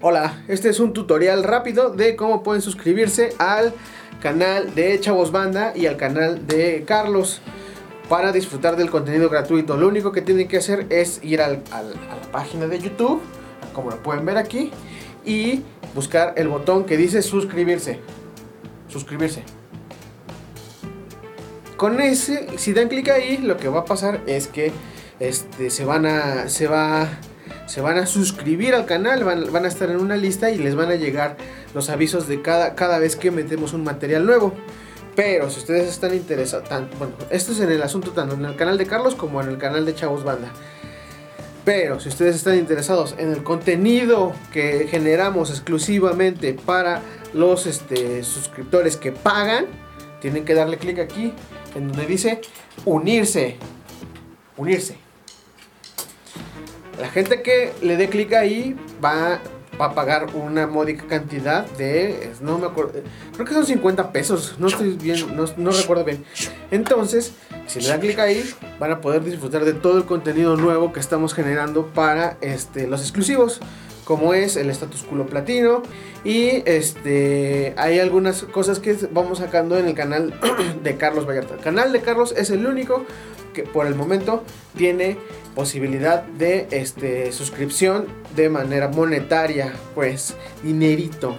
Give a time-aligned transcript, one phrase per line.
[0.00, 3.72] Hola, este es un tutorial rápido de cómo pueden suscribirse al
[4.20, 7.40] canal de Chavos Banda y al canal de Carlos
[8.08, 9.76] para disfrutar del contenido gratuito.
[9.76, 13.22] Lo único que tienen que hacer es ir al- a la página de YouTube,
[13.72, 14.70] como lo pueden ver aquí,
[15.24, 15.62] y
[15.94, 17.98] buscar el botón que dice suscribirse.
[18.88, 19.42] Suscribirse.
[21.78, 24.72] Con ese, si dan clic ahí, lo que va a pasar es que
[25.20, 26.48] este, se van a.
[26.48, 27.08] Se va.
[27.66, 30.74] Se van a suscribir al canal, van, van a estar en una lista y les
[30.74, 31.36] van a llegar
[31.74, 34.54] los avisos de cada, cada vez que metemos un material nuevo.
[35.16, 38.76] Pero si ustedes están interesados, bueno, esto es en el asunto tanto en el canal
[38.76, 40.52] de Carlos como en el canal de Chavos Banda.
[41.64, 47.00] Pero si ustedes están interesados en el contenido que generamos exclusivamente para
[47.32, 49.66] los este, suscriptores que pagan,
[50.20, 51.32] tienen que darle clic aquí
[51.74, 52.40] en donde dice
[52.84, 53.56] unirse.
[54.56, 55.05] Unirse.
[56.98, 58.74] La gente que le dé clic ahí
[59.04, 59.40] va,
[59.78, 62.30] a pagar una módica cantidad de.
[62.40, 62.94] No me acuerdo.
[63.34, 64.56] Creo que son 50 pesos.
[64.58, 65.36] No estoy bien.
[65.36, 66.24] No, no recuerdo bien.
[66.70, 67.32] Entonces,
[67.66, 68.42] si le dan clic ahí,
[68.80, 73.02] van a poder disfrutar de todo el contenido nuevo que estamos generando para este, los
[73.02, 73.60] exclusivos.
[74.06, 75.82] Como es el status culo platino.
[76.24, 77.74] Y este.
[77.76, 80.32] Hay algunas cosas que vamos sacando en el canal
[80.82, 81.54] de Carlos Vallarta.
[81.54, 83.04] El canal de Carlos es el único
[83.56, 84.44] que por el momento
[84.76, 85.16] tiene
[85.54, 91.34] posibilidad de este, suscripción de manera monetaria, pues dinerito.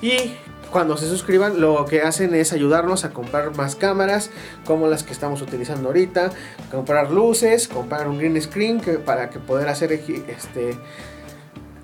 [0.00, 0.34] Y
[0.70, 4.30] cuando se suscriban lo que hacen es ayudarnos a comprar más cámaras
[4.64, 6.30] como las que estamos utilizando ahorita,
[6.70, 10.78] comprar luces, comprar un green screen para que poder hacer este,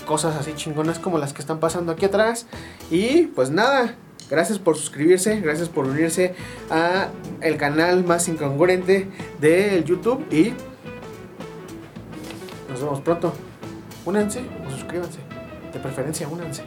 [0.07, 2.47] cosas así chingonas como las que están pasando aquí atrás.
[2.89, 3.97] Y pues nada,
[4.29, 6.35] gracias por suscribirse, gracias por unirse
[6.71, 7.09] a
[7.41, 9.09] el canal más incongruente
[9.41, 10.55] del YouTube y
[12.69, 13.33] nos vemos pronto.
[14.05, 15.19] Únanse o suscríbanse.
[15.73, 16.63] De preferencia, únanse.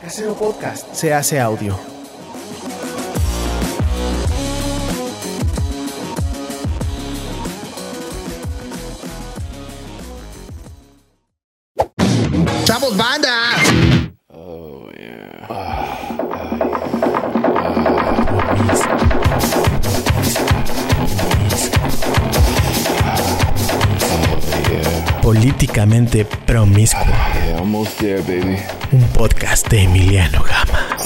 [0.00, 1.95] Casero Podcast se hace audio.
[25.76, 27.04] Políticamente Promiscuo,
[27.98, 28.58] there, baby.
[28.92, 30.96] un podcast de Emiliano Gama.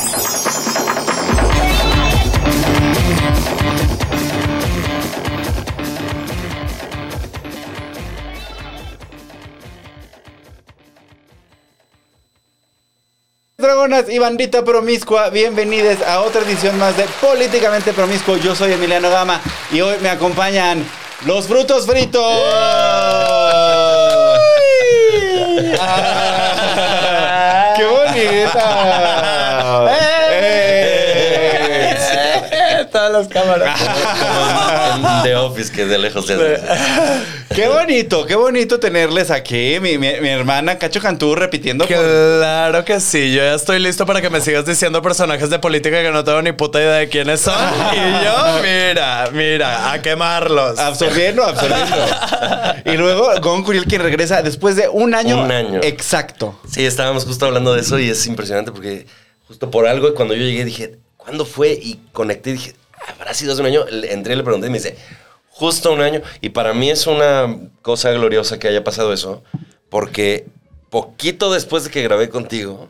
[13.58, 18.36] Dragonas y bandita promiscua, bienvenidos a otra edición más de Políticamente Promiscuo.
[18.36, 19.40] Yo soy Emiliano Gama
[19.72, 20.84] y hoy me acompañan
[21.26, 23.39] los frutos fritos.
[27.76, 29.19] ¡Qué bonita!
[32.90, 33.80] Todas las cámaras.
[34.96, 36.60] en The Office que de lejos se hace.
[37.54, 38.26] ¡Qué bonito!
[38.26, 39.78] ¡Qué bonito tenerles aquí!
[39.80, 41.84] Mi, mi- mi hermana Cacho Cantú repitiendo.
[41.86, 45.58] por- Claro que sí, yo ya estoy listo para que me sigas diciendo personajes de
[45.58, 47.54] política que no tengo ni puta idea de quiénes son.
[47.92, 50.78] Y yo, mira, mira, a quemarlos.
[50.78, 51.96] Absorbiendo, absorbiendo.
[52.84, 55.42] y luego Gon Curiel quien regresa después de un año.
[55.42, 55.80] Un año.
[55.82, 56.58] Exacto.
[56.70, 59.06] Sí, estábamos justo hablando de eso y es impresionante porque
[59.48, 61.72] justo por algo cuando yo llegué dije, ¿cuándo fue?
[61.72, 62.74] Y conecté y dije,
[63.08, 63.84] ¿habrá sido hace un año?
[63.88, 64.96] Entré y le pregunté y me dice,
[65.48, 66.22] justo un año.
[66.40, 69.42] Y para mí es una cosa gloriosa que haya pasado eso
[69.90, 70.46] porque
[70.88, 72.88] poquito después de que grabé contigo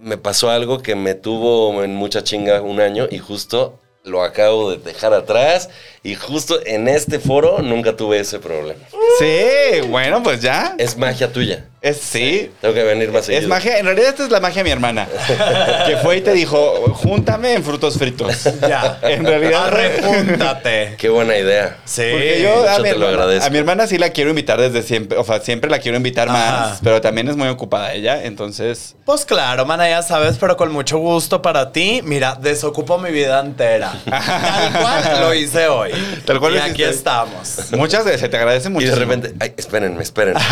[0.00, 4.70] me pasó algo que me tuvo en mucha chinga un año y justo lo acabo
[4.70, 5.68] de dejar atrás
[6.02, 8.80] y justo en este foro nunca tuve ese problema.
[9.18, 10.74] Sí, bueno, pues ya.
[10.78, 11.64] Es magia tuya.
[11.82, 12.50] Es sí.
[12.60, 13.48] Tengo que venir más Es seguido.
[13.48, 15.08] magia, en realidad esta es la magia de mi hermana.
[15.86, 16.58] que fue y te dijo,
[16.94, 18.44] júntame en frutos fritos.
[18.60, 18.98] Ya.
[19.02, 19.68] En realidad.
[19.68, 20.96] Arrejúntate.
[20.98, 21.78] Qué buena idea.
[21.86, 22.02] Sí.
[22.12, 23.46] Porque yo a mi, te lo hermana, agradezco.
[23.46, 25.16] a mi hermana sí la quiero invitar desde siempre.
[25.16, 26.36] O sea, siempre la quiero invitar Ajá.
[26.68, 26.80] más.
[26.82, 28.24] Pero también es muy ocupada ella.
[28.24, 28.94] Entonces.
[29.06, 32.02] Pues claro, mana, ya sabes, pero con mucho gusto para ti.
[32.04, 33.92] Mira, desocupo mi vida entera.
[34.04, 35.92] Tal cual lo hice hoy.
[36.26, 37.56] Tal cual y lo aquí estamos.
[37.72, 40.40] Muchas veces, se te agradece de repente, ay, espérenme, espérenme.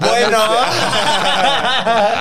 [0.00, 0.38] Bueno.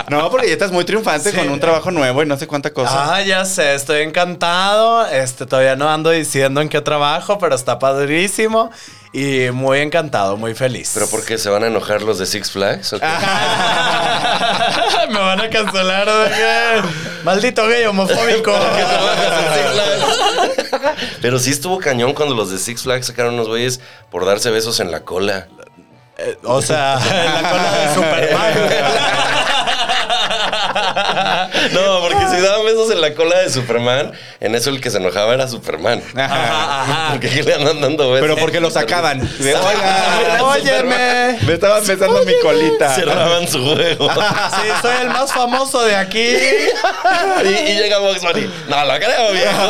[0.10, 1.38] No, porque ya estás muy triunfante Sí.
[1.38, 3.16] con un trabajo nuevo y no sé cuánta cosa.
[3.16, 5.06] Ah, ya sé, estoy encantado.
[5.08, 8.70] Este, todavía no ando diciendo en qué trabajo, pero está padrísimo.
[9.16, 10.90] Y muy encantado, muy feliz.
[10.96, 12.94] ¿Pero por qué se van a enojar los de Six Flags?
[15.10, 16.08] Me van a cancelar?
[17.24, 18.52] Maldito gay homofóbico.
[21.22, 23.80] Pero sí estuvo cañón cuando los de Six Flags sacaron unos güeyes
[24.10, 25.48] por darse besos en la cola.
[26.18, 28.54] Eh, O sea, en la cola de Superman.
[31.72, 34.98] No, porque si daban besos en la cola de Superman, en eso el que se
[34.98, 36.02] enojaba era Superman.
[36.16, 37.08] Ajá, ajá.
[37.12, 38.28] Porque aquí le andan dando besos.
[38.28, 39.20] Pero porque lo sacaban.
[39.40, 41.38] De, Oiga, Óyeme.
[41.46, 42.94] me estaba besando mi colita.
[42.96, 44.10] Cerraban su juego.
[44.64, 46.20] Sí, soy el más famoso de aquí.
[46.20, 48.50] y, y llega Box Bunny.
[48.68, 49.64] No lo creo, viejo.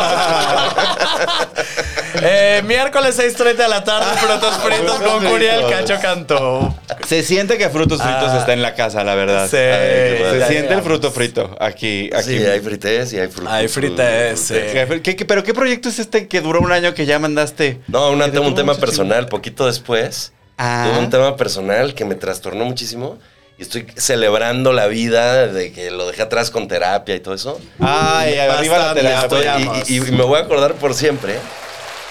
[2.21, 6.73] Eh, miércoles 6.30 de la tarde, Frutos Fritos con Curiel Cacho Cantó.
[7.07, 8.37] Se siente que Frutos Fritos Ah.
[8.39, 9.45] está en la casa, la verdad.
[9.45, 9.57] Sí.
[9.57, 11.82] Se siente el fruto frito aquí.
[12.13, 12.37] Aquí.
[12.37, 13.53] Sí, hay frites y hay frutos.
[13.53, 14.53] Hay frites, sí.
[15.01, 17.79] ¿Qué- qué- pero qué proyecto es este que duró un año que ya mandaste?
[17.87, 19.27] No, una, un tuvo tema personal.
[19.27, 20.87] Poquito después, Ah.
[20.89, 23.17] tuve un tema personal que me trastornó muchísimo.
[23.57, 27.59] Y estoy celebrando la vida de que lo dejé atrás con terapia y todo eso.
[27.79, 29.59] Ay, arriba la terapia.
[29.87, 31.35] Y, y- y me voy a acordar por siempre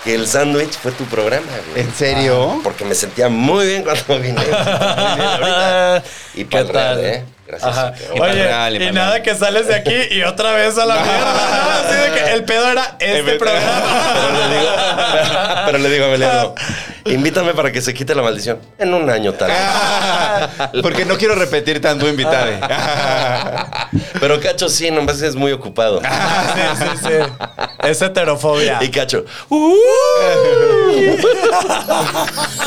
[0.04, 1.84] que el sándwich fue tu programa, güey.
[1.84, 2.60] ¿En serio?
[2.62, 4.34] Porque me sentía muy bien cuando vine.
[4.40, 6.02] Muy bien ahorita.
[6.34, 7.00] Y ¿Qué para?
[7.00, 7.24] ¿eh?
[7.52, 7.76] Gracias.
[7.76, 7.92] Ajá.
[7.92, 8.32] qué Y bueno.
[8.32, 10.94] Oye, real, y y para nada que sales de aquí y otra vez a la
[11.02, 11.80] mierda.
[11.80, 13.70] Así de que el pedo era este Pero programa.
[14.38, 14.70] le digo,
[15.66, 16.54] pero le digo a Emiliano,
[17.04, 18.58] invítame para que se quite la maldición.
[18.78, 20.82] En un año tal vez.
[20.82, 22.52] Porque no quiero repetir tanto invitado.
[24.18, 26.00] Pero Cacho sí, nomás es muy ocupado.
[26.00, 26.06] Sí,
[26.78, 27.12] sí, sí.
[27.86, 28.78] Es heterofobia.
[28.80, 29.24] Y Cacho,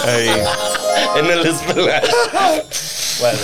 [0.05, 0.29] Ay.
[1.15, 2.09] en el splash.
[3.19, 3.39] Bueno.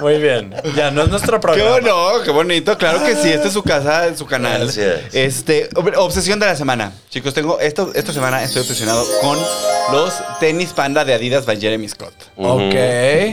[0.00, 0.54] Muy bien.
[0.76, 1.70] Ya no es nuestro Qué programa.
[1.70, 2.76] bueno, qué bonito.
[2.78, 4.68] Claro que sí, esta es su casa, su canal.
[4.68, 5.14] Así es.
[5.14, 6.92] Este, ob- obsesión de la semana.
[7.10, 9.38] Chicos, tengo esto, esta semana estoy obsesionado con
[9.92, 12.14] los tenis panda de Adidas by Jeremy Scott.
[12.36, 12.74] Ok.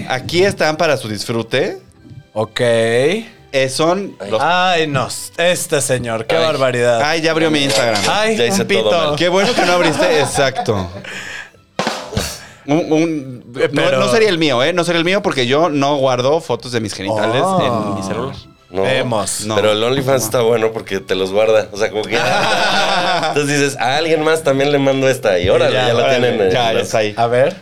[0.10, 1.80] Aquí están para su disfrute.
[2.34, 2.60] Ok.
[3.54, 5.10] Eh, son los Ay, no.
[5.38, 6.44] Este señor, qué Ay.
[6.46, 7.02] barbaridad.
[7.04, 8.02] Ay, ya abrió mi Instagram.
[8.10, 8.92] Ay, Ya hice un todo pito.
[9.08, 9.16] mal.
[9.18, 10.20] Qué bueno que no abriste.
[10.22, 10.90] Exacto.
[12.72, 14.74] Un- un- no- Pero- no, sería el mío, ¿eh?
[14.74, 17.88] No sería el mío porque yo no guardo fotos de mis genitales Oh.
[17.90, 18.36] en mi celular.
[18.70, 18.84] No.
[18.84, 19.42] Vemos.
[19.46, 19.56] No.
[19.56, 21.68] Pero el OnlyFans está bueno porque te los guarda.
[21.74, 22.18] O sea, como que.
[23.28, 25.38] Entonces dices, a alguien más también le mando esta.
[25.40, 26.42] Y órale, Ya, ya, la tienen.
[26.42, 27.14] en ya, ya está ahí.
[27.18, 27.56] A ver.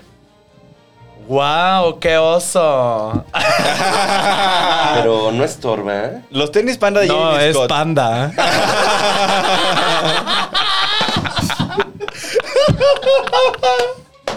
[1.27, 2.00] ¡Wow!
[2.00, 3.23] ¡Qué oso!
[4.95, 5.95] Pero no estorba.
[6.06, 6.21] ¿eh?
[6.31, 7.69] Los tenis panda de No, es Scott.
[7.69, 8.31] panda.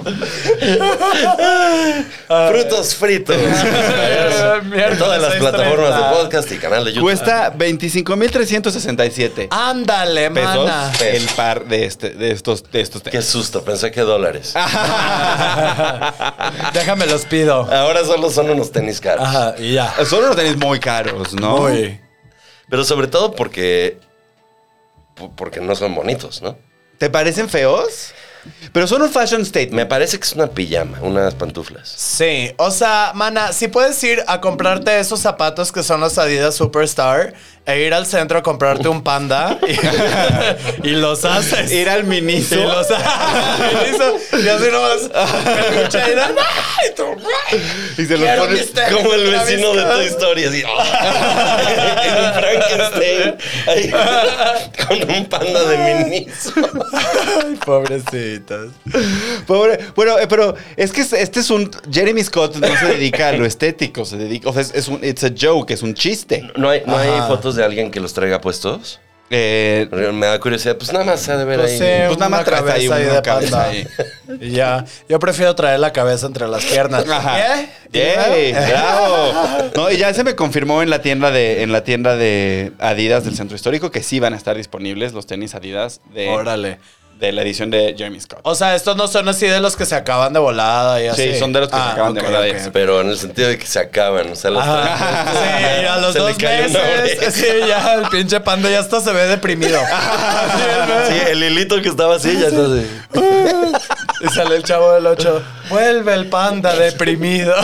[2.49, 3.37] Frutos fritos.
[3.37, 5.39] en todas las 6:30.
[5.39, 7.05] plataformas de podcast y canal de YouTube.
[7.05, 10.93] Cuesta 25.367 Ándale, pesos mana.
[11.01, 14.55] el par de, este, de estos, de estos Qué susto, pensé que dólares.
[16.75, 17.63] Déjame los pido.
[17.73, 19.25] Ahora solo son unos tenis caros.
[19.27, 19.95] Ajá, y ya.
[20.05, 21.59] Son unos tenis muy caros, ¿no?
[21.59, 22.01] Muy.
[22.69, 23.99] Pero sobre todo porque.
[25.37, 26.57] Porque no son bonitos, ¿no?
[26.99, 28.13] ¿Te parecen feos?
[28.73, 29.75] Pero son un fashion statement.
[29.75, 31.89] Me parece que es una pijama, unas pantuflas.
[31.89, 36.55] Sí, o sea, mana, si puedes ir a comprarte esos zapatos que son los Adidas
[36.55, 39.57] Superstar e ir al centro a comprarte un panda
[40.83, 41.71] y, y los haces.
[41.73, 42.57] Ir al Miniso.
[42.57, 45.11] Y los Miniso, y así nomás.
[47.99, 50.11] y se los Quiero pones- Como el vecino de tenis.
[50.13, 50.63] Story, así.
[50.63, 53.35] en un Frankenstein.
[53.67, 53.91] ahí,
[54.87, 56.53] con un panda de minis.
[56.57, 58.71] Ay, pobrecitos.
[59.47, 59.79] Pobre.
[59.95, 61.71] Bueno, eh, pero es que es- este es un.
[61.91, 64.51] Jeremy Scott no se dedica a lo estético, se dedica.
[64.51, 65.03] O sea, es, es un.
[65.05, 66.43] It's a joke, es un chiste.
[66.57, 67.29] ¿No hay, no hay Ajá.
[67.57, 69.01] De alguien que los traiga puestos?
[69.35, 70.77] Eh, Me da curiosidad.
[70.77, 71.79] Pues nada más ha de ver Pues ahí.
[71.79, 73.69] sí, Pues nada más traes ahí cabeza ahí una de cabeza panda.
[73.71, 73.89] ahí.
[74.41, 74.85] Y ya.
[75.09, 77.09] Yo prefiero traer la cabeza entre las piernas.
[77.09, 77.63] Ajá.
[77.63, 77.69] ¿Eh?
[77.95, 78.55] ¿Eh?
[78.71, 79.33] ¡Bravo!
[79.75, 83.25] No, y ya se me confirmó en la tienda de, en la tienda de Adidas
[83.25, 86.79] del Centro Histórico que sí van a estar disponibles los tenis Adidas de, Órale.
[87.23, 88.41] De la edición de Jeremy Scott.
[88.43, 91.33] O sea, estos no son así de los que se acaban de volada y así.
[91.33, 92.47] Sí, son de los que se acaban de volada.
[92.73, 94.33] Pero en el sentido de que se acaban.
[94.33, 95.27] O sea, los Ajá.
[95.33, 97.35] Sí, a los Se dos meses.
[97.35, 99.79] Sí, ya el pinche panda ya hasta se ve deprimido.
[101.09, 102.87] Sí, el hilito que estaba así ya está así.
[104.21, 105.43] Y sale el chavo del 8.
[105.69, 107.55] Vuelve el panda deprimido.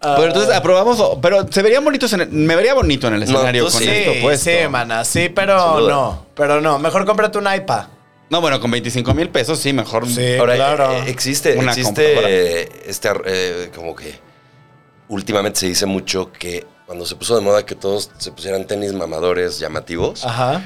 [0.00, 3.64] Pero entonces aprobamos, pero se verían bonitos en el- me vería bonito en el escenario
[3.64, 3.86] con sí.
[3.88, 4.50] esto Sí, puesto.
[4.50, 6.26] sí, mana, sí, pero no.
[6.34, 6.78] Pero no.
[6.78, 7.84] Mejor cómprate un iPad.
[8.30, 10.06] No, bueno, con 25 mil pesos sí, mejor.
[10.08, 10.36] Sí.
[10.36, 10.92] Ahora, claro.
[10.92, 12.28] eh, existe, Una existe computadora.
[12.30, 14.18] eh, este, eh, como que
[15.08, 18.92] últimamente se dice mucho que cuando se puso de moda que todos se pusieran tenis
[18.92, 20.60] mamadores llamativos, Ajá.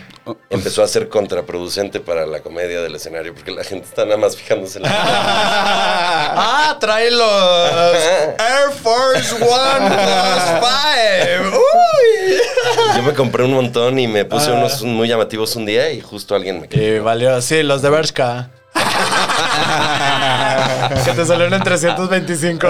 [0.49, 4.35] empezó a ser contraproducente para la comedia del escenario porque la gente está nada más
[4.35, 4.91] fijándose en la...
[6.37, 7.95] Ah, trae los
[8.41, 11.49] Air Force One Plus Five.
[11.59, 12.97] Uy.
[12.97, 16.35] Yo me compré un montón y me puse unos muy llamativos un día y justo
[16.35, 18.49] alguien me Y valió, sí, los de Bershka.
[21.05, 22.67] Que te salieron en 325.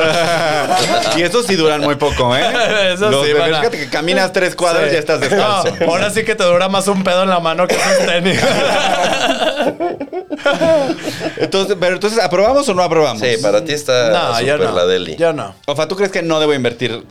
[1.16, 2.42] y estos sí duran muy poco, ¿eh?
[2.94, 5.76] Eso Los sí, de van a- Bershka, que caminas tres cuadras y ya estás descalzo.
[5.80, 8.40] No, ahora sí que te dura más un pedo en la mano que esos tenis.
[11.36, 13.20] Entonces, pero entonces, ¿aprobamos o no aprobamos?
[13.22, 14.76] Sí, para ti está no, yo súper no.
[14.76, 15.16] la deli.
[15.16, 15.54] Yo no.
[15.66, 17.04] Ofa, ¿tú crees que no debo invertir?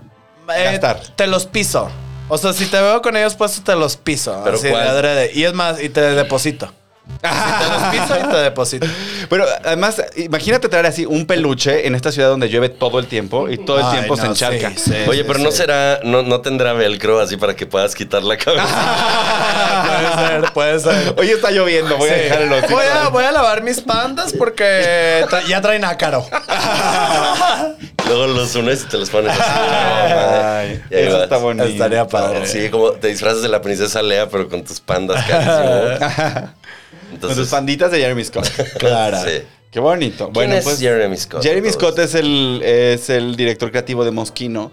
[0.55, 0.99] Eh, Gastar.
[1.15, 1.89] te los piso.
[2.29, 4.41] O sea, si te veo con ellos puestos, te los piso.
[4.43, 4.87] ¿Pero así de cuál?
[4.87, 5.31] adrede.
[5.33, 6.71] Y es más, y te deposito.
[7.05, 8.87] Si te los piso y te deposito.
[9.29, 13.49] Pero además, imagínate traer así un peluche en esta ciudad donde llueve todo el tiempo
[13.49, 14.69] y todo el Ay, tiempo se encharca.
[14.71, 15.43] sí, sí, Oye, sí, pero sí.
[15.45, 18.65] no será, no, no tendrá velcro así para que puedas quitar la cabeza.
[19.85, 21.15] puede ser, puede ser.
[21.17, 22.73] Hoy está lloviendo, voy a dejar el hocico.
[22.73, 26.25] voy, a, voy a lavar mis pandas porque tra- ya traen ácaro.
[28.07, 29.41] Luego los unes y te los pones así.
[29.43, 31.23] Ay, Y ahí eso vas.
[31.23, 31.65] está bonito.
[31.67, 32.45] Estaría padre.
[32.47, 36.49] Sí, como te disfrazas de la princesa Lea, pero con tus pandas carísimos.
[37.13, 38.47] Con tus Entonces, panditas de Jeremy Scott.
[38.79, 39.17] Claro.
[39.23, 39.43] sí.
[39.71, 40.25] Qué bonito.
[40.25, 41.41] ¿Quién Bueno, es pues Jeremy Scott?
[41.41, 41.71] Jeremy.
[41.71, 44.71] Scott es el, es el director creativo de Mosquino.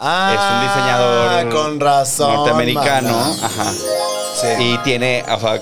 [0.00, 2.34] Ah, es un diseñador con razón.
[2.34, 3.16] norteamericano.
[3.42, 3.72] Ajá.
[4.40, 4.46] Sí.
[4.58, 5.60] Y tiene, o sea,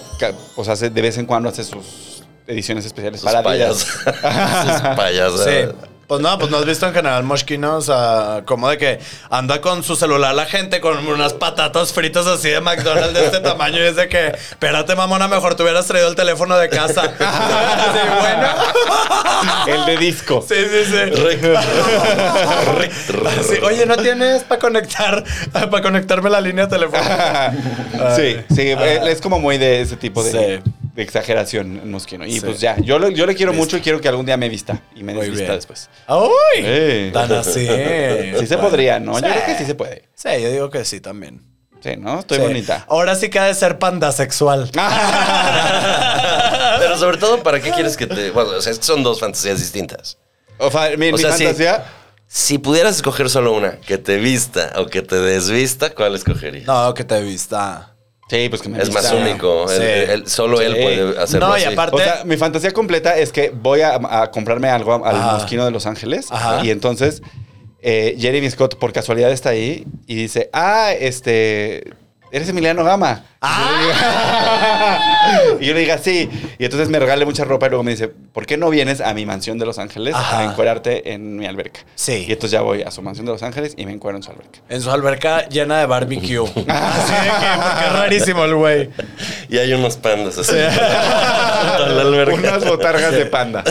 [0.57, 3.77] o de vez en cuando hace sus ediciones especiales Sus para payas.
[3.79, 5.33] Sus payas.
[5.45, 5.89] Sí.
[6.09, 8.99] Pues no, pues no has visto en general Moshkino, o sea, como de que
[9.29, 13.41] anda con su celular la gente con unas patatas fritas así de McDonald's de este
[13.41, 17.03] tamaño y es de que, espérate mamona, mejor te hubieras traído el teléfono de casa.
[17.19, 17.25] sí,
[18.21, 18.49] bueno.
[19.67, 20.43] el de disco.
[20.49, 20.99] Sí, sí, sí.
[23.43, 25.23] Sí, Oye, ¿no tienes para conectar,
[25.53, 27.53] para conectarme la línea telefónica?
[28.17, 30.39] Sí, sí, eh, es como muy de ese tipo de, Sí.
[30.99, 32.27] De exageración Mosquino.
[32.27, 32.41] Y Sí.
[32.41, 34.83] pues ya, yo, lo- yo le quiero mucho y quiero que algún día me vista
[34.97, 35.89] y me desvista después.
[36.09, 36.27] ¡Uy!
[36.57, 37.11] Eh.
[37.13, 37.67] Tan así.
[38.41, 39.13] Sí se podría, ¿no?
[39.13, 39.25] Yo Sí.
[39.33, 40.09] creo que sí se puede.
[40.17, 41.45] Sí, yo digo que sí también.
[41.81, 42.19] Sí, ¿no?
[42.19, 42.43] Estoy Sí.
[42.43, 42.85] bonita.
[42.89, 44.69] Ahora sí que ha de ser pandasexual.
[46.81, 48.31] Pero sobre todo, ¿para qué quieres que te.?
[48.33, 50.19] Bueno, o sea, es que son dos fantasías distintas.
[50.59, 51.45] O sea, mi, O mi sea, sí.
[51.45, 51.85] fantasía.
[52.27, 56.67] Si pudieras escoger solo una, que te vista o que te desvista, ¿cuál escogerías?
[56.67, 57.95] No, que te vista.
[58.29, 59.67] Sí, pues que me es más único.
[59.69, 59.77] Sí.
[59.83, 61.73] Él- él- solo él puede hacerlo No, y así.
[61.73, 65.33] aparte- O sea, mi fantasía completa es que voy a, a comprarme algo al Ajá.
[65.35, 66.27] Mosquino de Los Ángeles.
[66.31, 66.65] Ajá.
[66.65, 67.23] Y entonces
[67.81, 71.93] eh, Jeremy Scott por casualidad está ahí y dice, ah, este,
[72.33, 73.25] eres Emiliano Gama.
[75.61, 76.29] Y yo le diga, sí.
[76.59, 79.15] Y entonces me regale mucha ropa y luego me dice, ¿por qué no vienes a
[79.15, 80.41] mi mansión de Los Ángeles Ajá.
[80.41, 81.81] a encuerarte en mi alberca?
[81.95, 82.25] Sí.
[82.27, 84.31] Y entonces ya voy a su mansión de Los Ángeles y me encuero en su
[84.31, 84.59] alberca.
[84.69, 86.39] En su alberca llena de barbecue.
[86.69, 88.91] Así de que, porque es rarísimo el güey.
[89.49, 90.53] Y hay unos pandas así.
[92.05, 92.35] la alberca.
[92.35, 93.65] Unas botargas de panda.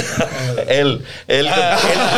[0.67, 1.51] Él, él, él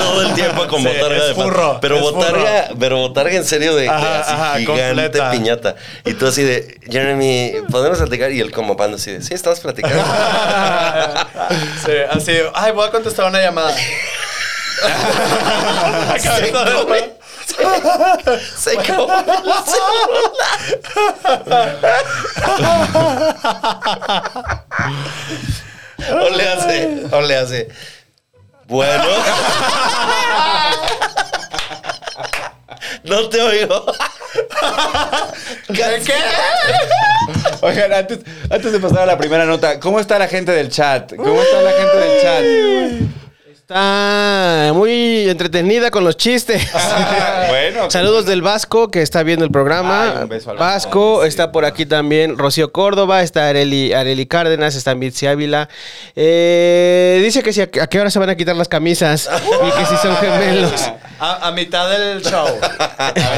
[0.02, 3.76] todo el tiempo con Sí, botarga de furro, Pero es botarga, pero botarga en serio
[3.76, 5.32] de, de Ajá, así ajá, gigante completa.
[5.32, 5.76] piñata.
[6.06, 8.32] Y tú así de, Jeremy, ¿podemos platicar?
[8.32, 10.04] Y él como panda así de, sí, estamos platicando.
[11.86, 12.34] Sí, así.
[12.54, 13.74] Ay, voy a contestar una llamada.
[14.84, 17.06] La cabeza del güey.
[18.56, 19.08] Se acabó.
[26.12, 27.68] o le hace, o le hace.
[28.68, 29.04] Bueno.
[33.04, 33.86] no te oigo.
[35.68, 36.02] ¿Qué?
[36.06, 36.14] ¿Qué?
[37.62, 41.16] Oigan, antes, antes de pasar a la primera nota, ¿cómo está la gente del chat?
[41.16, 42.44] ¿Cómo está la gente del chat?
[43.70, 46.72] Está muy entretenida con los chistes.
[47.50, 50.06] bueno, Saludos del Vasco que está viendo el programa.
[50.06, 54.26] Ay, un beso al Vasco, Vasco, está por aquí también Rocío Córdoba, está Areli, Areli
[54.26, 55.70] Cárdenas, está Mitzi Ávila.
[56.16, 59.30] Eh, dice que si a, a qué hora se van a quitar las camisas
[59.64, 60.92] y que si son gemelos.
[61.20, 62.48] A, a mitad del show.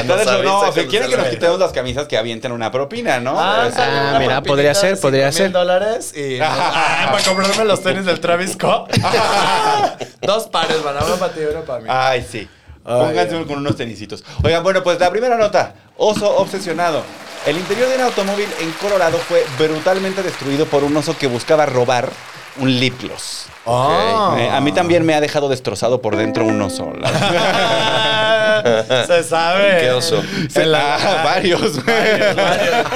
[0.00, 2.52] Entonces, Nos no, avisa si que quieren nos que nos quitemos las camisas que avienten
[2.52, 3.34] una propina, ¿no?
[3.38, 3.68] Ah,
[4.10, 5.52] una mira, podría ser, podría 5,000 ser.
[5.52, 8.90] dólares y Ah, para comprarme los tenis del Travis Scott.
[10.22, 11.86] Dos pares, van uno para ti y uno para mí.
[11.90, 12.48] Ay, sí.
[12.84, 13.44] Pónganse ay.
[13.44, 14.24] con unos tenisitos.
[14.42, 15.74] Oigan, bueno, pues la primera nota.
[15.96, 17.02] Oso obsesionado.
[17.46, 21.66] El interior de un automóvil en Colorado fue brutalmente destruido por un oso que buscaba
[21.66, 22.08] robar
[22.58, 23.46] un lip gloss.
[23.66, 24.36] Ah.
[24.38, 26.92] Eh, a mí también me ha dejado destrozado por dentro un oso.
[29.06, 29.78] Se sabe.
[29.80, 30.22] ¿Qué oso?
[30.54, 31.84] La- Ah, varios.
[31.84, 32.86] Varios, varios.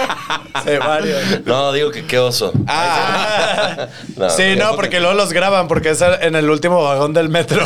[0.65, 1.23] Sí, varios.
[1.45, 2.53] No, digo que qué oso.
[2.67, 3.87] Ah.
[4.17, 7.63] No, sí, no, porque luego los graban porque es en el último vagón del metro.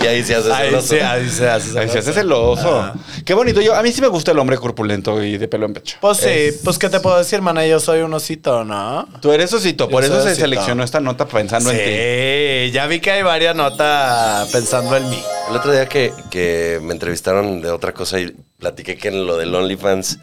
[0.00, 0.86] Y ahí se hace Ahí celoso.
[0.94, 1.76] sí, ahí se hace.
[1.78, 2.62] Ay, se hace celoso.
[2.62, 2.92] celoso.
[3.24, 3.60] Qué bonito.
[3.60, 5.96] Yo, a mí sí me gusta el hombre corpulento y de pelo en pecho.
[6.00, 9.08] Pues sí, pues qué te puedo decir, mana, yo soy un osito, ¿no?
[9.20, 10.40] Tú eres osito, por Yo eso se osito.
[10.42, 11.84] seleccionó esta nota pensando en ti.
[11.84, 15.20] Sí, ya vi que hay varias notas pensando en mí.
[15.50, 19.36] El otro día que, que me entrevistaron de otra cosa y platiqué que en lo
[19.36, 20.18] del OnlyFans,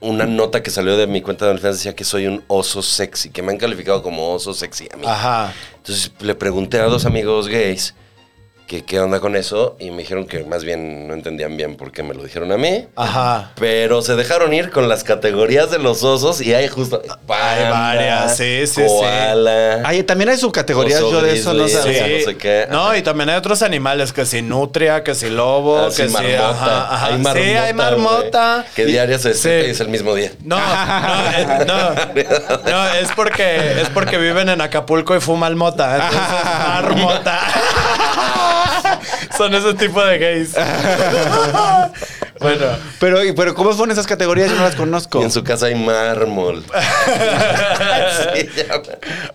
[0.00, 3.30] una nota que salió de mi cuenta de OnlyFans decía que soy un oso sexy,
[3.30, 5.04] que me han calificado como oso sexy a mí.
[5.06, 5.54] Ajá.
[5.76, 7.94] Entonces le pregunté a dos amigos gays
[8.70, 11.90] que qué onda con eso y me dijeron que más bien no entendían bien por
[11.90, 12.86] qué me lo dijeron a mí.
[12.94, 13.50] Ajá.
[13.58, 17.02] Pero se dejaron ir con las categorías de los osos y hay justo...
[17.28, 18.82] Hay varias, sí, sí, sí.
[18.86, 22.04] koala, Ay, también hay subcategorías, yo de eso no sabía.
[22.06, 22.12] Sí.
[22.20, 22.68] no sé qué.
[22.70, 26.06] No, y también hay otros animales, que si nutria, que si lobo, Ah, que sí,
[26.06, 26.50] si marmota.
[26.50, 27.06] ajá, ajá.
[27.06, 28.54] Hay sí, marmota, hay marmota.
[28.58, 29.48] güey, Que diaria se Sí.
[29.48, 30.30] y es el mismo día.
[30.44, 30.62] No, no,
[31.36, 35.96] eh, no, no, es porque es porque viven en Acapulco y fuman mota.
[35.96, 37.40] Entonces, marmota.
[39.40, 40.54] Son ese tipo de gays.
[42.40, 42.66] bueno.
[42.98, 44.50] Pero, pero ¿cómo son esas categorías?
[44.50, 45.18] Yo no las conozco.
[45.20, 46.62] Y en su casa hay mármol.
[48.34, 48.82] Sí, ya.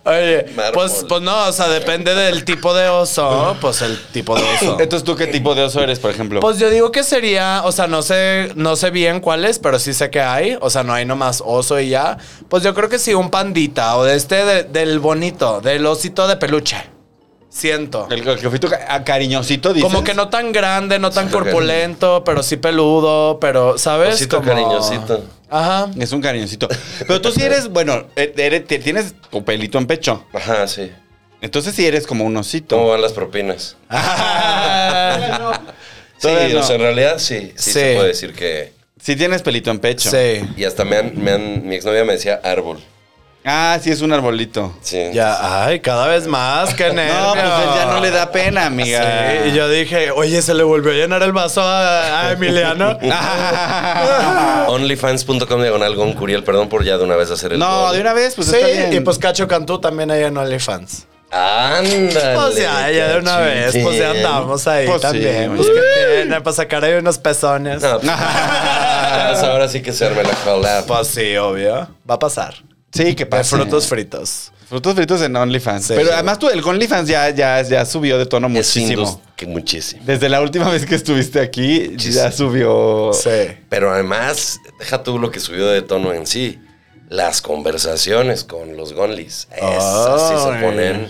[0.04, 0.72] Oye, Mármol.
[0.74, 4.78] pues, pues no, o sea, depende del tipo de oso, pues el tipo de oso.
[4.78, 6.40] Entonces, ¿tú qué tipo de oso eres, por ejemplo?
[6.40, 9.92] Pues yo digo que sería, o sea, no sé, no sé bien cuáles, pero sí
[9.92, 10.56] sé que hay.
[10.60, 12.18] O sea, no hay nomás oso y ya.
[12.48, 16.28] Pues yo creo que sí, un pandita o de este de- del bonito, del osito
[16.28, 16.95] de peluche.
[17.56, 18.06] Siento.
[18.10, 19.88] el, el que fui tu ca- a cariñosito, dices.
[19.90, 24.14] Como que no tan grande, no tan corpulento, pero sí peludo, pero, ¿sabes?
[24.16, 25.24] Osito Como- cariñosito.
[25.48, 25.88] Ajá.
[25.98, 26.68] Es un cariñosito.
[27.06, 30.24] Pero tú sí eres, bueno, eh, eres- te- tienes tu pelito en pecho.
[30.34, 30.92] Ajá, sí.
[31.40, 32.76] Entonces sí eres como un osito.
[32.76, 33.76] ¿Cómo van las propinas?
[36.18, 36.60] Sí, Todavía no.
[36.60, 37.72] o sea, en realidad sí, sí, Sí.
[37.72, 38.72] se puede decir que...
[38.98, 40.10] Sí tienes pelito en pecho.
[40.10, 40.40] Sí.
[40.56, 42.80] Y hasta me han, me han- mi exnovia me decía árbol.
[43.48, 44.72] Ah, sí es un arbolito.
[44.82, 45.00] Sí.
[45.12, 47.14] Ya, ay, cada vez más, qué nervio.
[47.26, 49.00] No, pues él ya no le da pena, amiga.
[49.44, 52.98] Sí, y yo dije, oye, se le volvió a llenar el vaso a, a Emiliano.
[54.68, 56.42] Onlyfans.com diagonal Gon Curiel.
[56.44, 57.94] Perdón por ya de una vez hacer el No, gol.
[57.94, 58.92] de una vez, pues sí, está bien.
[58.92, 61.06] y pues Cacho Cantú también hay en OnlyFans.
[61.30, 62.34] Ándale.
[62.34, 65.54] Pues ya, ya de una vez, pues ya andamos ahí Pues también.
[65.56, 65.80] pues que
[66.22, 67.82] tiene, para sacar ahí unos pezones.
[67.82, 70.86] No, pues, pues ahora sí que se arme la collab.
[70.86, 71.88] Pues sí, obvio.
[72.08, 72.54] Va a pasar.
[72.96, 73.56] Sí, que De pasa.
[73.56, 74.52] frutos fritos.
[74.68, 75.86] Frutos fritos en OnlyFans.
[75.86, 75.94] Sí.
[75.96, 79.20] Pero además tú, el OnlyFans ya, ya, ya subió de tono Es muchísimo.
[79.36, 80.02] que muchísimo.
[80.04, 82.24] Desde la última vez que estuviste aquí, Muchísimo.
[82.24, 83.10] ya subió.
[83.12, 83.56] Sí.
[83.68, 86.58] Pero además, deja tú lo que subió de tono en sí.
[87.08, 89.46] Las conversaciones con los Gonlis.
[89.56, 91.08] Esas sí se ponen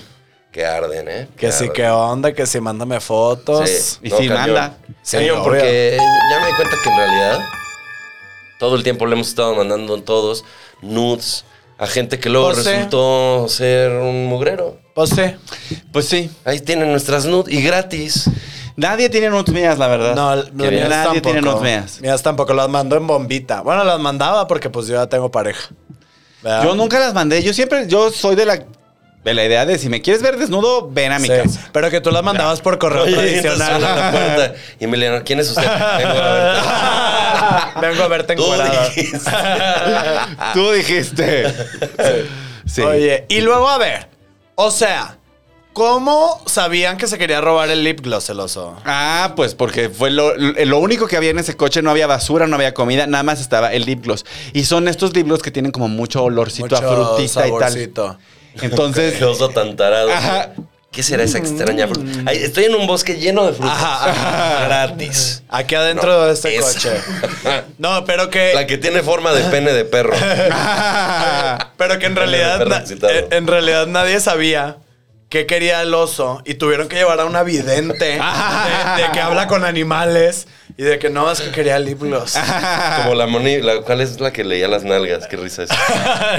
[0.53, 1.29] que arden, ¿eh?
[1.39, 1.73] Que sí, arden.
[1.73, 3.69] que onda, que sí, mándame fotos.
[3.71, 3.99] Sí.
[4.03, 4.77] Y sí, manda.
[5.01, 5.45] Sí, Cañón, obvio.
[5.45, 7.41] porque ya me di cuenta que en realidad
[8.59, 10.45] todo el tiempo le hemos estado mandando todos
[10.83, 11.45] nudes
[11.79, 12.71] a gente que luego Pues sí.
[12.71, 14.79] resultó ser un mugrero.
[14.95, 15.23] Pues sí.
[15.93, 16.31] Pues sí.
[16.45, 18.31] Ahí tienen nuestras nudes y gratis.
[18.77, 20.15] Nadie tiene nudes mías, la verdad.
[20.15, 21.41] No, Nadie tiene tampoco.
[21.41, 22.01] nudes mías.
[22.01, 23.61] Mías tampoco, las mando en bombita.
[23.63, 25.69] Bueno, las mandaba porque pues yo ya tengo pareja.
[26.43, 26.65] ¿Verdad?
[26.65, 27.43] Yo nunca las mandé.
[27.43, 28.63] Yo siempre, yo soy de la,
[29.25, 31.69] de la idea de si me quieres ver desnudo, ven a mi Sí, casa.
[31.73, 33.99] Pero que tú las mandabas por correo Oye, entonces suena tradicional.
[33.99, 34.55] la puerta.
[34.81, 35.63] Y Emiliano, ¿quién es usted?
[35.63, 37.13] Vengo a.
[37.81, 39.31] Vengo a verte dijiste.
[40.55, 41.55] Tú dijiste.
[42.67, 42.83] Sí.
[42.83, 44.09] Oye, y luego a ver.
[44.55, 45.19] O sea,
[45.73, 48.77] ¿cómo sabían que se quería robar el lip gloss el oso?
[48.85, 52.47] Ah, pues porque fue lo, lo único que había en ese coche, no había basura,
[52.47, 54.25] no había comida, nada más estaba el lip gloss.
[54.53, 58.19] Y son estos lip gloss que tienen como mucho olorcito a frutita y tal.
[58.63, 60.11] Entonces, Qué oso tan tarado.
[60.11, 60.53] Ajá.
[60.97, 62.11] ¿Qué será esa extraña fruta?
[62.25, 63.79] Ay, estoy en un bosque lleno de frutas.
[64.67, 65.43] Gratis.
[65.51, 66.73] Aquí adentro No, de este esa.
[66.73, 66.91] coche.
[67.79, 68.53] No, pero que.
[68.55, 70.15] La que tiene forma de pene de perro.
[71.77, 72.63] Pero que en realidad,
[73.11, 74.79] eh, en realidad nadie sabía
[75.29, 79.47] qué quería el oso y tuvieron que llevar a una vidente de, de que habla
[79.49, 80.47] con animales
[80.79, 82.35] y de que no, es que quería lip gloss.
[83.03, 85.27] Como la Moni, la, ¿cuál es la que leía las nalgas?
[85.27, 85.71] Qué risa es.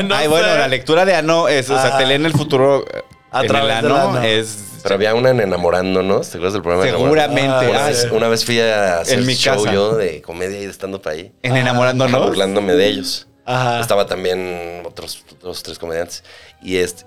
[0.06, 0.28] No ay, sé.
[0.30, 1.98] bueno, la lectura de ano es, o sea, Ah.
[2.00, 3.04] te leen el futuro eh,
[3.38, 6.86] A en través ano, es Pero había una en Enamorándonos, ¿te acuerdas del programa?
[6.86, 7.74] de seguramente.
[7.76, 8.08] Ah, vez, sí.
[8.12, 9.74] una vez fui a hacer En mi show casa.
[9.74, 11.32] yo de comedia y de stand-up ahí.
[11.44, 12.28] en enamorándonos.
[12.28, 13.28] burlándome de ellos.
[13.46, 13.80] Ajá.
[13.80, 16.24] Estaba también otros dos, tres comediantes.
[16.62, 17.06] Y este,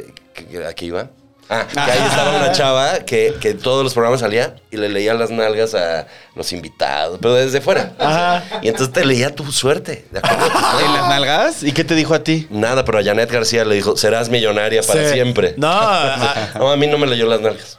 [0.00, 1.10] eh, ¿qué- qué- ¿a qué iba?
[1.50, 4.88] Ah, que ahí estaba una chava que, que en todos los programas salía y le
[4.90, 7.94] leía las nalgas a los invitados, pero desde fuera.
[7.98, 8.42] Ajá.
[8.60, 10.04] Y entonces te leía tu suerte.
[10.10, 10.44] ¿de acuerdo?
[10.84, 11.62] ¿En las nalgas?
[11.62, 12.46] ¿Y qué te dijo a ti?
[12.50, 15.14] Nada, pero a Janet García le dijo, serás millonaria para Sí.
[15.14, 15.54] siempre.
[15.56, 17.78] No, a- No, a mí no me leyó las nalgas.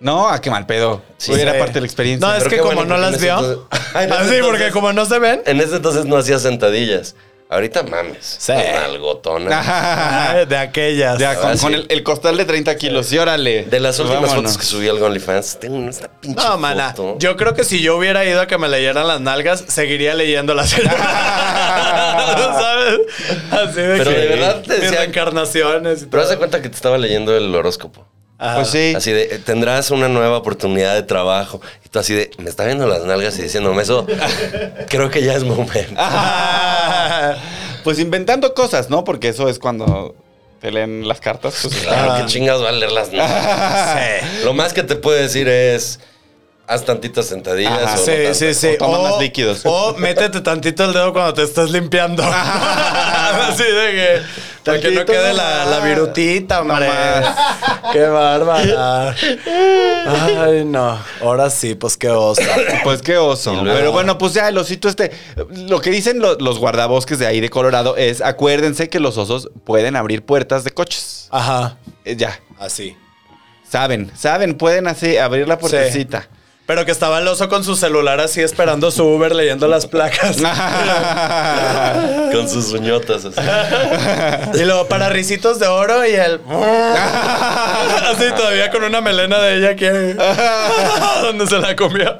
[0.00, 1.02] No, a qué mal pedo.
[1.16, 1.32] Sí.
[1.32, 1.58] Era Sí.
[1.58, 2.26] parte de la experiencia.
[2.26, 3.34] No, es Pero que qué como bueno, no las ese vio.
[3.38, 3.58] entonces-
[3.94, 5.42] Ay, en Ah, ese sí, porque entonces- como no se ven.
[5.46, 7.14] En ese entonces no hacía sentadillas.
[7.50, 8.36] Ahorita mames.
[8.38, 8.52] Sí.
[8.52, 10.30] Nalgotona.
[10.32, 11.16] Ay, de aquellas.
[11.16, 11.66] Con, Ah, con sí.
[11.74, 13.10] el, el costal de 30 kilos.
[13.10, 13.64] Y órale.
[13.64, 14.52] De las últimas Vámonos.
[14.52, 16.90] fotos que subí al OnlyFans, tengo una pinche No, mana.
[16.90, 17.16] foto.
[17.18, 20.52] Yo creo que si yo hubiera ido a que me leyeran las nalgas, seguiría leyendo
[20.54, 20.70] las
[22.18, 23.00] ¿Sabes?
[23.50, 26.60] Así de Pero que de verdad te mis decía- reencarnaciones y Pero haz de cuenta
[26.62, 28.06] que te estaba leyendo el horóscopo.
[28.38, 28.54] Ajá.
[28.56, 28.94] Pues sí.
[28.96, 31.60] Así de, tendrás una nueva oportunidad de trabajo.
[31.84, 34.06] Y tú así de, me está viendo las nalgas y diciéndome eso.
[34.88, 36.00] creo que ya es momento.
[37.84, 39.04] Pues inventando cosas, ¿no?
[39.04, 40.14] Porque eso es cuando
[40.60, 41.58] te leen las cartas.
[41.62, 44.22] Pues, Claro, que chingas va a leer las nalgas.
[44.44, 46.00] Lo más que te puede decir es,
[46.68, 47.72] haz tantitas sentadillas.
[47.82, 47.94] Ajá.
[47.94, 48.66] o Sí, sí, sí.
[48.74, 49.62] O toma más líquidos.
[49.64, 52.22] O métete tantito el dedo cuando te estás limpiando.
[52.22, 54.22] Así de que.
[54.64, 56.88] Para que no quede la, la virutita, hombre.
[57.92, 59.14] Qué bárbara.
[60.06, 60.98] Ay, no.
[61.22, 62.42] Ahora sí, pues qué oso.
[62.84, 63.62] Pues qué oso.
[63.64, 65.10] Pero bueno, pues ya el osito este.
[65.68, 69.48] Lo que dicen lo- los guardabosques de ahí de Colorado es: acuérdense que los osos
[69.64, 71.28] pueden abrir puertas de coches.
[71.30, 71.78] Ajá.
[72.04, 72.38] Eh, ya.
[72.58, 72.94] Así.
[73.70, 76.28] Saben, saben, pueden así abrir la puertecita.
[76.68, 80.36] Pero que estaba el oso con su celular así esperando su Uber leyendo las placas.
[82.30, 83.40] Con sus uñotas así.
[84.60, 86.42] y luego para risitos de oro y el.
[88.04, 90.14] así todavía con una melena de ella que.
[91.22, 92.18] donde se la comió.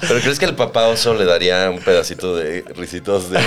[0.00, 3.38] Pero ¿crees que el papá oso le daría un pedacito de risitos de...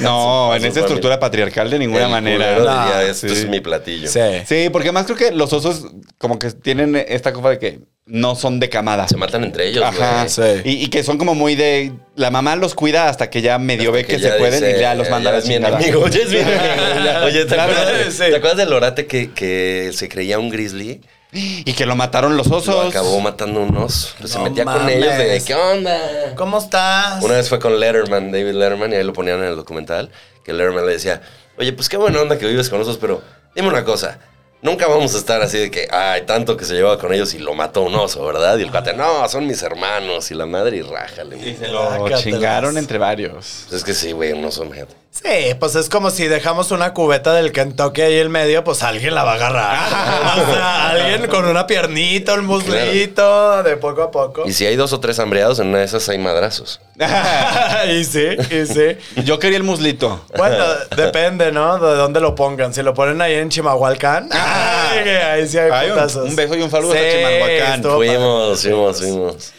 [0.00, 2.56] no, a en esta estructura patriarcal de ninguna El manera.
[2.56, 3.34] No, diría, esto sí.
[3.34, 4.08] es mi platillo.
[4.08, 4.20] Sí.
[4.46, 5.86] Sí, porque además creo que los osos
[6.18, 9.06] como que tienen esta cosa de que no son de camada.
[9.08, 10.28] Se matan entre ellos, Ajá.
[10.28, 10.42] Sí.
[10.64, 11.92] Y, y que son como muy de.
[12.16, 14.94] La mamá los cuida hasta que ya medio ve que, se pueden dice, y ya
[14.94, 17.24] los manda a la mi enemigo, ya es mi enemigo.
[17.24, 18.18] Oye, ¿te, Claro, acuerdas, sí.
[18.18, 21.00] ¿te acuerdas del orate que, que se creía un grizzly?
[21.32, 22.74] Y que lo mataron los osos.
[22.74, 24.14] Lo acabó matando un oso.
[24.18, 25.98] Pues se metía con ellos de ¿qué onda?
[26.36, 27.22] ¿Cómo estás?
[27.22, 30.10] Una vez fue con Letterman, David Letterman, y ahí lo ponían en el documental,
[30.44, 31.22] que Letterman le decía,
[31.56, 33.22] oye, pues qué buena onda que vives con osos, pero
[33.54, 34.18] dime una cosa,
[34.62, 37.38] nunca vamos a estar así de que, ay, tanto que se llevaba con ellos y
[37.38, 38.56] lo mató un oso, ¿verdad?
[38.56, 41.36] Y el cuate, no, son mis hermanos, y la madre, y rájale.
[41.36, 41.56] Y güey".
[41.56, 43.66] se lo chingaron entre varios.
[43.68, 45.01] Pues es que sí, güey, un oso, imagínate.
[45.14, 49.14] Sí, pues es como si dejamos una cubeta del Kentucky ahí en medio, pues alguien
[49.14, 50.38] la va a agarrar.
[50.48, 54.44] o sea, alguien con una piernita, un muslito, de poco a poco.
[54.46, 56.80] Y si hay dos o tres hambreados, en una de esas hay madrazos.
[57.90, 58.96] y sí, y sí.
[59.24, 60.24] Yo quería el muslito.
[60.34, 60.64] Bueno,
[60.96, 61.78] depende, ¿no?
[61.78, 62.72] De dónde lo pongan.
[62.72, 66.26] Si lo ponen ahí en Chimahualcán, ay, que ahí sí hay Ay, un- putazos.
[66.30, 68.06] un beso y un saludo a Sí, estuvo padre.
[68.08, 69.52] Fuimos, fuimos, fuimos.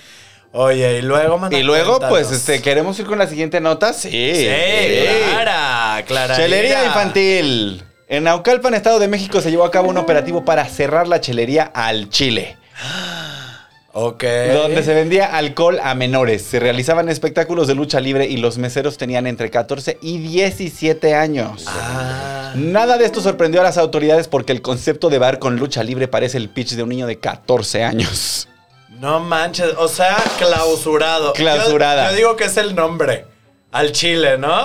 [0.55, 3.91] Oye, y luego, Y luego, pues, este, ¿queremos ir con la siguiente nota?
[3.91, 4.09] Sí.
[4.11, 4.47] Sí,
[5.31, 6.35] Clara, Clara.
[6.35, 7.83] Chelería infantil.
[8.07, 11.63] En Naucalpan, Estado de México, se llevó a cabo un operativo para cerrar la chelería
[11.73, 12.57] al Chile,
[13.93, 14.23] Ok.
[14.53, 16.43] donde se vendía alcohol a menores.
[16.43, 21.65] Se realizaban espectáculos de lucha libre y los meseros tenían entre 14 y 17 años.
[21.67, 22.53] Ah.
[22.55, 26.07] Nada de esto sorprendió a las autoridades porque el concepto de bar con lucha libre
[26.07, 28.47] parece el pitch de un niño de 14 años.
[29.03, 31.33] No manches, o sea, clausurado.
[31.33, 32.05] Clausurada.
[32.05, 33.25] Yo, yo digo que es el nombre.
[33.73, 34.47] Al chile, ¿no?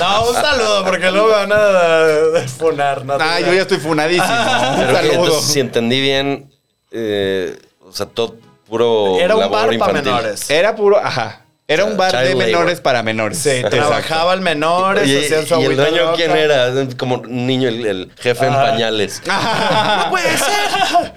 [0.00, 3.16] no, un saludo, porque luego me van a funar, ¿no?
[3.18, 4.26] Ah, yo ya estoy funadísimo.
[4.70, 5.12] Un Pero que, saludo.
[5.14, 6.52] entonces, si entendí bien,
[6.90, 8.36] eh, o sea, todo
[8.68, 10.50] puro Era un labor bar para menores.
[10.50, 11.40] Era puro, ajá.
[11.66, 12.44] Era un bar de labor.
[12.44, 13.38] menores para menores.
[13.38, 13.78] Sí, Exacto.
[13.78, 16.70] trabajaban menores, hacían su ¿Y el dueño quién era?
[16.98, 18.72] Como un niño, el, el jefe en Ajá.
[18.72, 19.22] pañales.
[19.26, 21.14] ¡No puede ser!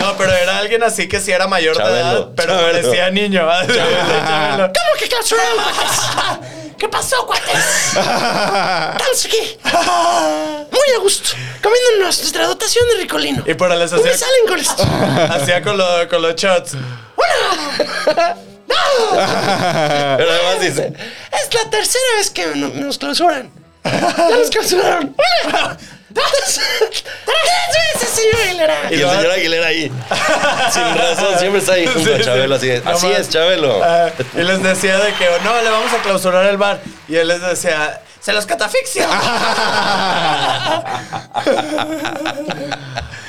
[0.00, 2.72] No, pero era alguien así que sí era mayor de edad, pero Chabelo.
[2.82, 3.46] parecía niño.
[3.66, 4.72] Chabelo.
[4.72, 6.40] ¿Cómo que cuates?
[6.78, 7.54] ¿Qué pasó, cuates?
[7.88, 9.58] Estamos aquí.
[9.62, 11.30] Muy a gusto.
[11.62, 13.42] Comiéndonos nuestra dotación de ricolino.
[13.46, 14.82] Y por les ¿Dónde hacía, salen con esto?
[15.34, 16.72] hacía con, lo- con los shots.
[20.16, 20.92] Pero además dice,
[21.32, 23.50] Es la tercera vez que no- nos clausuran.
[23.84, 25.14] Ya nos clausuraron.
[26.14, 26.60] Tres
[27.94, 28.76] veces, señor Aguilera.
[28.90, 29.92] y el señor Aguilera ahí,
[30.72, 32.24] sin razón, siempre está ahí junto Sí, a.
[32.24, 33.80] Chabelo, así No así es, Chabelo.
[33.82, 36.80] Ah, y les decía de que, no, le vamos a clausurar el bar.
[37.08, 39.06] Y él les decía, se los catafixio.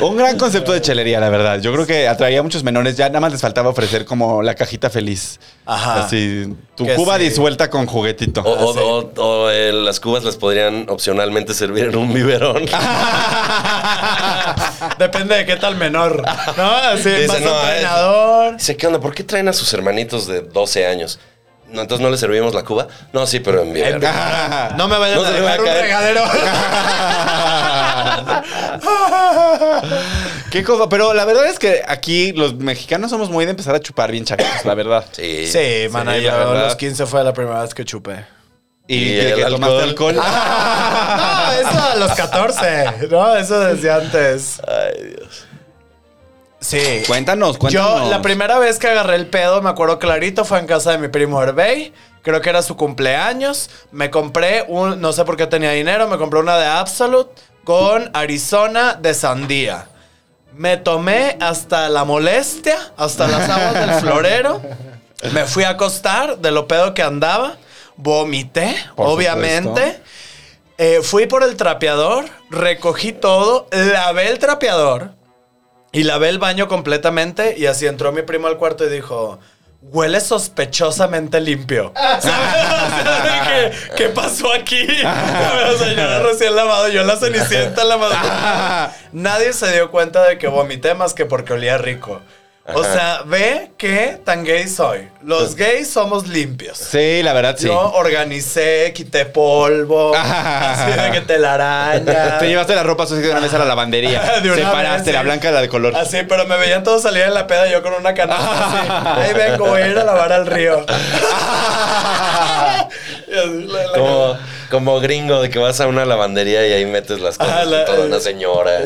[0.00, 1.60] Un gran concepto de chelería, la verdad.
[1.60, 2.96] Yo creo que atraía a muchos menores.
[2.96, 5.38] Ya nada más les faltaba ofrecer como la cajita feliz.
[5.66, 6.04] Ajá.
[6.04, 7.24] Así, tu Que cuba sí.
[7.24, 8.42] disuelta con juguetito.
[8.42, 12.64] O, o- o- o, eh, las cubas las podrían opcionalmente servir en un biberón.
[14.98, 16.22] Depende de qué tal menor.
[16.56, 16.70] ¿No?
[16.74, 18.56] Así, Dice, más no, entrenador.
[18.56, 19.00] Dice, ¿qué onda?
[19.00, 21.18] ¿Por qué traen a sus hermanitos de 12 años?
[21.74, 22.86] No, entonces no le servimos la cuba.
[23.12, 24.00] No, sí, pero en Viver.
[24.76, 26.22] No me vayan No a dejar un regadero.
[30.50, 33.80] Qué cosa, pero la verdad es que aquí los mexicanos somos muy de empezar a
[33.80, 35.04] chupar bien chaquitos, la verdad.
[35.12, 35.46] Sí.
[35.46, 38.24] Sí, man, Sí, yo a los 15 fue la primera vez que chupé.
[38.86, 40.14] Y, Y el que tomaste alcohol.
[40.16, 43.08] no, eso a los 14.
[43.10, 44.60] No, eso desde antes.
[44.66, 45.46] Ay, Dios.
[46.64, 47.02] Sí.
[47.06, 48.04] Cuéntanos, cuéntanos.
[48.04, 50.98] Yo, la primera vez que agarré el pedo, me acuerdo clarito, fue en casa de
[50.98, 51.92] mi primo Hervey.
[52.22, 53.68] Creo que era su cumpleaños.
[53.92, 57.30] Me compré un, no sé por qué tenía dinero, me compré una de Absolute
[57.64, 59.88] con Arizona de sandía.
[60.56, 64.62] Me tomé hasta la molestia, hasta las aguas del florero.
[65.32, 67.56] Me fui a acostar de lo pedo que andaba.
[67.96, 70.00] Vomité, Por obviamente.
[70.78, 75.12] Eh, fui por el trapeador, recogí todo, lavé el trapeador
[75.94, 77.54] y lavé el baño completamente.
[77.56, 79.38] Y así entró mi primo al cuarto y dijo:
[79.80, 81.92] Huele sospechosamente limpio.
[81.94, 82.24] ¿Sabes?
[82.24, 84.86] O sea, ¿Qué, qué pasó aquí?
[85.74, 88.96] O sea, yo era recién lavado, yo la cenicienta en la madrugada.
[89.12, 92.20] Nadie se dio cuenta de que vomité más que porque olía rico.
[92.66, 95.06] O sea, ve qué tan gay soy.
[95.22, 96.78] Los gays somos limpios.
[96.78, 97.66] Sí, la verdad sí.
[97.66, 102.38] Yo organicé, quité polvo, así de que telaraña.
[102.38, 104.22] Te llevaste la ropa sucia de una vez a la lavandería.
[104.42, 105.24] De una Separaste vez, la sí.
[105.26, 105.94] blanca de la de color.
[105.94, 109.20] Así, pero me veían todos salir en la peda yo con una canasta así.
[109.28, 110.86] Ahí vengo, voy a ir a lavar al río.
[113.28, 114.38] La- la- Como,
[114.70, 117.84] como gringo de que vas a una lavandería y ahí metes las cosas la- y
[117.84, 118.78] toda una señora.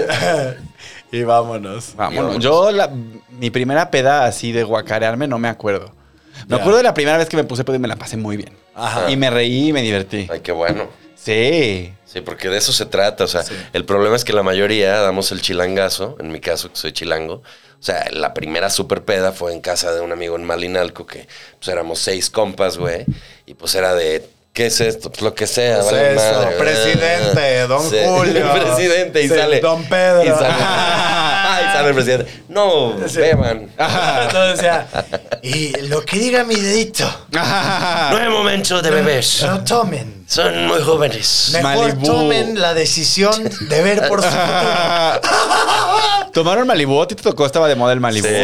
[1.11, 1.95] Y vámonos.
[1.97, 2.39] Vámonos.
[2.39, 2.91] Yo, la-
[3.31, 5.93] mi primera peda así de guacarearme no me acuerdo.
[6.47, 6.61] Me Ya.
[6.61, 8.53] acuerdo de la primera vez que me puse pedo y me la pasé muy bien.
[8.75, 9.11] Ajá.
[9.11, 10.29] Y me reí y me divertí.
[10.31, 10.87] Ay, qué bueno.
[11.17, 11.93] Sí.
[12.05, 13.25] Sí, porque de eso se trata.
[13.25, 13.43] O sea,
[13.73, 16.17] el problema es que la mayoría damos el chilangazo.
[16.21, 17.35] En mi caso, que soy chilango.
[17.81, 21.29] O sea, la primera super peda fue en casa de un amigo en Malinalco, que
[21.59, 23.05] pues éramos seis compas, güey.
[23.47, 25.11] Y pues era de, ¿qué es esto?
[25.11, 26.57] Pues lo que sea, Pues vale eso, madre.
[26.57, 28.47] presidente, don Sí, Julio.
[28.75, 29.61] presidente, y Sí, sale.
[29.61, 30.25] don Pedro.
[30.25, 30.49] Y sale,
[31.69, 32.43] y sale el presidente.
[32.49, 33.19] No, Sí.
[33.19, 33.69] beban.
[33.79, 34.87] Entonces decía,
[35.43, 39.25] y lo que diga mi dedito, No es momento de beber.
[39.47, 40.19] no tomen.
[40.29, 41.51] Son muy jóvenes.
[41.55, 45.21] Mejor tomen la decisión de ver por su futuro.
[46.35, 47.01] ¿Tomaron Malibu?
[47.01, 47.47] ¿A ti te tocó?
[47.47, 48.27] Estaba de moda el Malibu.
[48.29, 48.35] Sí,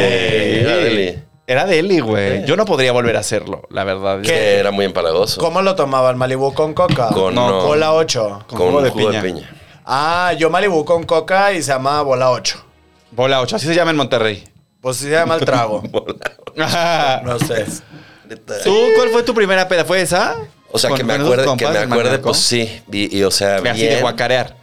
[1.46, 2.44] era Deli, güey.
[2.46, 4.20] Yo no podría volver a hacerlo, la verdad.
[4.22, 5.40] Que era muy empalagoso.
[5.40, 6.16] ¿Cómo lo tomaban?
[6.16, 7.08] ¿Malibu con coca?
[7.08, 8.44] Con, No, no, Bola 8.
[8.46, 9.22] Con con jugo de jugo de piña.
[9.22, 9.56] piña.
[9.84, 12.64] Ah, yo Malibu con coca y se llama Bola 8.
[13.10, 14.44] Bola 8, así se llama en Monterrey.
[14.80, 15.82] Pues sí se llama el trago.
[16.56, 17.64] No sé.
[18.64, 19.84] ¿Tú cuál fue tu primera peda?
[19.84, 20.36] ¿Fue esa?
[20.70, 22.82] O sea, ¿Con- que me acuerde, que me acuerde, pues sí.
[22.90, 23.94] Y, y, o sea, Así bien.
[23.96, 24.56] de guacarear.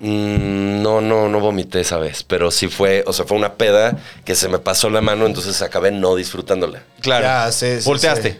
[0.00, 2.22] Mm, no, no, no vomité esa vez.
[2.22, 5.60] Pero sí fue, o sea, fue una peda que se me pasó la mano, entonces
[5.62, 6.82] acabé no disfrutándola.
[7.00, 7.24] Claro.
[7.24, 8.32] Ya, sí, sí, Volteaste.
[8.32, 8.38] sí.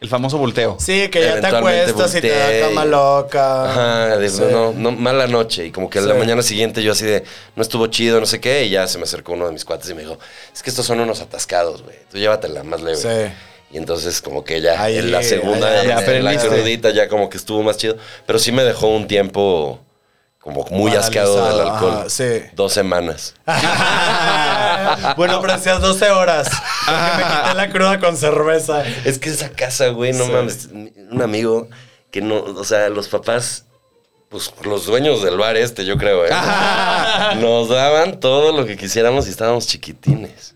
[0.00, 0.76] El famoso volteo.
[0.78, 3.64] Sí, que ya te acuestas y te da cama loca.
[3.70, 4.42] Ajá, de- Sí.
[4.50, 5.66] no, no, mala noche.
[5.66, 6.06] Y como que Sí.
[6.06, 7.24] la mañana siguiente yo así de,
[7.56, 8.64] no estuvo chido, no sé qué.
[8.66, 10.18] Y ya se me acercó uno de mis cuates y me dijo,
[10.52, 11.96] es que estos son unos atascados, güey.
[12.10, 12.96] Tú llévatela más leve.
[12.98, 13.32] Sí.
[13.72, 17.08] Y entonces como que ya Ahí, en la segunda, ahí, ya en la crudita ya
[17.08, 17.96] como que estuvo más chido.
[18.26, 19.80] Pero sí me dejó un tiempo
[20.44, 21.94] como muy asqueado del alcohol.
[22.00, 22.42] ajá, sí.
[22.54, 23.34] Dos semanas.
[25.16, 26.48] bueno, pero hacías 12 horas.
[26.84, 28.84] Porque me quité la cruda con cerveza.
[29.04, 30.30] Es que esa casa, güey, no Sí.
[30.32, 30.68] mames.
[31.10, 31.68] Un amigo
[32.10, 33.64] que no, o sea, los papás,
[34.28, 36.30] pues los dueños del bar este, yo creo, ¿eh?
[37.40, 40.53] Nos daban todo lo que quisiéramos y estábamos chiquitines.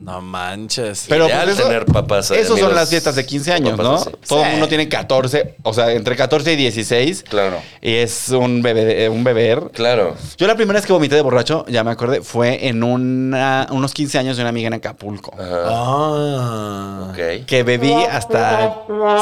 [0.00, 1.06] No manches.
[1.08, 2.30] Pero Ideal pues eso- tener papás.
[2.30, 3.94] Esos son amigos las fiestas de 15 años, papás ¿no?
[3.96, 4.10] así.
[4.28, 4.50] Todo el Sí.
[4.52, 7.24] mundo tiene 14, o sea, entre 14 y 16.
[7.28, 7.56] Claro.
[7.82, 9.70] Y es un bebé, eh, un beber.
[9.74, 10.14] Claro.
[10.36, 13.92] Yo la primera vez que vomité de borracho, ya me acordé, fue en una, unos
[13.92, 15.34] 15 años de una amiga en Acapulco.
[15.36, 15.64] Ajá.
[15.66, 17.06] Ah.
[17.10, 17.44] Ok.
[17.46, 18.74] Que bebí hasta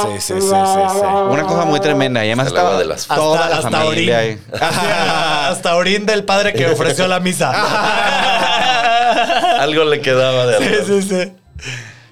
[0.02, 1.06] Sí, sí, sí, sí, sí.
[1.30, 2.22] una cosa muy tremenda.
[2.22, 3.88] Y además Hasta estaba de las- toda Hasta, la hasta orín.
[3.88, 4.38] familia ahí.
[4.52, 7.50] Hasta, hasta orín del padre que ofreció la misa.
[9.60, 10.65] Algo le quedaba de.
[10.68, 11.32] Sí, sí, sí.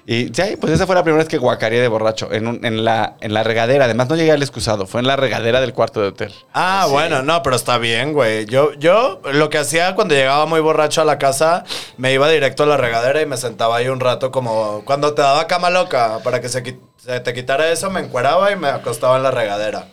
[0.07, 2.31] Y sí, pues esa fue la primera vez que guacareé de borracho.
[2.31, 3.85] En, un- en, la, en la regadera.
[3.85, 4.85] Además, no llegué al excusado.
[4.85, 6.31] Fue en la regadera del cuarto de hotel.
[6.53, 8.45] Ah, bueno, no, pero está bien, güey.
[8.45, 11.63] Yo, yo lo que hacía cuando llegaba muy borracho a la casa,
[11.97, 15.23] me iba directo a la regadera y me sentaba ahí un rato como cuando te
[15.23, 19.17] daba cama loca, para que se, se te quitara eso, me encueraba y me acostaba
[19.17, 19.87] en la regadera.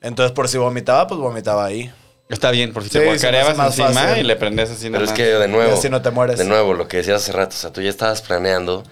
[0.00, 1.92] Entonces, por si vomitaba, pues vomitaba ahí.
[2.28, 4.24] Está bien, por si Sí, te guacareabas encima fácil.
[4.24, 5.78] y le prendes así Pero es que de nuevo.
[5.90, 6.38] No te mueres.
[6.38, 7.54] De nuevo, lo que decías hace rato.
[7.54, 8.82] O sea, tú ya estabas planeando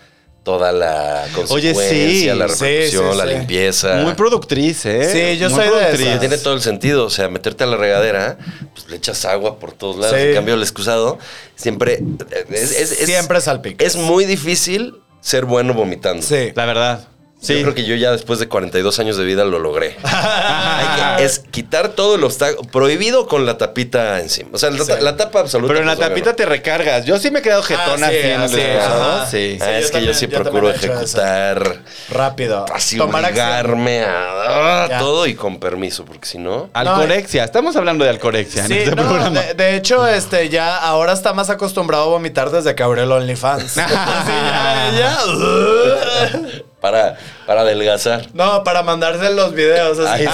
[0.44, 3.30] toda la consecuencia, sí, la sí, repercusión, sí, la sí.
[3.34, 3.94] limpieza.
[4.02, 5.08] Muy productriz, ¿eh?
[5.34, 6.06] Sí, yo Muy soy de productriz.
[6.08, 6.20] esas.
[6.20, 8.38] Tiene todo el sentido, o sea, meterte a la regadera,
[8.74, 10.16] pues le echas agua por todos lados.
[10.16, 10.26] Sí.
[10.28, 11.18] En cambio, el excusado
[11.54, 12.02] siempre
[12.50, 13.84] es, es- es- Siempre salpica.
[13.84, 16.22] Es muy difícil ser bueno vomitando.
[16.26, 16.52] Sí.
[16.54, 17.08] La verdad.
[17.42, 17.56] Sí.
[17.56, 19.96] Yo creo que yo ya después de 42 años de vida lo logré.
[20.04, 22.68] Hay que- es quitar todo el obstáculo.
[22.70, 24.50] Prohibido con la tapita encima.
[24.52, 25.68] O sea, la, la tapa absoluta.
[25.68, 27.04] Pero en la pues, tapita te recargas.
[27.04, 29.02] Yo sí me he quedado jetón Ah, sí, así excusado.
[29.12, 29.26] ajá.
[29.30, 29.58] Sí.
[29.60, 31.76] Ah, Sí, es yo que también- yo sí yo procuro he ejecutar.
[32.10, 32.64] Rápido.
[32.72, 34.98] Así Tomar obligarme a, a Ya.
[35.00, 36.70] todo y con permiso, porque si no.
[36.74, 37.42] Alcorexia.
[37.42, 39.40] Estamos hablando de alcorexia en Sí, este no, programa.
[39.40, 43.10] de, de hecho, este, ya ahora está más acostumbrado a vomitar desde que abrió el
[43.10, 43.76] OnlyFans.
[43.78, 46.62] Así, ya, ya.
[46.82, 47.16] Para,
[47.46, 48.26] para adelgazar.
[48.34, 49.98] No, para mandarse los videos.
[50.00, 50.26] Así.
[50.26, 50.32] Ay, sí,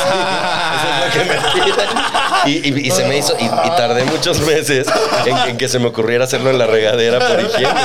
[0.78, 1.36] eso es lo que me
[1.74, 1.88] piden.
[2.46, 4.86] Y, y- y se me hizo, y, y tardé muchos meses
[5.26, 7.80] en, en que se me ocurriera hacerlo en la regadera por higiene.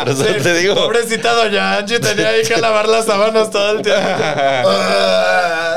[0.00, 0.74] Por eso te digo.
[0.74, 4.00] Pobrecita doña Angie tenía ahí que lavar las sábanas todo el tiempo.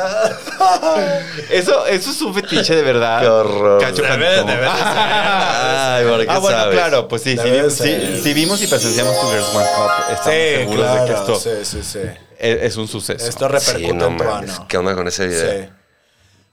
[1.49, 3.21] Eso, eso es un fetiche de verdad.
[3.21, 3.81] Qué horror.
[3.81, 4.47] Cacho Debe- Cantón.
[4.47, 4.77] debe de ser.
[4.85, 6.75] Ay, ¿por qué Ah, bueno, sabes?
[6.75, 8.15] claro, pues sí, si, Debe vimos, ser.
[8.17, 11.35] si- si vimos y presenciamos tu Girls One Cup, estamos Sí, seguros de que esto
[11.39, 11.99] Sí, sí, sí.
[12.39, 13.27] es, es un suceso.
[13.27, 14.49] Esto repercute Sí, no en tu mames.
[14.51, 14.67] ano.
[14.67, 15.63] ¿Qué onda con ese video?
[15.63, 15.69] Sí.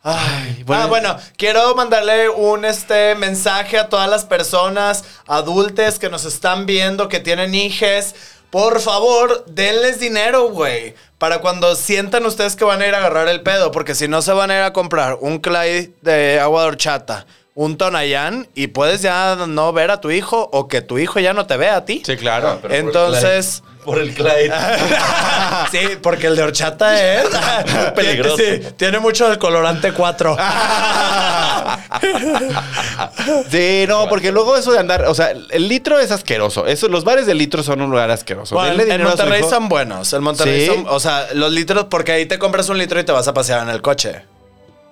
[0.02, 6.24] Ay, ah, bueno, quiero mandarle un este mensaje a todas las personas adultas que nos
[6.24, 8.14] están viendo, que tienen hijes.
[8.48, 10.94] Por favor, denles dinero, güey.
[11.20, 13.72] Para cuando sientan ustedes que van a ir a agarrar el pedo.
[13.72, 17.26] Porque si no, se van a ir a comprar un Clyde de agua de horchata,
[17.54, 21.34] un Tonayán, y puedes ya no ver a tu hijo o que tu hijo ya
[21.34, 22.00] no te vea a ti.
[22.06, 22.60] Sí, claro.
[22.62, 23.62] Pero por el Entonces.
[23.84, 24.52] Por el Clyde.
[25.70, 27.24] sí, porque el de horchata es
[27.94, 28.36] peligroso.
[28.36, 30.36] Sí, tiene mucho del colorante 4.
[33.50, 36.66] Sí, no, porque luego eso de andar, o sea, el litro es asqueroso.
[36.66, 38.54] Eso, los bares de litro son un lugar asqueroso.
[38.54, 40.12] Bueno, en Monterrey son buenos.
[40.12, 40.66] En Monterrey ¿Sí?
[40.66, 43.34] son, o sea, los litros, porque ahí te compras un litro y te vas a
[43.34, 44.22] pasear en el coche.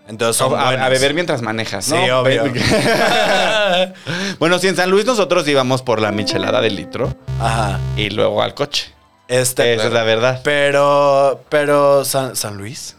[0.09, 2.45] Entonces son a, beber mientras manejas, Sí, obvio.
[4.39, 7.79] bueno, si en San Luis nosotros íbamos por la michelada del litro Ajá.
[7.97, 8.93] y luego al coche.
[9.29, 10.41] Este, Esa es la verdad.
[10.43, 12.97] pero, pero San, San Luis,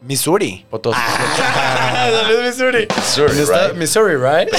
[0.00, 0.66] Missouri.
[0.68, 0.98] Potosí.
[1.36, 2.88] San Luis, Missouri.
[2.96, 3.74] Missouri, right?
[3.76, 4.48] Missouri, right?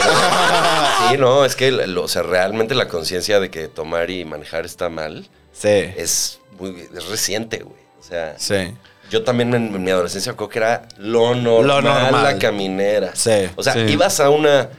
[1.10, 4.66] Sí, no, es que lo- o sea, realmente la conciencia de que tomar y manejar
[4.66, 5.68] está mal Sí.
[5.98, 7.80] es muy es reciente, güey.
[8.00, 8.74] O sea, Sí.
[9.10, 12.24] Yo también en, en mi adolescencia creo que era lo normal, Lo normal.
[12.24, 13.12] la caminera.
[13.16, 13.50] Sí.
[13.56, 13.80] O sea, Sí.
[13.90, 14.70] ibas a una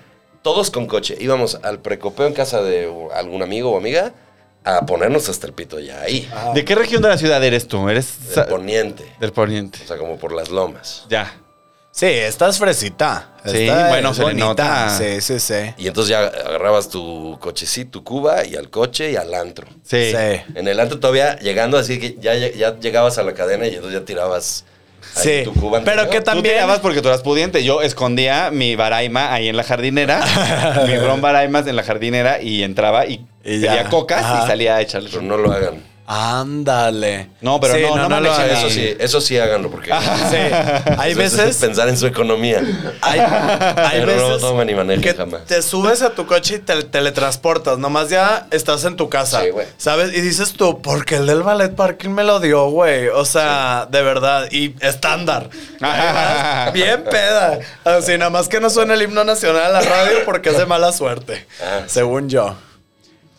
[0.43, 4.13] todos con coche, íbamos al precopeo en casa de algún amigo o amiga
[4.65, 7.89] a ponernos hasta el pito ya ahí, ¿De qué región de la ciudad eres tú?
[7.89, 9.79] Eres del poniente, del poniente.
[9.83, 11.05] o sea, como por las lomas.
[11.09, 11.33] Ya.
[11.93, 13.31] Sí, estás fresita.
[13.45, 14.45] Sí, Está- bueno, se le bonita.
[14.47, 14.91] nota.
[14.97, 15.55] Sí, sí, sí.
[15.77, 19.67] Y entonces ya agarrabas tu cochecito, tu cuba y al coche y al antro.
[19.83, 20.13] Sí.
[20.13, 20.41] Sí.
[20.55, 23.99] En el antro todavía llegando así que ya, ya llegabas a la cadena y entonces
[24.01, 24.65] ya tirabas
[25.17, 25.81] ahí Sí, tu cuba.
[25.85, 26.11] pero anterior.
[26.11, 26.55] que Tú también...
[26.55, 27.65] tirabas porque tú eras pudiente.
[27.65, 30.23] Yo escondía mi baraima ahí en la jardinera,
[30.87, 34.45] mi ron baraimas en la jardinera y entraba y, pedía cocas Ajá.
[34.45, 35.09] y salía a echarle.
[35.11, 35.83] Pero no lo hagan.
[36.07, 37.31] Ándale.
[37.41, 38.59] No, pero no, no lo hagas.
[38.59, 39.91] Eso sí, eso sí háganlo porque
[40.31, 40.37] Sí.
[40.99, 41.57] Hay eso es veces...
[41.59, 42.63] pensar en su economía.
[43.01, 45.45] Hay, hay Pero no veces tomen ni manejen que jamás.
[45.45, 47.79] te subes a tu coche y te teletransportas.
[47.79, 49.41] Nomás ya estás en tu casa.
[49.43, 49.67] Sí, güey.
[49.77, 50.13] ¿Sabes?
[50.13, 53.09] Y dices tú, porque el del ballet parking me lo dio, güey.
[53.09, 54.49] O sea, de verdad.
[54.51, 55.49] Y estándar.
[55.81, 57.59] Además, Bien peda.
[57.85, 60.67] Así, nada más que no suena el himno nacional a la radio porque es de
[60.67, 61.47] mala suerte.
[61.63, 62.57] Ah, según yo.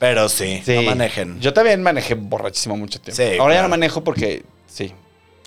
[0.02, 0.74] Pero sí, Sí.
[0.74, 1.40] no manejen.
[1.40, 3.22] Yo también manejé borrachísimo mucho tiempo.
[3.22, 4.92] Sí, Ahora ya no manejo porque sí.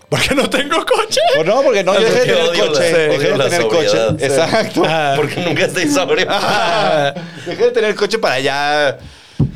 [0.08, 1.20] Porque no tengo coche.
[1.34, 2.82] Pues no, porque no, yo dejé de tener odio coche.
[2.84, 4.08] dejé de tener sobriedad.
[4.08, 4.18] coche.
[4.20, 4.24] Sí.
[4.24, 4.82] Exacto.
[5.16, 6.26] Porque nunca estoy sobrio.
[7.46, 8.96] Dejé de tener coche para ya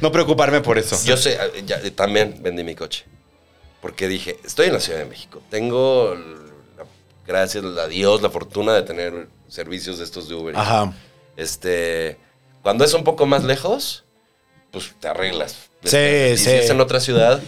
[0.01, 0.99] no preocuparme por eso.
[1.05, 3.05] Yo sé, ya, también vendí mi coche.
[3.81, 5.41] Porque dije, estoy en la Ciudad de México.
[5.49, 6.17] Tengo,
[6.77, 6.85] la-
[7.25, 10.57] gracias a Dios, la fortuna de tener servicios de estos de Uber.
[10.57, 10.93] Ajá.
[11.37, 12.17] Este,
[12.63, 14.05] cuando es un poco más lejos,
[14.71, 15.71] pues te arreglas.
[15.85, 16.45] Sí, y sí.
[16.45, 17.41] Si es en otra ciudad,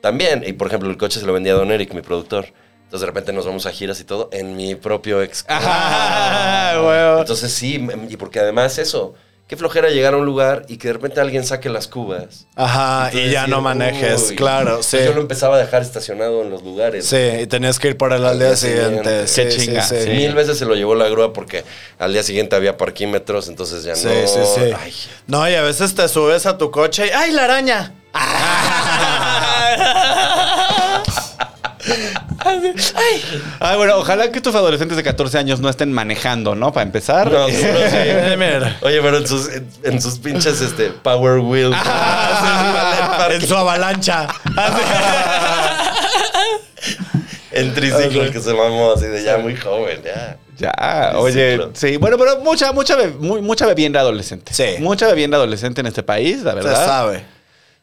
[0.00, 0.44] también.
[0.46, 2.52] Y por ejemplo, el coche se lo vendía a Don Eric, mi productor.
[2.84, 5.44] Entonces de repente nos vamos a giras y todo en mi propio ex.
[5.48, 7.20] Ah, huevo.
[7.20, 9.14] Entonces sí, y porque además eso,
[9.48, 12.46] qué flojera llegar a un lugar y que de repente alguien saque las cubas.
[12.54, 14.96] Ajá, y ya decir, no manejes, claro, sí.
[14.98, 17.06] Entonces Yo lo empezaba a dejar estacionado en los lugares.
[17.06, 19.26] Sí, y tenías que ir por él al día día siguiente.
[19.26, 19.28] siguiente.
[19.28, 20.02] Sí, Qué chinga, sí, sí.
[20.04, 20.10] sí.
[20.10, 21.64] Mil veces se lo llevó la grúa porque
[21.98, 24.28] al día siguiente había parquímetros, entonces ya Sí, no.
[24.28, 24.60] sí, sí.
[24.78, 24.92] Ay,
[25.26, 27.94] No, y a veces te subes a tu coche y ¡ay, la araña!
[33.60, 36.72] Ay, bueno, ojalá que tus adolescentes de 14 años no estén manejando, ¿no?
[36.72, 37.30] Para empezar.
[37.30, 37.96] No, seguro sí.
[38.38, 38.76] Mira.
[38.82, 41.76] Oye, pero en sus, en, en sus pinches este, Power Wheels.
[43.30, 44.28] en su avalancha.
[47.52, 50.36] en triciclo el que se mamó así de ya muy joven, ya.
[50.58, 54.52] Ya, oye, sí, bueno, pero mucha, mucha, mucha bebienda adolescente.
[54.52, 54.74] Sí.
[54.80, 56.84] Mucha bebienda adolescente en este país, la Se verdad.
[56.84, 57.24] sabe.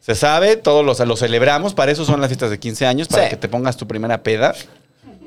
[0.06, 3.24] Se sabe, todos los, lo celebramos, para eso son las fiestas de 15 años, para
[3.24, 3.30] Sí.
[3.30, 4.54] que te pongas tu primera peda,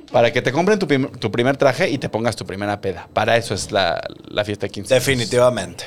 [0.10, 3.10] para que te compren tu, tu primer traje y te pongas tu primera peda.
[3.14, 5.06] Para eso es la, la fiesta de 15 años.
[5.06, 5.84] Definitivamente.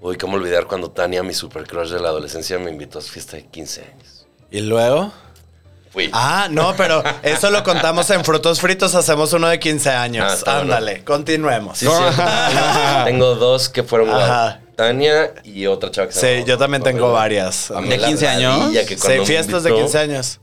[0.00, 3.10] Uy, cómo olvidar cuando Tania, mi super crush de la adolescencia, me invitó a su
[3.12, 4.26] fiesta de 15 años.
[4.50, 5.12] ¿Y luego?
[5.92, 6.08] Fui.
[6.14, 8.94] Ah, no, pero eso lo contamos en Frutos Fritos.
[8.94, 10.42] Hacemos uno de 15 años.
[10.46, 10.60] Ah, bueno.
[10.74, 11.78] Ándale, continuemos.
[11.78, 11.92] Sí, sí.
[13.04, 14.10] Tengo dos que fueron.
[14.10, 14.60] Ajá.
[14.76, 17.70] Tania y otra chava que se Sí, llama yo también tengo Pamela- varias.
[17.72, 18.58] Pamela ¿De 15 años?
[18.60, 20.40] Padilla, que Sí, me fiestas de invitó- 15 años.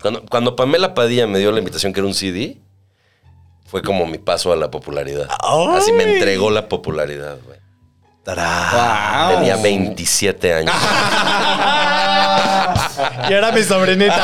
[0.00, 2.58] Cuando, cuando Pamela Padilla me dio la invitación que era un CD,
[3.66, 5.28] fue como mi paso a la popularidad.
[5.40, 5.68] ¡Ay!
[5.76, 7.58] Así me entregó la popularidad, güey.
[8.24, 9.28] Tará.
[9.28, 9.36] Wow.
[9.38, 10.74] Tenía 27 años.
[13.28, 14.14] Y era mi sobrinita.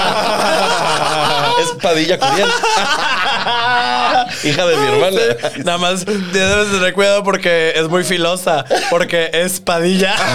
[1.63, 2.49] es Padilla Curiel.
[4.45, 5.21] Hija de mi hermana.
[5.65, 8.65] Nada más debes tener cuidado porque es muy filosa.
[8.91, 10.15] Porque es Padilla.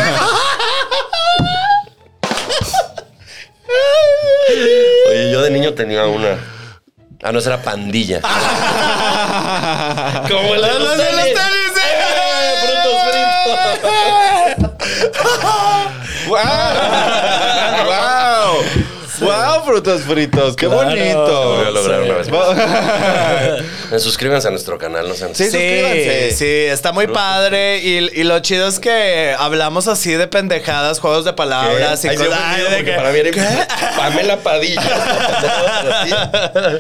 [5.09, 6.37] Oye, yo de niño tenía una.
[7.23, 8.19] Ah, no, esa era pandilla.
[10.29, 11.35] Como el de Los los de los tenis.
[11.35, 11.81] tenis, sí.
[19.71, 19.81] ¡Wow!
[19.81, 20.55] ¡Wow, frutos fritos!
[20.55, 20.83] ¡Qué Claro.
[20.83, 21.71] Lo voy a bonito!
[21.71, 22.47] lograr una vez más.
[22.47, 22.53] Sí.
[23.91, 26.31] Eh, Suscríbanse a nuestro canal, no sean Sí, suscríbanse.
[26.31, 27.79] Sí, sí, está muy padre.
[27.79, 32.17] Y, y lo chido es que hablamos así de pendejadas, juegos de palabras y Ay,
[32.17, 32.71] sí, cosas.
[32.71, 33.67] de que- para mí era
[33.97, 34.81] Pamela Padilla.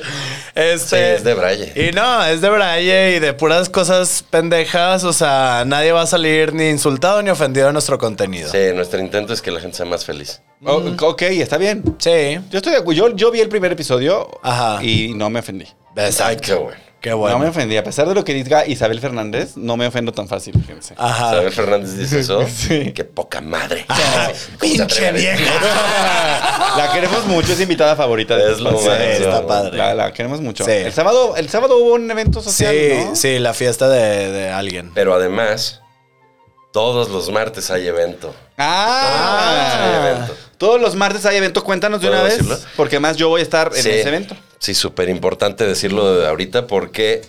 [0.53, 1.71] Este, Sí, es de Braille.
[1.75, 5.03] Y no, es de Braille y de puras cosas pendejas.
[5.05, 8.51] O sea, nadie va a salir ni insultado ni ofendido de nuestro contenido.
[8.51, 10.41] Sí, nuestro intento es que la gente sea más feliz.
[10.65, 11.83] O- ok, está bien.
[11.99, 12.37] Sí.
[12.51, 14.83] Yo estoy de Yo, yo vi el primer episodio Ajá.
[14.83, 15.67] y no me ofendí.
[16.23, 16.79] Ay, qué bueno.
[17.01, 17.37] Qué bueno.
[17.39, 17.75] No me ofendí.
[17.77, 20.93] A pesar de lo que diga Isabel Fernández, no me ofendo tan fácil, fíjense.
[20.97, 21.31] Ajá.
[21.31, 22.45] Isabel Fernández dice eso.
[22.47, 22.91] Sí.
[22.93, 23.87] Qué poca madre.
[24.59, 25.51] Pinche vieja.
[26.77, 28.77] La queremos mucho, es invitada favorita de Es lo.
[28.79, 29.77] Sí, está padre.
[29.77, 30.63] La, la queremos mucho.
[30.63, 30.71] Sí.
[30.71, 33.15] El sábado, el sábado hubo un evento social, Sí, ¿no?
[33.15, 34.91] sí, la fiesta de, de alguien.
[34.93, 35.81] Pero además,
[36.71, 38.33] todos los martes hay evento.
[38.57, 40.35] Ah, Hay evento.
[40.61, 41.63] Todos los martes hay evento.
[41.63, 42.59] Cuéntanos de una ¿Puedo vez, decirlo?
[42.75, 44.35] porque más yo voy a estar en ese evento.
[44.59, 47.23] Sí, súper importante decirlo de ahorita porque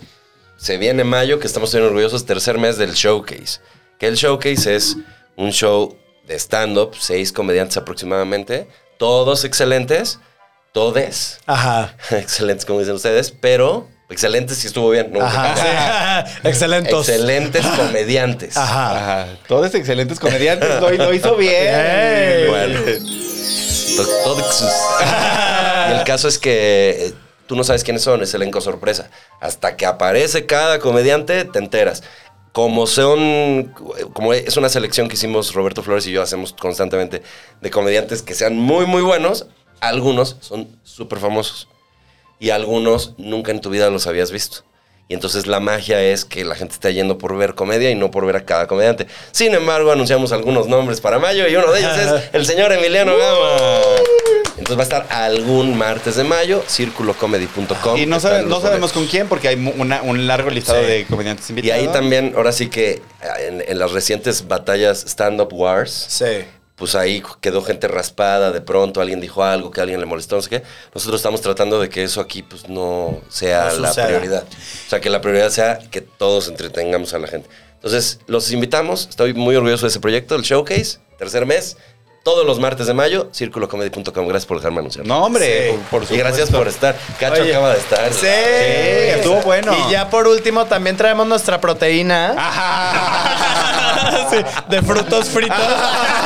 [0.59, 3.61] se viene mayo, que estamos muy orgullosos, tercer mes del showcase.
[3.99, 4.99] Que el showcase es
[5.37, 8.69] un show de stand-up, seis comediantes aproximadamente,
[8.99, 10.19] todos excelentes,
[10.73, 11.97] todes Ajá.
[12.11, 15.11] excelentes como dicen ustedes, pero excelentes si estuvo bien.
[15.11, 15.23] ¿no?
[15.25, 16.27] Ajá.
[16.27, 16.33] sí.
[16.49, 17.09] Excelentos.
[17.09, 18.59] Excelentes comediantes.
[18.59, 19.23] Ajá.
[19.23, 19.29] Ajá.
[19.49, 20.69] Todos excelentes comediantes.
[20.83, 21.75] Lo, lo hizo bien.
[21.75, 22.49] Ey.
[22.49, 23.22] Bueno.
[25.89, 27.15] Y el caso es que eh,
[27.47, 29.11] tú no sabes quiénes son, es elenco sorpresa.
[29.41, 32.03] Hasta que aparece cada comediante, te enteras.
[32.53, 33.75] Como son,
[34.13, 37.23] como es una selección que hicimos Roberto Flores y yo hacemos constantemente
[37.61, 39.47] de comediantes que sean muy, muy buenos,
[39.81, 41.69] algunos son súper famosos
[42.39, 44.65] y algunos nunca en tu vida los habías visto.
[45.13, 48.11] Y entonces la magia es que la gente está yendo por ver comedia y no
[48.11, 49.07] por ver a cada comediante.
[49.31, 53.13] Sin embargo, anunciamos algunos nombres para mayo y uno de ellos es el señor Emiliano
[53.19, 53.59] Gama.
[54.57, 57.99] Entonces va a estar algún martes de mayo, circulocomedy.com.
[57.99, 60.87] Y no, sabe- no sabemos con quién, porque hay una- un largo listado Sí.
[60.87, 61.83] de comediantes Y invitados.
[61.83, 63.03] ahí también, ahora sí que
[63.47, 66.45] en, en las recientes batallas Stand Up Wars, Sí.
[66.83, 70.35] Pues ahí quedó gente raspada, de pronto alguien dijo algo que a alguien le molestó,
[70.35, 70.63] no sé qué.
[70.93, 74.43] Nosotros estamos tratando de que eso aquí pues no sea No la prioridad.
[74.43, 77.49] O sea, que la prioridad sea que todos entretengamos a la gente.
[77.75, 81.77] Entonces, los invitamos, estoy muy orgulloso de ese proyecto, el Showcase, tercer mes,
[82.25, 84.27] todos los martes de mayo, circulocomedy.com.
[84.27, 85.07] Gracias por dejarme anunciar.
[85.07, 85.79] No, hombre, Sí.
[85.89, 86.97] por, por y gracias por estar.
[87.21, 87.53] Cacho Oye.
[87.53, 88.13] acaba de estar.
[88.13, 88.27] Sí.
[88.27, 89.73] estuvo bueno.
[89.87, 92.35] Y ya por último también traemos nuestra proteína.
[94.31, 95.57] Sí, de frutos fritos.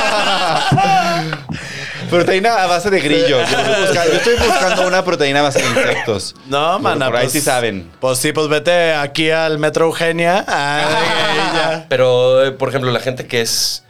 [2.09, 3.37] Proteína a base de grillo.
[3.39, 6.35] Yo estoy, buscando, yo estoy buscando una proteína a base de insectos.
[6.47, 7.07] No, Por- mana.
[7.07, 7.91] Por ahí pues- sí saben.
[7.99, 10.45] Pues sí, pues vete aquí al Metro Eugenia.
[10.47, 11.85] Ay, ya.
[11.89, 13.83] Pero, eh, por ejemplo, la gente que es.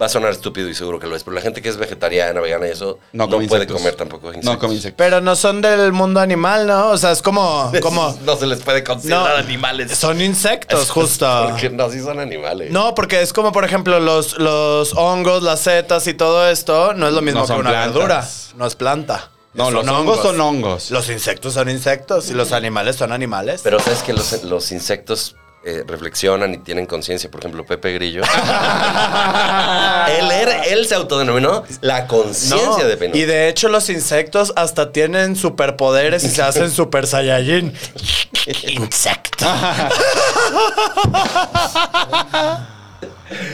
[0.00, 2.40] Va a sonar estúpido y seguro que lo es, pero la gente que es vegetariana,
[2.40, 3.76] vegana y eso, No no, come puede insectos.
[3.82, 4.52] comer tampoco insectos.
[4.54, 4.96] No come insectos.
[4.96, 6.88] Pero no son del mundo animal, ¿no?
[6.88, 7.70] O sea, es como.
[7.82, 9.90] como No se les puede considerar No, animales.
[9.98, 11.48] son insectos, justo.
[11.50, 12.70] Porque no, sí son animales.
[12.70, 17.06] No, porque es como, por ejemplo, los, los hongos, las setas y todo esto, no
[17.08, 17.92] es lo mismo No que una plantas.
[17.94, 18.28] verdura.
[18.56, 19.30] No es planta.
[19.52, 20.90] No, Son los hongos son hongos.
[20.92, 23.60] Los insectos son insectos y los animales son animales.
[23.64, 25.34] Pero sabes que los, los insectos
[25.64, 27.30] eh, reflexionan y tienen conciencia.
[27.30, 28.22] Por ejemplo, Pepe Grillo.
[28.22, 33.22] él, era- él se autodenominó la No, conciencia de Pinocchio.
[33.22, 37.74] y de hecho los insectos hasta tienen superpoderes y se hacen super saiyajin.
[38.68, 39.44] Insecto.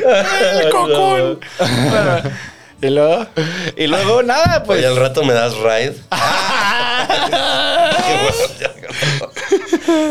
[0.06, 1.40] El cocón.
[2.82, 3.26] Y luego,
[3.76, 4.78] y luego nada, pues.
[4.78, 5.96] Oye, al rato me das ride.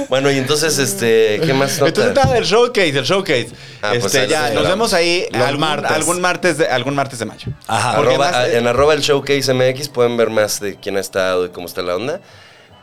[0.10, 1.88] bueno, y entonces, este, ¿qué más nota?
[1.90, 3.50] Entonces nada, el showcase, el showcase.
[3.82, 5.92] Ah, pues este, ahí ya, nos vemos ahí algún, martes.
[5.92, 7.52] algún martes de, algún martes de mayo.
[7.68, 7.98] Ajá.
[7.98, 11.50] Arroba- más, en arroba el showcase MX pueden ver más de quién ha estado y
[11.50, 12.22] cómo está la onda.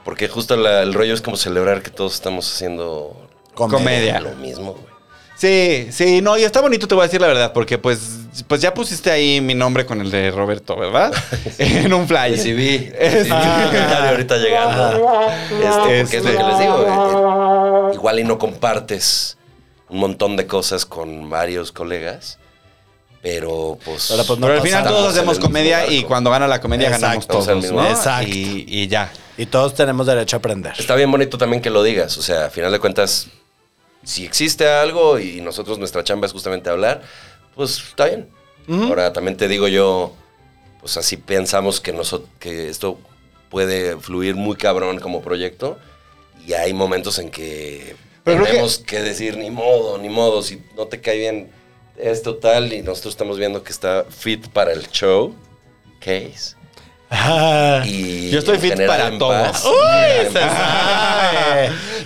[0.05, 4.21] Porque justo la- el rollo es como celebrar que todos estamos haciendo Comedia.
[4.21, 4.92] lo mismo, güey.
[5.43, 7.99] Sí, sí, no, y está bonito, te voy a decir la verdad, porque pues,
[8.47, 11.13] pues ya pusiste ahí mi nombre con el de Roberto, ¿verdad?
[11.59, 12.31] en un flyer.
[12.37, 15.31] Recibí, Es- recibí un comentario ahorita llegando.
[15.51, 16.87] Este, porque es lo que les digo.
[17.91, 19.37] eh, igual y no compartes
[19.89, 22.39] un montón de cosas con varios colegas,
[23.21, 24.07] pero pues...
[24.13, 27.07] Pero, pues, no Pero al final todos hacemos comedia y cuando gana la comedia Exacto,
[27.09, 27.85] ganamos el todos, mismo ¿no?
[27.89, 27.99] barco.
[27.99, 28.29] Exacto.
[28.31, 29.11] Y, y ya.
[29.37, 30.75] Y todos tenemos derecho a aprender.
[30.79, 32.17] Está bien bonito también que lo digas.
[32.17, 33.27] O sea, a final de cuentas,
[34.05, 37.03] si existe algo y nosotros nuestra chamba es justamente hablar,
[37.55, 38.29] pues está bien.
[38.69, 40.15] Ahora también te digo yo,
[40.81, 42.99] pues así pensamos que, noso- que esto
[43.51, 45.79] puede fluir muy cabrón como proyecto.
[46.47, 47.95] Y hay momentos en que
[48.25, 49.01] Pero tenemos que...
[49.03, 51.51] decir, ni modo, ni modo, si no te cae bien
[51.97, 55.35] esto tal, y nosotros estamos viendo que está fit para el show.
[56.01, 56.57] Case.
[57.85, 59.31] Y Yo estoy fit para en todo.
[59.31, 59.65] paz.
[59.65, 60.27] ¡Uy!
[60.27, 60.53] En paz.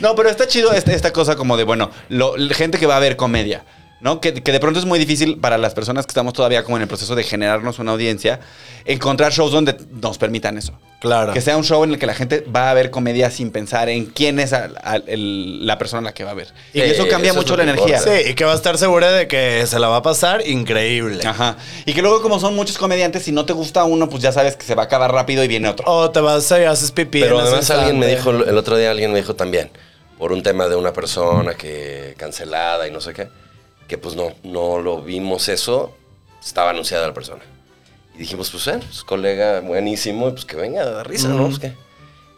[0.01, 3.01] No, pero está chido esta, esta cosa como de, bueno, lo- gente que va a
[3.01, 3.65] ver comedia,
[4.01, 4.21] ¿no?
[4.21, 6.83] Que, que de pronto es muy difícil para las personas que estamos todavía como en
[6.83, 8.41] el proceso de generarnos una audiencia,
[8.85, 10.79] encontrar shows donde nos permitan eso.
[11.01, 11.33] Claro.
[11.33, 13.89] Que sea un show en el que la gente va a ver comedia sin pensar
[13.89, 14.53] en quién es
[15.07, 16.49] el- la persona a la que va a ver.
[16.73, 17.99] Y Sí, eso cambia eso mucho la energía.
[17.99, 18.17] importa.
[18.23, 21.27] Sí, y que va a estar segura de que se la va a pasar increíble.
[21.27, 21.57] Ajá.
[21.85, 24.57] Y que luego, como son muchos comediantes, si no te gusta uno, pues ya sabes
[24.57, 25.85] que se va a acabar rápido y viene otro.
[25.91, 27.21] O te vas y haces pipí.
[27.21, 29.71] Pero además alguien me dijo, el otro día alguien me dijo también,
[30.19, 33.29] por un tema de una persona que cancelada y no sé qué,
[33.89, 35.95] que pues no, no lo vimos eso,
[36.43, 37.43] estaba anunciada la persona.
[38.15, 41.47] Y dijimos, pues, eh, pues colega buenísimo, pues que venga a dar risa, ¿no?
[41.47, 41.73] Pues, ¿qué?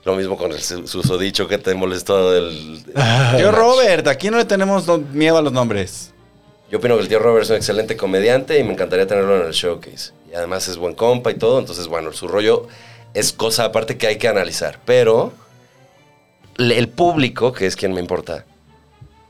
[0.04, 2.82] Lo mismo con el su- susodicho que te molestó del...
[3.36, 6.12] Tío Robert, aquí no le tenemos miedo a los nombres.
[6.70, 9.46] Yo opino que el tío Robert es un excelente comediante y me encantaría tenerlo en
[9.46, 10.12] el showcase.
[10.30, 12.66] Y además es buen compa y todo, entonces bueno, su rollo
[13.14, 14.78] es cosa aparte que hay que analizar.
[14.84, 15.32] Pero
[16.58, 18.44] el público, que es quien me importa,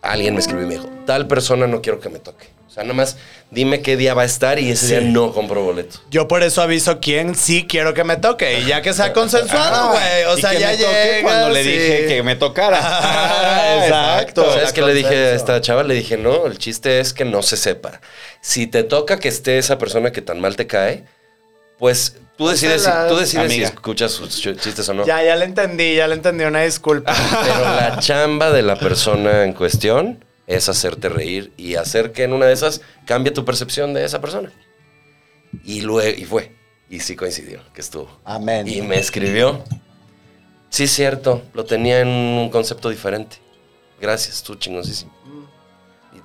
[0.03, 2.47] alguien me escribió y me dijo, tal persona no quiero que me toque.
[2.67, 3.17] O sea, nada más
[3.51, 4.93] dime qué día va a estar y ese Sí.
[4.93, 6.01] día no compro boleto.
[6.11, 8.61] Yo por eso aviso quién sí quiero que me toque.
[8.61, 10.25] Y ya que sea consensuado, Ah, güey.
[10.25, 11.23] O sea, que ya me toque llega.
[11.23, 12.79] cuando le dije que me tocara.
[12.83, 14.45] Ah, exacto.
[14.53, 15.83] ¿Sabes la qué le dije a esta chava?
[15.83, 18.01] Le dije, no, el chiste es que no se sepa.
[18.43, 21.05] Si te toca que esté esa persona que tan mal te cae,
[21.79, 25.07] pues tú decides, si, tú decides si escuchas sus ch- chistes o no.
[25.07, 26.45] Ya, ya le entendí, ya le entendí.
[26.45, 27.15] Una disculpa.
[27.45, 32.33] Pero la chamba de la persona en cuestión es hacerte reír y hacer que en
[32.33, 34.51] una de esas cambie tu percepción de esa persona.
[35.65, 36.53] Y luego, y fue.
[36.91, 38.09] Y sí coincidió, que estuvo.
[38.25, 38.67] Amén.
[38.67, 39.63] Y me escribió.
[40.71, 43.37] Sí, cierto, lo tenía en un concepto diferente.
[44.01, 45.13] Gracias, tú chingoncísimo.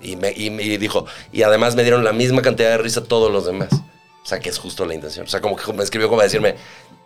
[0.01, 3.03] Y, y me, y me dijo, y además me dieron la misma cantidad de risa
[3.03, 3.69] todos los demás.
[4.23, 5.25] O sea, que es justo la intención.
[5.25, 6.55] O sea, como que me escribió como a decirme,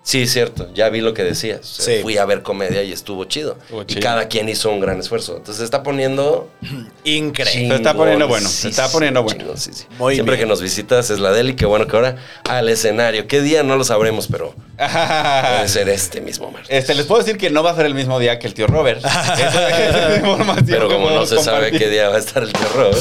[0.04, 1.62] sí, cierto, ya vi lo que decías.
[1.62, 2.02] O sea, Sí.
[2.04, 3.58] Fui a ver comedia y estuvo chido.
[3.64, 4.02] Estuvo Y chido.
[4.02, 5.32] cada quien hizo un gran esfuerzo.
[5.38, 6.48] Entonces se está poniendo...
[7.04, 7.70] Increíble.
[7.70, 9.40] Se está poniendo bueno, se está poniendo bueno.
[9.40, 9.90] chingoncísimo.
[9.98, 10.46] Muy Siempre bien.
[10.46, 13.28] que nos visitas es la Deli, que bueno que ahora al escenario.
[13.28, 13.64] ¿Qué día?
[13.64, 16.70] No lo sabremos, pero puede ser este mismo martes.
[16.70, 18.68] Este, les puedo decir que no va a ser el mismo día que el tío
[18.68, 19.00] Robert.
[19.00, 19.34] Esa
[19.90, 22.96] esa es información Pero como no se sabe qué día va a estar el terror.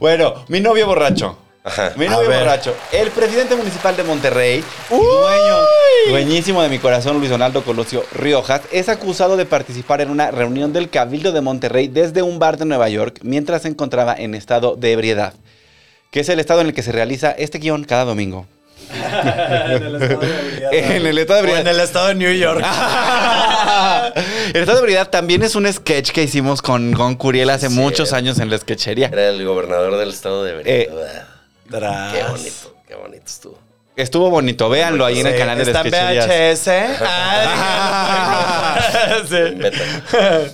[0.00, 1.38] Bueno, mi novio borracho.
[1.66, 1.92] Ajá.
[1.96, 2.76] Mi novio borracho.
[2.92, 5.56] El presidente municipal de Monterrey, dueño,
[6.10, 10.74] dueñísimo de mi corazón, Luis Donaldo Colosio Riojas, es acusado de participar en una reunión
[10.74, 14.76] del Cabildo de Monterrey desde un bar de Nueva York mientras se encontraba en estado
[14.76, 15.32] de ebriedad,
[16.10, 18.46] que es el estado en el que se realiza este guion cada domingo.
[18.92, 19.86] en
[21.06, 21.60] el estado de O ebriedad.
[21.62, 22.58] en el estado de New York.
[24.52, 27.74] el estado de ebriedad también es un sketch que hicimos con Gon Curiel hace Sí.
[27.74, 29.08] muchos años en la sketchería.
[29.10, 31.33] Era el gobernador del estado de Eh, Veracruz.
[31.74, 32.12] Tras.
[32.12, 33.58] Qué bonito, qué bonito estuvo.
[33.96, 35.90] Estuvo bonito, véanlo ahí en el canal de Está en.
[35.90, 36.70] VHS.
[39.28, 39.54] Sí.
[39.56, 39.80] Vete.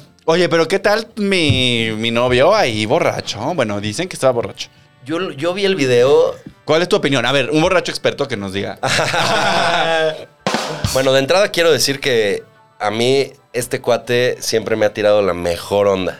[0.24, 3.40] Oye, pero ¿qué tal mi, mi novio ahí borracho?
[3.54, 4.68] Bueno, dicen que estaba borracho.
[5.04, 6.36] Yo, yo vi el video.
[6.64, 7.26] ¿Cuál es tu opinión?
[7.26, 8.78] A ver, un borracho experto que nos diga.
[10.92, 12.42] Bueno, de entrada quiero decir que
[12.78, 16.18] a mí este cuate siempre me ha tirado la mejor onda.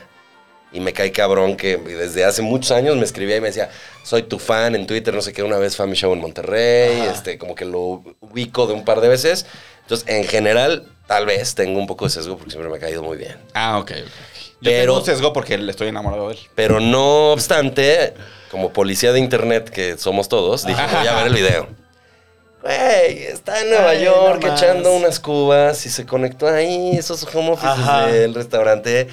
[0.73, 3.69] Y me cae cabrón que desde hace muchos años me escribía y me decía,
[4.03, 7.01] soy tu fan en Twitter, no sé qué, una vez a mi show en Monterrey,
[7.11, 9.45] este, como que lo ubico de un par de veces.
[9.81, 13.03] Entonces, en general, tal vez tengo un poco de sesgo porque siempre me ha caído
[13.03, 13.35] muy bien.
[13.53, 13.91] Ah, ok.
[13.91, 13.97] ok.
[14.61, 16.39] Yo Pero- tengo sesgo porque le estoy enamorado de él.
[16.55, 18.13] Pero no obstante,
[18.49, 21.67] como policía de internet que somos todos, dije, voy a ver el video.
[22.61, 27.49] Güey, está en Nueva Ay, York echando unas cubas y se conectó ahí, esos home
[27.53, 28.05] offices Ajá.
[28.07, 29.07] del restaurante.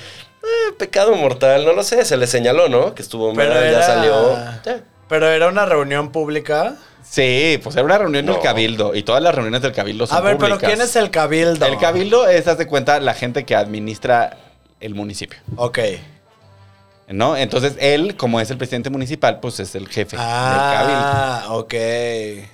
[0.68, 2.94] Eh, pecado mortal, no lo sé, se le señaló, ¿no?
[2.94, 4.34] Que estuvo mal, era- ya salió.
[4.64, 4.80] Ya.
[5.08, 6.76] Pero era una reunión pública.
[7.02, 8.38] Sí, pues era una reunión del.
[8.40, 10.58] Cabildo y todas las reuniones del Cabildo son A ver, públicas.
[10.60, 11.64] pero ¿quién es el cabildo?
[11.66, 14.36] El Cabildo es, haz de cuenta, la gente que administra
[14.80, 15.78] el municipio, Ok.
[17.08, 17.36] ¿No?
[17.36, 21.00] Entonces él, como es el presidente municipal, pues es el jefe del Cabildo.
[21.00, 21.74] Ah, ok.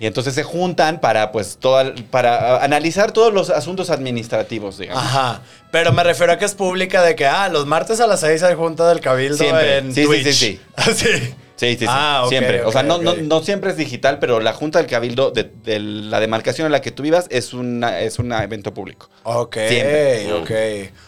[0.01, 5.03] Y entonces se juntan para, pues, toda, para ah, analizar todos los asuntos administrativos, digamos.
[5.03, 5.41] Ajá.
[5.71, 8.43] Pero me refiero a que es pública de que, ah, los martes a las 6
[8.45, 9.79] hay junta del cabildo Siempre.
[9.79, 10.25] en Sí, sí, Twitch.
[10.27, 10.61] sí, sí.
[10.77, 11.35] Así.
[11.57, 11.87] Sí, sí, sí.
[11.89, 12.65] Ah, ok, siempre.
[12.65, 15.79] o sea, no, no, no siempre es digital, pero la Junta del Cabildo de, de
[15.79, 19.09] la demarcación en la que tú vivas es, una, es un evento público.
[19.23, 20.33] Ok, Siempre.
[20.33, 20.51] ok.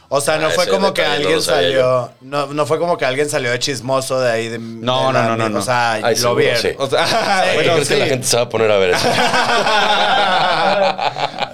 [0.09, 2.13] O sea, no Ah, fue como que alguien salió.
[2.21, 4.49] No, no fue como que alguien salió de chismoso de ahí.
[4.49, 5.59] De, No, de no, no, no, no.
[5.59, 6.63] O sea, Ay, lo seguro, vieron.
[6.63, 6.69] sí.
[6.79, 8.01] O sea, ¿Por qué bueno, crees que sí.
[8.01, 9.09] la gente se va a poner a ver eso?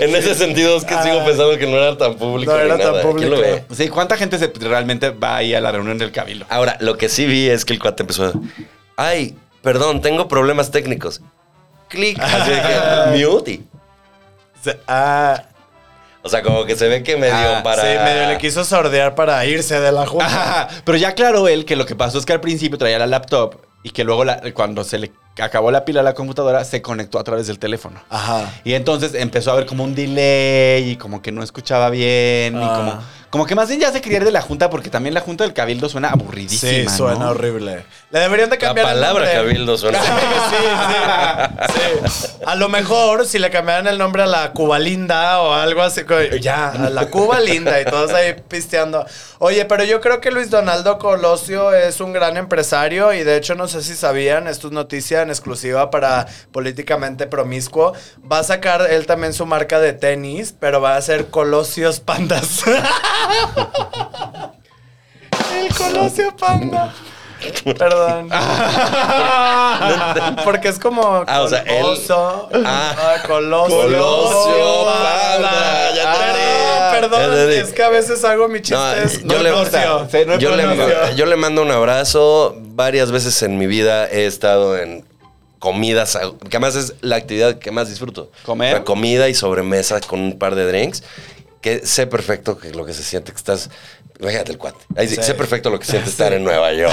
[0.00, 2.52] en ese sentido es que sigo pensando que no era tan público.
[2.52, 2.56] Ah.
[2.56, 3.02] No ni era tan nada.
[3.02, 3.64] ¿Quién lo público.
[3.68, 3.74] ve?
[3.74, 6.46] Sí, ¿cuánta gente se, realmente va ahí a la reunión del Cabildo?
[6.48, 8.32] Ahora, lo que sí vi es que el cuate empezó a...
[8.96, 11.20] Ay, perdón, tengo problemas técnicos.
[11.88, 12.18] Clic.
[12.20, 13.60] Así que, mute.
[14.86, 15.44] Ah,
[16.22, 17.82] O sea, como que se ve que medio Ah, para...
[17.82, 20.26] sí, medio le quiso sordear para irse de la junta.
[20.26, 23.06] Ajá, Pero ya aclaró él que lo que pasó es que al principio traía la
[23.06, 26.82] laptop y que luego la- cuando se le acabó la pila a la computadora se
[26.82, 28.00] conectó a través del teléfono.
[28.10, 28.50] Ajá.
[28.64, 32.64] Y entonces empezó a haber como un delay y como que no escuchaba bien y
[32.64, 32.74] Ah.
[32.76, 35.20] como, como que más bien ya se quería ir de la junta porque también la
[35.20, 36.90] junta del cabildo suena aburridísima.
[36.90, 37.30] Sí, suena ¿no?
[37.30, 37.84] horrible.
[38.10, 39.32] Le deberían de La cambiar el palabra nombre.
[39.42, 39.98] cabildo suena...
[40.48, 40.56] Sí,
[41.74, 42.28] sí, sí.
[42.46, 46.02] A lo mejor si le cambiaran el nombre a la Cuba Linda o algo así,
[46.40, 49.04] ya, a la Cuba Linda y todos ahí pisteando.
[49.38, 53.54] Oye, pero yo creo que Luis Donaldo Colosio es un gran empresario y de hecho
[53.54, 57.92] no sé si sabían, esto es noticia en exclusiva para Políticamente Promiscuo.
[58.30, 62.62] Va a sacar él también su marca de tenis, pero va a ser Colosios Pandas.
[65.52, 66.92] El Colosio Panda.
[67.78, 68.28] Perdón.
[70.44, 72.94] Porque es como Ah, o sea, él- Coloso, Ah.
[72.98, 75.50] ah, Colosio, Colosio Panda.
[75.50, 77.36] Panda, ya Perdón, entendí.
[77.36, 79.22] Perdón, Ya es que a veces hago mi No, chistes.
[79.22, 82.56] yo le- yo le mando un abrazo.
[82.58, 85.04] Varias veces en mi vida he estado en
[85.58, 88.30] comidas, que además es la actividad que más disfruto.
[88.44, 88.72] ¿Comer?
[88.72, 91.02] La comida y sobremesa con un par de drinks.
[91.60, 93.68] Que sé perfecto que lo que se siente que estás.
[94.20, 94.78] Imagínate el cuate.
[94.96, 95.22] Ahí sí, Sí.
[95.22, 96.92] Sé perfecto lo que siente estar en Nueva York.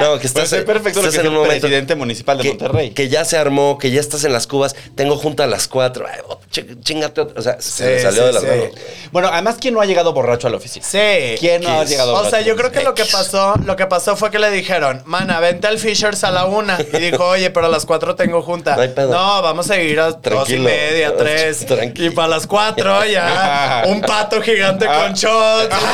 [0.00, 2.90] no, que estás, Pues es perfecto lo que es el presidente municipal de que, Monterrey.
[2.90, 4.76] Que ya se armó, que ya estás en las cubas.
[4.94, 6.06] Tengo junta a las cuatro.
[6.06, 7.22] Ay, oh, ch- chingate.
[7.22, 7.38] otro.
[7.38, 8.48] O sea, se salió sí, de las sí.
[8.48, 8.68] manos.
[9.12, 10.84] Bueno, además, ¿quién no ha llegado borracho a la oficina?
[10.84, 11.36] Sí.
[11.38, 12.30] ¿Quién no ha llegado O borracho?
[12.30, 14.50] sea, a la yo creo que lo que pasó, lo que pasó fue que le
[14.50, 16.78] dijeron, mana, vente al Fishers a la una.
[16.92, 18.76] Y dijo, oye, pero a las cuatro tengo junta.
[18.76, 19.10] No hay pedo.
[19.12, 21.64] No, vamos a ir a dos y media, tres.
[21.66, 22.08] Tranquilo.
[22.08, 23.49] Y para las cuatro ya,
[23.86, 25.74] un pato gigante con shots.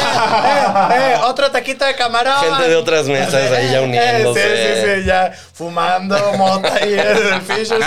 [0.46, 2.34] Eh, eh, eh, otro taquito de camarón.
[2.40, 4.42] Gente de otras mesas ahí ya Eh, uniéndose.
[4.42, 7.86] Sí, sí, sí, ya fumando mota ahí en el Fishers.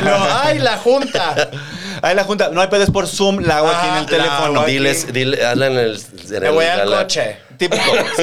[0.00, 1.50] Y luego, ay, la junta.
[2.02, 4.08] Ahí la junta, no hay pedes por Zoom, la hago aquí en Ah, el la
[4.10, 4.64] teléfono.
[4.64, 5.96] Diles, dile, hazla en el.
[6.30, 7.36] en Me el- voy al la- coche.
[7.60, 7.82] Típico,
[8.16, 8.22] sí.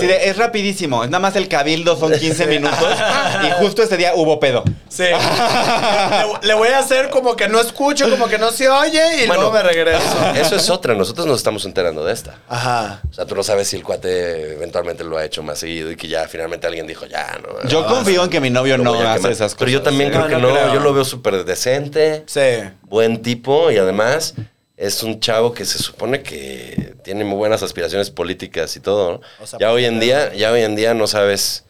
[0.00, 1.04] Sí, de- es rapidísimo.
[1.04, 2.76] Es nada más el cabildo, son 15 minutos.
[3.46, 4.64] Y justo ese día hubo pedo.
[4.88, 5.04] Sí.
[5.04, 9.26] le, le voy a hacer como que no escucho, como que no se oye y
[9.28, 9.34] Bueno.
[9.42, 10.02] luego me regreso.
[10.34, 10.94] Eso es otra.
[10.94, 12.34] Nosotros nos estamos enterando de esta.
[12.48, 13.00] Ajá.
[13.08, 15.96] O sea, tú no sabes si el cuate eventualmente lo ha hecho más seguido y
[15.96, 17.68] que ya finalmente alguien dijo, ya, no.
[17.68, 19.32] Yo confío en que mi novio lo no voy a hace quemar.
[19.32, 19.58] esas cosas.
[19.60, 20.54] Pero yo también creo que no no.
[20.54, 20.74] creo.
[20.74, 22.40] Yo lo veo súper decente, Sí.
[22.82, 24.34] buen tipo y además
[24.76, 29.12] es un chavo que se supone que tiene muy buenas aspiraciones políticas y todo.
[29.12, 29.20] ¿no?
[29.42, 31.64] O sea, ya hoy en porque- día, ya hoy en día no sabes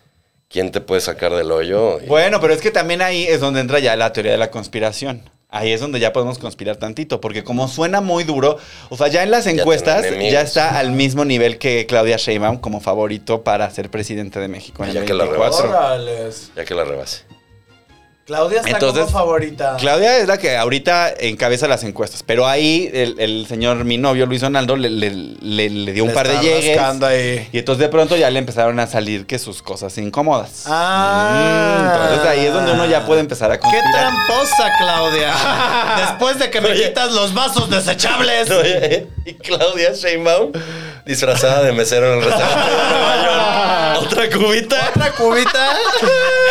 [0.48, 2.00] quién te puede sacar del hoyo.
[2.00, 4.50] y- Bueno, pero es que también ahí es donde entra ya la teoría de la
[4.50, 5.28] conspiración.
[5.54, 8.56] Ahí es donde ya podemos conspirar tantito, porque como suena muy duro,
[8.88, 12.80] o sea, ya en las encuestas ya está al mismo nivel que Claudia Sheinbaum como
[12.80, 15.68] favorito para ser presidente de México en el Ya que la 24.
[15.68, 16.50] Órales.
[16.56, 17.24] Ya que la rebase.
[18.24, 19.76] Claudia está Entonces, como favorita.
[19.80, 24.26] Claudia es la que ahorita encabeza las encuestas, pero ahí el, el señor, mi novio
[24.26, 26.78] Luis Donaldo, le, le- le- le dio un par de llegues.
[27.02, 27.48] ahí.
[27.52, 30.64] Y entonces de pronto ya le empezaron a salir que sus cosas incómodas.
[30.66, 31.80] Ah.
[31.80, 33.90] Mm, entonces ahí es donde uno ya puede empezar a ¡Qué conspirar.
[34.12, 35.34] tramposa, Claudia!
[36.06, 38.48] Después de que me quitas los vasos desechables.
[38.50, 40.52] Oye, y Claudia Sheinbaum
[41.04, 44.02] disfrazada de mesero en el restaurante de Nueva York.
[44.06, 44.90] ¿Otra cubita?
[44.94, 45.76] ¿Otra cubita?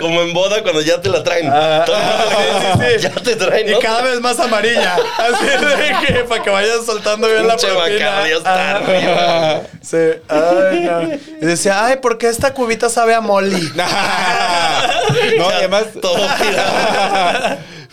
[0.00, 1.46] Como en boda cuando ya te la traen.
[1.86, 3.02] sí, sí, sí.
[3.08, 3.78] Ya te traen, Y ¿no?
[3.78, 4.96] cada vez más amarilla.
[5.18, 8.24] Así de que para que vayas soltando bien la propina.
[8.44, 8.76] Ajá.
[8.76, 9.60] arriba.
[9.82, 9.96] Sí.
[10.28, 11.02] Ay, no.
[11.42, 13.72] Y decía, ay, ¿por qué esta cubita sabe a molly?
[15.38, 15.84] no, y además.
[16.00, 16.18] Todo.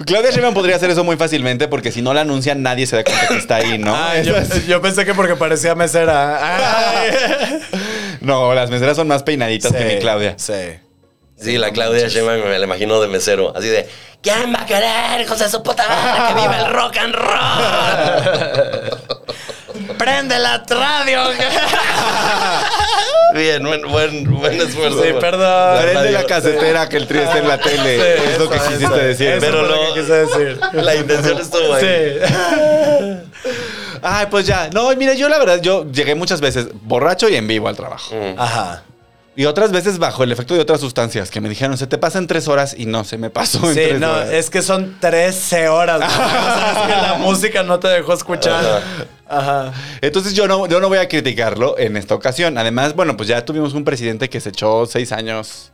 [0.06, 3.04] Claudia Sheinbaum podría hacer eso muy fácilmente porque si no la anuncian nadie se da
[3.04, 3.96] cuenta que está ahí, ¿no?
[3.96, 4.36] Ay, yo,
[4.68, 6.40] yo pensé que porque parecía mesera.
[7.00, 7.60] Ay.
[8.22, 10.36] No, las meseras son más peinaditas que mi Claudia.
[10.38, 10.54] Sí.
[11.40, 13.54] Sí, la Claudia Sheinbaum me la imagino de mesero.
[13.56, 13.88] Así de,
[14.22, 17.38] ¿quién va a querer, hijos de su puta madre, que viva el rock and roll?
[19.98, 21.22] ¡Prende la radio!
[23.34, 25.04] Bien, buen, buen, buen esfuerzo.
[25.04, 25.82] Sí, perdón.
[25.84, 27.98] Prende la casetera que el tri está en la tele.
[27.98, 28.96] Sí, es lo que quisiste eso.
[28.96, 29.28] decir.
[29.30, 30.60] Eso Pero fue lo no- que quise decir.
[30.74, 31.84] La intención estuvo ahí.
[31.84, 31.90] Sí.
[34.02, 34.70] Ay, pues ya.
[34.72, 38.16] No, mira, yo la verdad, yo llegué muchas veces borracho y en vivo al trabajo.
[38.38, 38.82] Ajá.
[39.38, 42.18] Y otras veces bajo el efecto de otras sustancias que me dijeron, se te pasa
[42.18, 44.32] en tres horas y no, se me pasó en Sí, tres no, horas.
[44.32, 46.00] es que son 13 horas.
[46.00, 46.10] güey.
[46.10, 48.82] O sea, es que la música no te dejó escuchar.
[49.30, 49.74] Ajá.
[50.02, 52.58] Entonces yo no, yo no voy a criticarlo en esta ocasión.
[52.58, 55.72] Además, bueno, pues ya tuvimos un presidente que se echó seis años.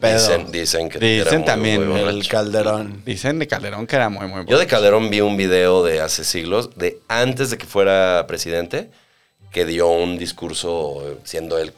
[0.00, 0.14] Pedo.
[0.18, 2.26] Dicen, dicen que Dicen era muy, también, muy El.
[2.26, 3.02] Calderón.
[3.04, 4.58] Dicen de Calderón que era muy, muy Yo bueno.
[4.58, 8.90] de Calderón vi un video de hace siglos, de antes de que fuera presidente,
[9.52, 11.72] que dio un discurso siendo él,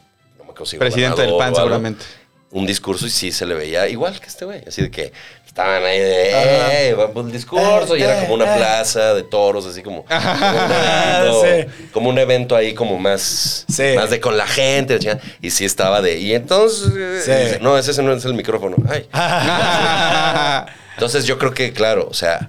[0.79, 2.05] Presidente del PAN, seguramente.
[2.53, 4.63] Un discurso y sí se le veía igual que este güey.
[4.67, 5.13] Así de que
[5.47, 6.95] estaban ahí de, ¡eh!
[6.95, 7.97] Va por el discurso.
[7.97, 10.05] y era como una plaza de toros, así como.
[10.05, 11.89] Como un evento, Sí.
[11.93, 13.65] como un evento ahí, como más.
[13.69, 13.93] Sí.
[13.97, 14.99] Más de con la gente.
[15.43, 16.19] Y sí estaba de.
[16.19, 16.93] Y entonces.
[16.97, 17.31] eh, Sí.
[17.33, 18.77] dice, no, ese no es el micrófono.
[18.89, 19.07] Ay.
[20.95, 22.49] Entonces yo creo que, claro, o sea,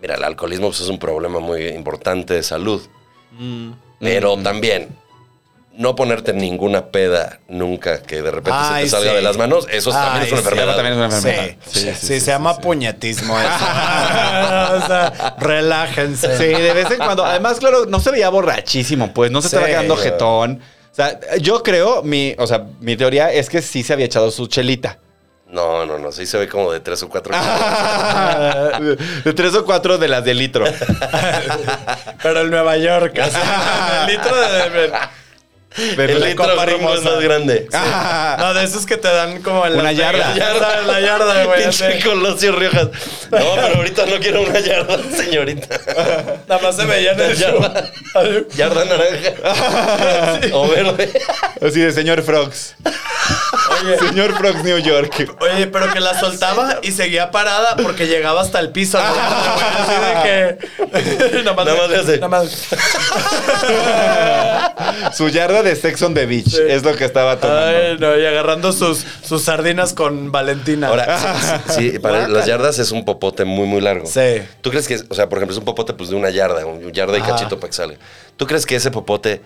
[0.00, 2.82] mira, el alcoholismo pues, es un problema muy importante de salud.
[4.00, 4.88] Pero también,
[5.78, 9.16] no ponerte ninguna peda nunca que de repente se te salga sí.
[9.16, 10.74] de las manos, eso también es una sí, enfermedad.
[10.74, 11.56] también es una enfermedad.
[11.66, 13.48] Sí, sí, sí, se llama puñetismo eso.
[13.54, 16.36] o sea, relájense.
[16.36, 17.24] Sí, de vez en cuando.
[17.24, 20.60] Además, claro, no se veía borrachísimo, pues no se estaba quedando jetón.
[20.90, 24.32] O sea, yo creo, mi, o sea, mi teoría es que sí se había echado
[24.32, 24.98] su chelita.
[25.46, 27.32] No, no, no, sí se ve como de tres o cuatro.
[29.24, 30.64] de tres o cuatro de las de litro.
[32.20, 33.16] Pero en Nueva York.
[33.16, 34.92] el litro de.
[35.96, 37.68] Pero el la litro copa gringo es más grande.
[38.38, 40.32] No, de esos que te dan como en Una yarda.
[40.32, 40.86] Vegas, ¿sabes?
[40.86, 41.62] La yarda, güey.
[41.62, 42.00] Pinche.
[42.00, 42.88] Colosio Riojas.
[43.30, 45.80] No, pero ahorita no quiero una yarda, señorita.
[46.48, 47.36] Nada más se veía en el.
[47.36, 47.84] Yarda,
[48.56, 50.48] yarda naranja.
[50.52, 51.10] O verde.
[51.60, 52.74] Así de señor Frogs.
[54.08, 55.36] Señor Frogs New York.
[55.40, 58.98] Oye, pero que la soltaba y seguía parada porque llegaba hasta el piso.
[58.98, 61.42] la yarda, güey, Así de que.
[61.44, 62.18] Nada Nada más le hace.
[62.18, 62.68] Nada más.
[65.16, 67.66] Su yarda de Sex on the Beach es lo que estaba tomando.
[67.66, 70.88] Ay, no, y agarrando sus, sus sardinas con Valentina.
[70.88, 74.06] Ahora, sí, sí, para las yardas es un popote muy, muy largo.
[74.06, 74.42] Sí.
[74.60, 76.92] ¿Tú crees que, o sea, por ejemplo, es un popote pues, de una yarda, un
[76.92, 77.32] yarda y Ajá.
[77.32, 77.98] cachito para que sale?
[78.36, 79.42] ¿Tú crees que ese popote,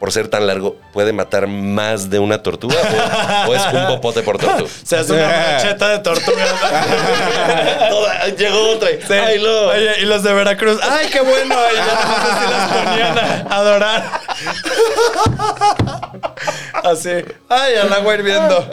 [0.00, 2.76] por ser tan largo, puede matar más de una tortuga?
[3.46, 4.68] ¿O, o es un popote por tortuga?
[4.84, 5.26] Se hace una
[5.58, 6.48] brocheta de tortugas.
[7.90, 8.90] Toda- llegó otra.
[8.90, 9.12] y- Sí.
[9.12, 9.68] ¡Ay, no!
[9.68, 10.78] Oye, y los de Veracruz.
[10.82, 11.54] ¡Ay, qué bueno!
[11.72, 14.20] Y ya nomás así las ponían a a adorar.
[16.84, 17.10] Así.
[17.48, 18.68] ¡Ay, al agua hirviendo!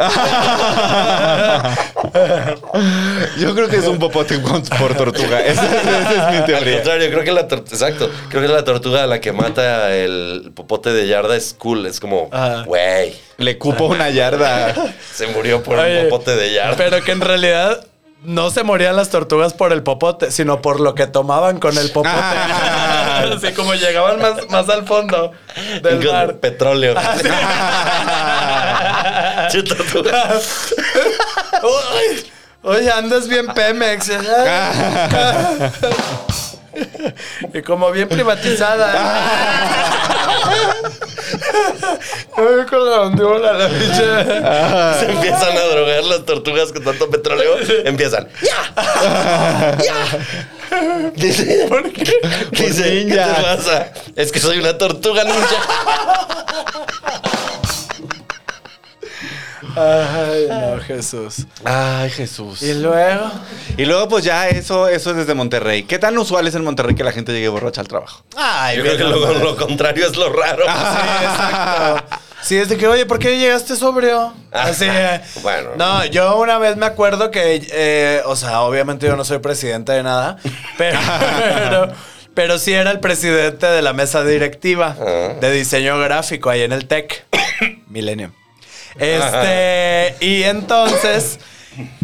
[3.38, 5.39] Yo creo que es un popote por tortuga.
[5.45, 6.76] Esa, esa es mi Al teoría.
[6.76, 10.51] contrario, creo que la tortuga, exacto, creo que la tortuga a la que mata el
[10.55, 12.30] popote de yarda es cool, es como,
[12.66, 14.74] güey, Le cupo una yarda.
[15.14, 16.76] se murió por Oye, un popote de yarda.
[16.78, 17.86] Pero que en realidad
[18.24, 21.91] no se morían las tortugas por el popote, sino por lo que tomaban con el
[21.91, 22.09] popote.
[23.36, 25.32] Así como llegaban más, más al fondo
[25.82, 26.38] del mar.
[26.38, 26.95] petróleo.
[31.63, 32.26] Uy,
[32.63, 34.09] Oye, andas bien Pemex.
[37.53, 38.93] y como bien privatizada.
[42.36, 44.05] Ay, con la ondiola, la pinche.
[44.99, 47.57] Se empiezan a drogar las tortugas con tanto petróleo.
[47.86, 48.27] Empiezan.
[48.41, 49.77] ¡Ya!
[49.84, 50.05] ¡Ya!
[51.15, 52.03] Dice, ¿por qué?
[52.51, 53.91] Dice, ¿qué te pasa?
[54.15, 55.57] Es que soy una tortuga ninja.
[59.76, 61.45] Ay, no, Jesús.
[61.63, 62.61] Ay, Jesús.
[62.61, 63.32] Y luego.
[63.78, 65.84] Y luego, pues ya eso, eso es desde Monterrey.
[65.84, 68.24] ¿Qué tan usual es en Monterrey que la gente llegue borracha al trabajo?
[68.38, 70.63] Ay, Yo creo que lo, lo contrario es lo raro.
[70.65, 72.17] Sí, exacto.
[72.41, 74.34] Sí, es de que, oye, ¿por qué llegaste sobrio?
[74.51, 74.86] Así.
[74.88, 75.21] eh.
[75.41, 75.69] Bueno.
[75.78, 79.93] No, yo una vez me acuerdo que, eh, o sea, obviamente yo no soy presidente
[79.93, 80.36] de nada,
[80.78, 80.99] pero,
[81.39, 81.88] pero,
[82.34, 85.34] pero sí era el presidente de la mesa directiva Ah.
[85.39, 87.26] de diseño gráfico ahí en el TEC,
[87.88, 88.34] Milenio.
[88.97, 91.39] Este, y entonces,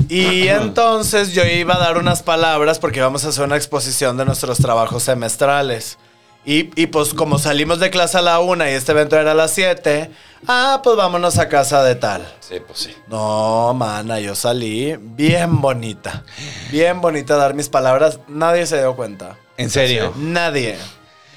[0.07, 4.25] y entonces yo iba a dar unas palabras porque vamos a hacer una exposición de
[4.25, 5.97] nuestros trabajos semestrales.
[6.45, 9.35] Y, y pues como salimos de clase a la una y este evento era a
[9.35, 10.09] las 7,
[10.47, 12.25] ah, pues vámonos a casa de tal.
[12.39, 12.95] Sí, pues sí.
[13.07, 16.23] No, mana, yo salí bien bonita.
[16.71, 18.19] Bien bonita a dar mis palabras.
[18.27, 19.37] Nadie se dio cuenta.
[19.57, 20.13] ¿En serio?
[20.15, 20.77] Nadie.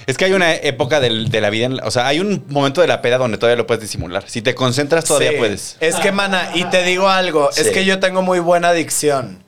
[0.06, 2.44] Es que hay una época del- de la vida, en la- o sea, hay un
[2.48, 4.24] momento de la peda donde todavía lo puedes disimular.
[4.26, 5.36] Si te concentras, todavía Sí.
[5.38, 5.76] puedes.
[5.80, 9.42] Es que, mana, y te digo algo, es que yo tengo muy buena adicción.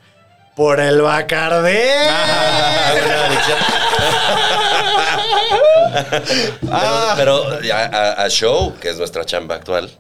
[0.57, 1.73] Por el Bacardí.
[7.17, 9.91] Pero, pero a, a- a show, que es nuestra chamba actual,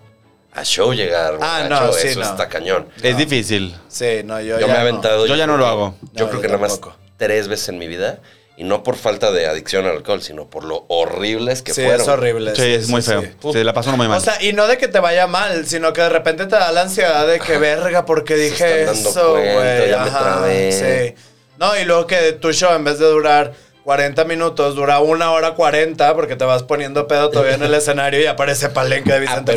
[0.52, 2.26] a show llegar Ah, no, sí, eso no.
[2.26, 2.88] está cañón.
[3.02, 3.74] Es difícil.
[3.88, 4.80] Sí, no, yo, Yo ya me he no.
[4.82, 5.26] aventado.
[5.26, 5.94] Yo ya no lo hago.
[6.12, 6.80] Yo creo yo que nada más
[7.16, 8.18] tres veces en mi vida.
[8.56, 12.00] Y no por falta de adicción al alcohol, sino por lo horribles que Sí, fueron.
[12.02, 12.54] es horrible.
[12.54, 13.22] Sí, es muy feo.
[13.22, 13.52] sí.
[13.52, 14.18] Se la pasó muy mal.
[14.18, 16.70] O sea, y no de que te vaya mal, sino que de repente te da
[16.70, 19.90] la ansiedad de que verga, porque dije eso, güey.
[19.90, 21.14] trabé.
[21.16, 21.22] Sí.
[21.58, 23.52] No, y luego que tu show, en vez de durar
[23.84, 28.18] 40 minutos, dura una hora 40, porque te vas poniendo pedo todavía en el escenario
[28.20, 29.54] y aparece Palenque de Vicente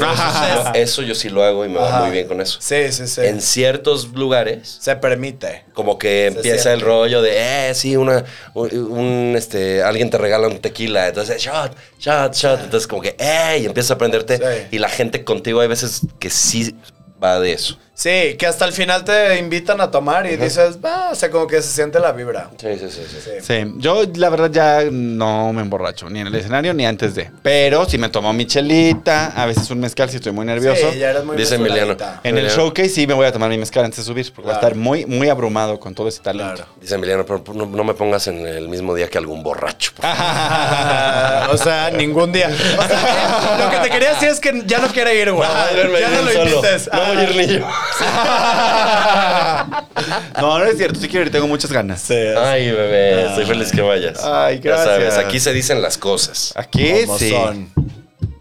[0.75, 2.01] eso, yo sí lo hago y me va Ajá.
[2.01, 2.57] muy bien con eso.
[2.61, 3.21] Sí, sí, sí.
[3.23, 5.63] En ciertos lugares, Se permite.
[5.73, 10.17] como que Se empieza el rollo de, eh, sí, una, un, un, este, alguien te
[10.17, 14.37] regala un tequila, entonces, shot, shot, shot, entonces como que, eh, y empiezas a aprenderte,
[14.37, 14.67] Sí.
[14.71, 16.75] y la gente contigo hay veces que sí
[17.23, 17.77] va de eso.
[17.99, 21.47] Sí, que hasta el final te invitan a tomar y dices, va, o sea, como
[21.47, 22.51] que se siente la vibra.
[22.61, 23.17] Sí, sí, sí, sí.
[23.25, 23.31] Sí.
[23.41, 27.31] Sí, yo la verdad ya no me emborracho, ni en el escenario ni antes de.
[27.41, 30.91] Pero si me tomo mi chelita, a veces un mezcal si estoy muy nervioso.
[30.91, 31.97] Sí, ya eres muy Dice Emiliano.
[32.23, 34.51] En el showcase sí me voy a tomar mi mezcal antes de subir, porque voy
[34.55, 34.67] a Claro.
[34.75, 36.53] estar muy, muy abrumado con todo ese talento.
[36.53, 36.71] Claro.
[36.79, 39.91] Dice Emiliano, pero no, no me pongas en el mismo día que algún borracho.
[39.95, 41.49] por favor".
[41.49, 42.49] O sea, ningún día.
[42.77, 45.49] O sea, lo que te quería decir es que ya no quiere ir, güey.
[45.49, 46.89] ya no lo invites.
[46.93, 47.67] No voy a ir ni yo.
[50.41, 52.01] no, no es cierto, sí quiero ir, tengo muchas ganas.
[52.01, 54.23] Sí, Ay, bebé, estoy feliz que vayas.
[54.23, 55.25] Ay, Ya sabes, gracias.
[55.25, 56.53] aquí se dicen las cosas.
[56.55, 57.29] Aquí como sí.
[57.31, 57.69] son.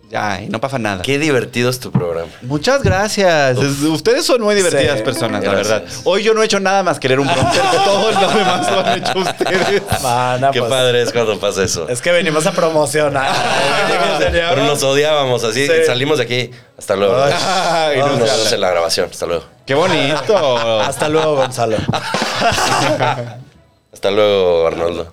[0.08, 1.02] Ya, y no pasa nada.
[1.02, 2.30] Qué divertido es tu programa.
[2.42, 3.58] Muchas gracias.
[3.58, 5.82] Es- ustedes son muy divertidas Sí, personas, la verdad.
[6.04, 7.60] Hoy yo no he hecho nada más que leer un prompter.
[7.84, 9.82] Todo lo demás lo han hecho ustedes.
[10.02, 11.88] Mana, Qué pues, padre es cuando pasa eso.
[11.88, 13.34] Es que venimos a promocionar.
[14.30, 15.72] Pero nos odiábamos así, Sí.
[15.86, 16.50] salimos de aquí.
[16.78, 17.16] Hasta luego.
[17.24, 19.08] Ay, Nos no, vemos en la grabación.
[19.10, 19.44] Hasta luego.
[19.66, 20.80] Qué bonito.
[20.82, 21.78] Hasta luego, Gonzalo.
[23.92, 25.12] Hasta luego, Arnoldo.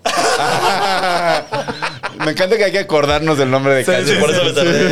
[2.19, 4.15] Me encanta que hay que acordarnos del nombre de Calle.
[4.17, 4.89] Por eso me tardé.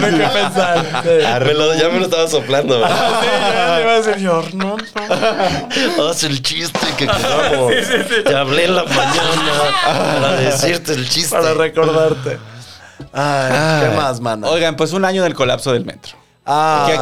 [0.00, 1.02] Tiene que pensar.
[1.02, 1.44] Sí.
[1.46, 2.80] Me lo- ya me lo estaba soplando.
[2.80, 3.20] ¿verdad?
[3.20, 4.76] Sí, ya le iba a decir yo, no,
[5.98, 6.08] no.
[6.10, 7.72] Haz el chiste que quedamos.
[8.24, 11.36] Te hablé en la mañana para decirte el chiste.
[11.36, 12.38] Para recordarte.
[13.12, 14.46] Ay, ¿qué más, mana?
[14.48, 16.12] Oigan, pues un año del colapso del metro.
[16.46, 16.92] Ah, que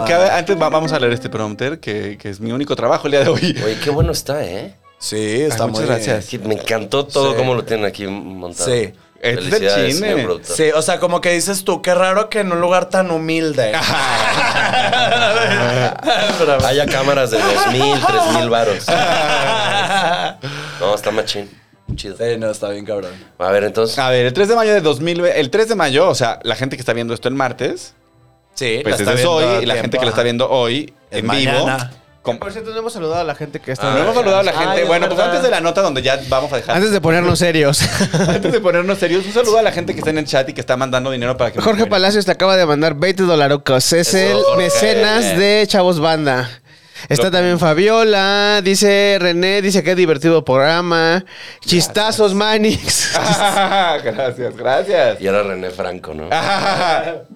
[0.00, 3.12] aquí, antes va- vamos a leer este prompter, que, que es mi único trabajo el
[3.12, 3.56] día de hoy.
[3.64, 4.74] Oye, qué bueno está, ¿eh?
[4.98, 6.24] Sí, está Ay, muy muchas gracias.
[6.24, 7.36] Sí, Me encantó todo Sí.
[7.36, 8.70] cómo lo tienen aquí montado.
[8.70, 8.92] Sí.
[9.20, 10.26] Es el Felicidades, cine.
[10.42, 13.72] Sí, o sea, como que dices tú, qué raro que en un lugar tan humilde.
[16.64, 18.84] Haya cámaras de 2000, 3000 varos.
[20.80, 21.50] No, está machín.
[21.94, 22.16] Chido.
[22.16, 23.12] Sí, no, está bien cabrón.
[23.38, 23.98] A ver, entonces.
[23.98, 26.56] A ver, el 3 de mayo de 2000, el 3 de mayo, o sea, la
[26.56, 27.94] gente que está viendo esto el martes,
[28.54, 30.92] Sí, pues la está es viendo hoy, y la gente que lo está viendo hoy
[31.10, 31.52] Es en vivo.
[31.52, 31.92] mañana.
[32.38, 33.90] Por cierto, no hemos saludado a la gente que está.
[33.92, 34.84] no hemos saludado a la gente.
[34.84, 36.76] bueno, pues antes de la nota donde ya vamos a dejar.
[36.76, 37.80] Antes de ponernos serios.
[38.28, 40.52] antes de ponernos serios, un saludo a la gente que está en el chat y
[40.52, 43.92] que está mandando dinero para que Jorge Palacios te acaba de mandar 20 dolarocos.
[43.92, 44.64] Es Eso, el Jorge.
[44.64, 46.48] mecenas de Chavos Banda.
[47.08, 51.24] Está también Fabiola, dice René, dice qué divertido programa.
[51.60, 53.12] Chistazos Manix.
[54.02, 55.20] gracias, gracias.
[55.20, 56.28] Y era René Franco, ¿no?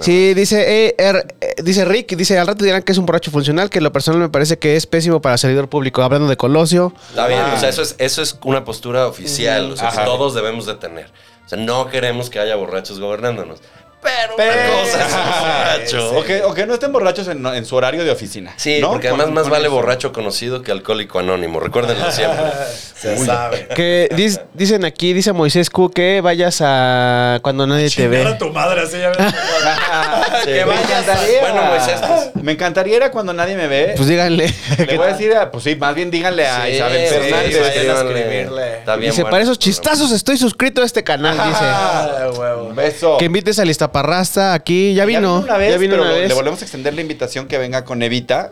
[0.00, 3.30] Sí, dice, eh, er- eh, dice Rick, dice, al rato dirán que es un borracho
[3.30, 6.02] funcional, que lo personal me parece que es pésimo para servidor público.
[6.02, 6.92] Hablando de Colosio.
[7.10, 10.34] Está bien, o sea, eso es, eso es una postura oficial, o sea, que todos
[10.34, 11.10] debemos de tener.
[11.44, 13.60] O sea, no queremos que haya borrachos gobernándonos.
[14.02, 15.94] Pero, Pero- una cosa es.
[15.94, 18.52] O que, o que no estén borrachos en, en su horario de oficina.
[18.56, 18.90] Sí, ¿no?
[18.92, 19.74] porque además más vale eso.
[19.74, 21.60] borracho conocido que alcohólico anónimo.
[21.60, 22.42] Recuérdenlo siempre.
[22.96, 23.68] Se sabe.
[23.74, 28.30] Que dis- dicen aquí, dice Moisés Q, que vayas a cuando nadie te Chingar a
[28.32, 28.36] ve.
[28.38, 29.12] tu madre, así ya.
[30.44, 30.50] Sí.
[30.52, 31.40] Que me encantaría.
[31.40, 32.44] Bueno, Moisés, pues.
[32.44, 33.94] Me encantaría ir a cuando nadie me ve.
[33.96, 34.52] Pues díganle.
[34.78, 37.32] Le voy a decir, a- pues sí, más bien díganle a Sí, Isabel sí, Fernández.
[37.60, 38.20] vayan a escríbanle.
[38.20, 38.78] escribirle.
[38.78, 39.74] Está bien Dice, bueno para esos programa.
[39.76, 41.60] chistazos estoy suscrito a este canal, dice.
[41.62, 42.64] Ah, huevo.
[42.64, 43.16] Un beso.
[43.18, 44.94] Que invites a Listaparrasta aquí.
[44.94, 45.40] Ya Ya vino.
[45.40, 46.28] una vez, ya vino pero una lo- vez.
[46.28, 48.50] le volvemos a extender la invitación que venga con Evita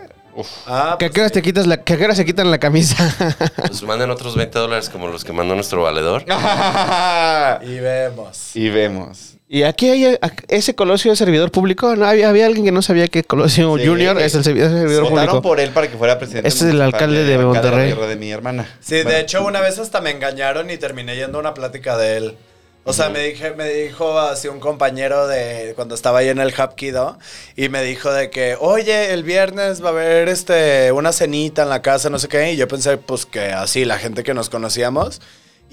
[0.66, 2.51] Ah, ¿Que a pues qué horas te quitas la, que a qué horas se quitan
[2.51, 2.97] la camisa?
[3.57, 6.24] Pues manden otros 20 dólares como los que mandó nuestro valedor.
[7.62, 8.51] Y vemos.
[8.57, 9.34] y vemos.
[9.49, 10.16] y aquí hay
[10.49, 11.95] ese Colosio es servidor público.
[11.97, 13.86] No, había, había alguien que no sabía que Colosio Sí.
[13.86, 15.43] Junior es el servidor Votaron público.
[15.43, 16.49] por él para que fuera presidente.
[16.49, 17.88] Este es el alcalde de Monterrey.
[17.91, 18.66] la tierra de mi hermana.
[18.80, 21.99] Sí, Bueno, de hecho, una vez hasta me engañaron y terminé yendo a una plática
[21.99, 22.36] de él.
[22.85, 26.53] O sea, me, dije, me dijo así un compañero de cuando estaba ahí en el
[26.53, 27.18] Hapkido
[27.55, 31.68] y me dijo de que, oye, el viernes va a haber este, una cenita en
[31.68, 32.53] la casa, no sé qué.
[32.53, 35.20] Y yo pensé, pues que así, la gente que nos conocíamos.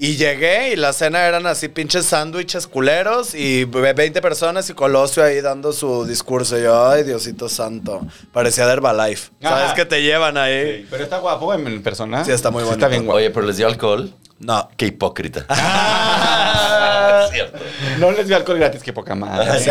[0.00, 5.24] Y llegué y la cena eran así pinches sándwiches culeros y 20 personas y Colosio
[5.24, 6.56] ahí dando su discurso.
[6.56, 8.06] Y yo, ay, Diosito santo.
[8.32, 9.32] Parecía de Herbalife.
[9.42, 10.82] ¿Sabes que te llevan ahí?
[10.82, 12.24] sí, Pero está guapo en, persona.
[12.24, 12.76] Sí, está muy bonito.
[12.76, 13.16] Está bien guapo.
[13.16, 14.14] Oye, pero les dio alcohol.
[14.38, 14.68] No.
[14.76, 15.44] Qué hipócrita.
[15.48, 17.58] Ah, Cierto.
[17.98, 19.58] No les dio alcohol gratis, que poca madre.
[19.58, 19.68] Sí,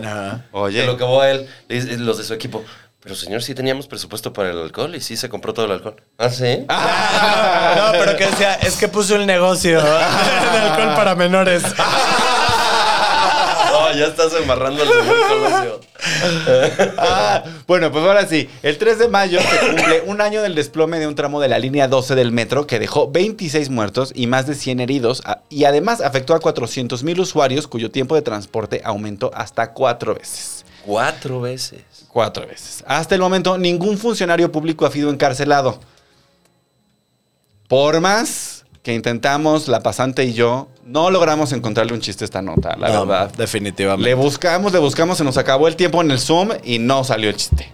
[0.00, 0.36] no.
[0.36, 2.64] Se Oye, lo acabó a él, los de su equipo.
[3.06, 5.94] Pero señor, sí teníamos presupuesto para el alcohol y sí se compró todo el alcohol.
[6.18, 6.66] ¿Ah, sí?
[7.76, 11.62] No, pero que decía, es que puso el negocio de alcohol para menores.
[13.70, 15.80] No, ya estás embarrando al señor.
[16.98, 18.50] Ah, bueno, pues ahora sí.
[18.64, 21.60] El 3 de mayo se cumple un año del desplome de un tramo de la
[21.60, 26.00] línea 12 del metro que dejó 26 muertos y más de 100 heridos y además
[26.00, 30.55] afectó a 400 mil usuarios cuyo tiempo de transporte aumentó hasta cuatro veces.
[30.86, 31.82] Cuatro veces.
[32.08, 32.82] Cuatro veces.
[32.86, 35.80] Hasta el momento, ningún funcionario público ha sido encarcelado.
[37.68, 42.40] Por más que intentamos, la pasante y yo, no logramos encontrarle un chiste a esta
[42.40, 43.32] nota, la No, verdad.
[43.36, 44.08] Definitivamente.
[44.08, 47.28] Le buscamos, le buscamos, se nos acabó el tiempo en el Zoom y no salió
[47.28, 47.72] el chiste.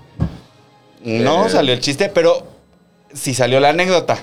[1.04, 1.50] No Eh.
[1.50, 2.46] salió el chiste, pero
[3.12, 4.16] sí salió la anécdota.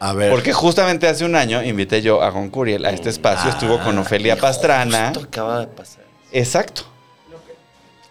[0.00, 0.32] A ver.
[0.32, 4.36] Porque justamente hace un año invité yo a Goncuriel a este espacio, estuvo con Ofelia
[4.36, 5.08] Pastrana.
[5.14, 6.02] Justo acaba de pasar.
[6.32, 6.82] Exacto.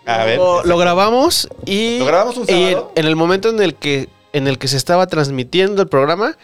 [0.05, 0.37] A ver.
[0.37, 1.99] Lo, lo grabamos y.
[1.99, 5.07] ¿Lo grabamos un y en, el momento en el que en el que se estaba
[5.07, 6.37] transmitiendo el programa,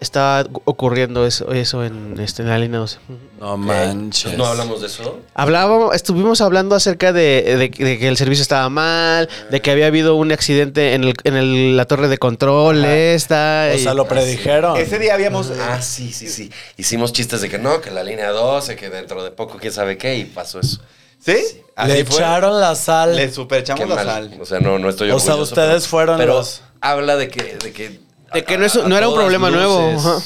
[0.00, 2.98] estaba ocurriendo eso, eso en, este, en la línea 12.
[3.40, 4.38] No Manches.
[4.38, 5.18] ¿No hablamos de eso?
[5.34, 9.88] Hablábamos, estuvimos hablando acerca de, de- de que el servicio estaba mal, de que había
[9.88, 13.68] habido un accidente en, el, en el- la torre de control esta.
[13.72, 14.76] O y- sea, lo predijeron.
[14.78, 15.50] Ese día habíamos.
[15.60, 16.50] Ah, sí, sí, sí.
[16.76, 19.98] Hicimos chistes de que no, que la línea 12, que dentro de poco quién sabe
[19.98, 20.80] qué, y pasó eso.
[21.18, 21.36] ¿Sí?
[21.76, 22.16] Así Le fue.
[22.16, 23.14] echaron la sal.
[23.16, 24.06] Le superechamos Qué la mal.
[24.06, 24.38] sal.
[24.40, 27.28] O sea, no, no estoy O sea, orgulloso, ustedes pero- fueron pero los- habla de
[27.28, 27.56] que...
[27.62, 28.00] De que,
[28.34, 30.18] De que a- no es- no era un todas problema nuevo, ajá.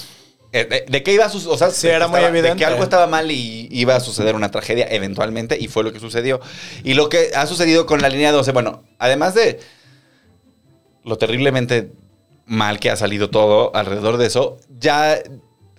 [0.54, 1.54] Eh, De, de qué iba a suceder?
[1.54, 2.58] O sea, Sí, de que era muy estaba- De evidente.
[2.58, 6.00] que algo estaba mal y iba a suceder una tragedia eventualmente, y fue lo que
[6.00, 6.40] sucedió.
[6.84, 9.60] Y lo que ha sucedido con la línea 12, bueno, además de
[11.04, 11.92] lo terriblemente
[12.46, 15.20] mal que ha salido todo alrededor de eso, ya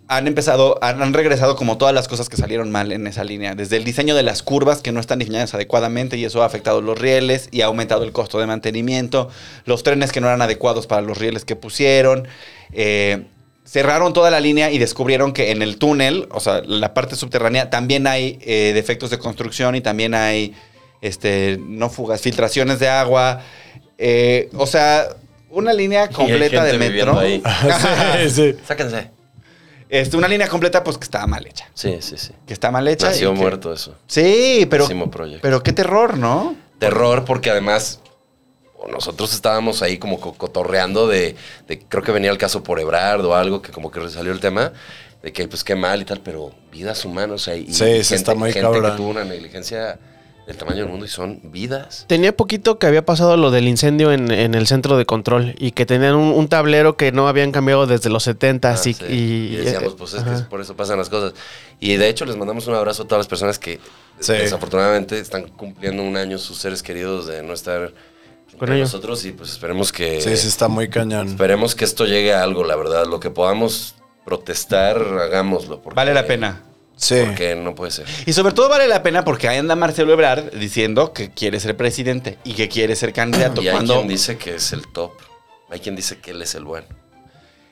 [0.08, 3.56] han empezado, han, han regresado como todas las cosas que salieron mal en esa línea.
[3.56, 6.82] Desde el diseño de las curvas que no están diseñadas adecuadamente y eso ha afectado
[6.82, 9.30] los rieles y ha aumentado el costo de mantenimiento,
[9.66, 12.28] los trenes que no eran adecuados para los rieles que pusieron.
[12.72, 13.26] eh,
[13.66, 17.70] cerraron toda la línea y descubrieron que en el túnel, o sea, la parte subterránea,
[17.70, 20.54] también hay eh, defectos de construcción y también hay,
[21.01, 23.41] este, no fugas, filtraciones de agua.
[23.97, 25.08] eh, o sea,
[25.49, 27.18] una línea Y hay completa de metro.
[27.18, 27.41] ahí.
[28.24, 28.56] sí, sí.
[28.68, 29.12] Sáquense.
[29.94, 31.70] Este, una línea completa, pues que estaba mal hecha.
[31.76, 32.32] Sí, sí, sí.
[32.48, 33.08] Que está mal hecha.
[33.08, 33.96] Nació y que- muerto eso.
[34.08, 34.88] Sí, pero.
[35.12, 35.41] Proyecto.
[35.44, 36.56] Pero qué terror, ¿no?
[36.80, 38.00] Terror porque además
[38.91, 41.36] nosotros estábamos ahí como co- cotorreando de,
[41.68, 44.39] de- creo que venía el caso por Ebrard o algo que como que salió el
[44.39, 44.74] tema
[45.22, 48.16] de que pues qué mal y tal, pero vidas humanas, o sea, y Sí, sí,
[48.16, 48.91] está muy gente cabrón.
[48.91, 49.98] que tuvo una negligencia
[50.48, 52.06] del tamaño del mundo y son vidas.
[52.08, 55.72] Tenía poquito que había pasado lo del incendio en, en el centro de control y
[55.72, 58.96] que tenían un, un tablero que no habían cambiado desde los 70 Ah, sí.
[59.10, 61.34] y, Y decíamos, eh, pues es que es por eso pasan las cosas.
[61.80, 63.80] Y de hecho les mandamos un abrazo a todas las personas que
[64.20, 64.34] Sí.
[64.34, 67.91] desafortunadamente están cumpliendo un año sus seres queridos de no estar
[68.52, 68.94] Con con ellos.
[68.94, 71.30] nosotros y pues esperemos que Sí, sí, está muy cañón.
[71.30, 75.82] esperemos que esto llegue a algo, la verdad, lo que podamos protestar, hagámoslo.
[75.82, 76.62] Porque, Vale la pena.
[76.96, 77.16] Sí.
[77.26, 78.06] Porque no puede ser.
[78.26, 81.76] Y sobre todo vale la pena porque ahí anda Marcelo Ebrard diciendo que quiere ser
[81.76, 83.62] presidente y que quiere ser candidato.
[83.64, 83.96] Y hay cuando...
[83.96, 85.12] quien dice que es el top.
[85.70, 86.88] Hay quien dice que él es el bueno.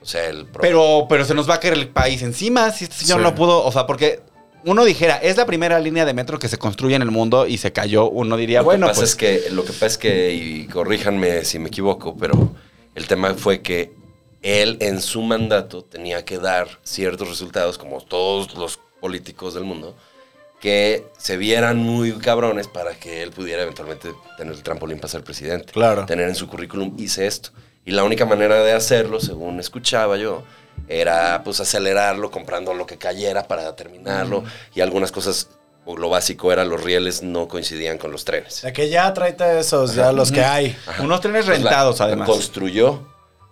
[0.02, 0.48] O sea, el.
[0.60, 3.24] Pero, pero se nos va a caer el país encima si este señor Sí.
[3.24, 3.64] no pudo.
[3.64, 4.22] O sea, porque
[4.64, 7.58] uno dijera, es la primera línea de metro que se construye en el mundo y
[7.60, 8.10] se cayó.
[8.10, 9.10] Uno diría, lo bueno, que pasa pues.
[9.12, 12.54] es que lo que pasa es que y corríjanme si me equivoco, pero
[12.96, 13.94] el tema fue que
[14.42, 19.96] él en su mandato tenía que dar ciertos resultados como todos los políticos del mundo
[20.62, 25.24] que se vieran muy cabrones para que él pudiera eventualmente tener el trampolín para ser
[25.24, 25.74] presidente.
[25.74, 26.06] Claro.
[26.06, 27.50] Tener en su currículum hice esto.
[27.84, 30.44] Y la única manera de hacerlo, según escuchaba yo,
[30.88, 34.44] era pues acelerarlo comprando lo que cayera para terminarlo
[34.76, 35.50] y algunas cosas
[35.86, 38.62] lo básico era los rieles no coincidían con los trenes.
[38.62, 40.78] De que ya tráete esos, ya los que hay.
[41.00, 42.30] Unos trenes Pues la- rentados, la además.
[42.30, 43.08] Construyó,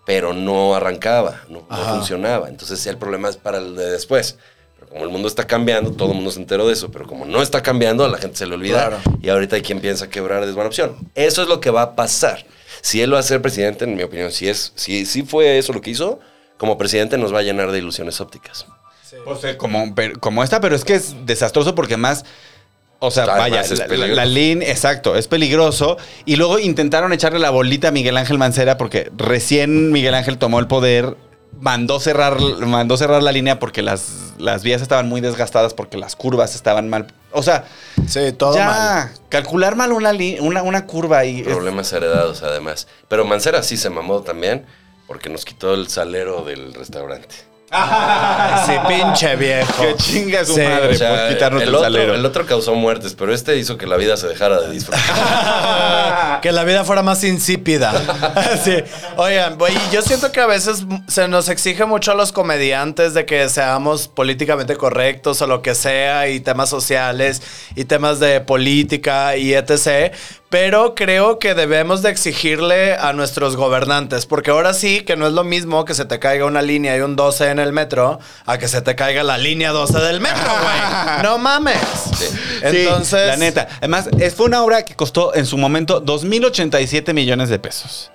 [0.06, 2.50] pero no arrancaba, no, no funcionaba.
[2.50, 4.38] Entonces el problema es para el de después.
[4.80, 6.90] Pero como el mundo está cambiando, todo el mundo se enteró de eso.
[6.92, 8.88] Pero como no está cambiando, a la gente se le olvida.
[8.88, 9.20] Claro.
[9.22, 10.96] Y ahorita hay quien piensa quebrar es buena opción.
[11.16, 12.46] Eso es lo que va a pasar.
[12.82, 15.74] Si él va a ser presidente, en mi opinión, si, es, si, si fue eso
[15.74, 16.20] lo que hizo,
[16.58, 18.66] como presidente nos va a llenar de ilusiones ópticas.
[19.26, 22.24] Pues, eh, como, pero- como esta, pero es que es desastroso porque más.
[23.02, 24.16] O sea, Además, vaya, es la, la, peligroso.
[24.16, 25.98] la línea, exacto, es peligroso.
[26.26, 30.60] Y luego intentaron echarle la bolita a Miguel Ángel Mancera porque recién Miguel Ángel tomó
[30.60, 31.16] el poder,
[31.60, 36.16] mandó cerrar, mandó cerrar la línea porque las, las vías estaban muy desgastadas, porque las
[36.16, 37.08] curvas estaban mal.
[37.32, 37.66] O sea,
[38.08, 39.12] Sí, todo ya, mal.
[39.30, 41.42] calcular mal una, li- una, una curva y.
[41.42, 42.88] es- Problemas heredados, además.
[43.08, 44.66] Pero Mancera sí se mamó también
[45.08, 47.36] porque nos quitó el salero del restaurante.
[48.66, 49.82] Sí, pinche viejo.
[49.82, 50.62] que chinga su Sí.
[50.62, 53.78] madre O sea, por quitarnos el, el, otro, el otro causó muertes, pero este hizo
[53.78, 56.40] que la vida se dejara de disfrutar.
[56.42, 57.94] que la vida fuera más insípida.
[58.64, 58.76] sí.
[59.18, 63.26] Oigan, güey, yo siento que a veces se nos exige mucho a los comediantes de
[63.26, 67.42] que seamos políticamente correctos o lo que sea, y temas sociales,
[67.76, 70.14] y temas de política y etc.
[70.50, 75.34] Pero creo que debemos de exigirle a nuestros gobernantes, porque ahora sí que no es
[75.34, 78.58] lo mismo que se te caiga una línea y un 12 en el metro, a
[78.58, 81.22] que se te caiga la línea 12 del metro, güey.
[81.24, 81.78] No mames.
[82.64, 83.68] Entonces, Sí, la neta.
[83.78, 88.12] Además, fue una obra que costó en su momento 2.087 millones de pesos.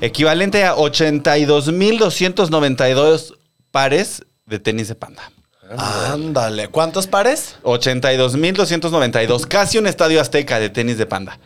[0.00, 3.34] Equivalente a 82.292
[3.70, 5.30] pares de tenis de panda.
[5.76, 7.56] Ándale, ¿cuántos pares?
[7.62, 9.46] 82.292.
[9.46, 11.38] Casi un estadio azteca de tenis de panda.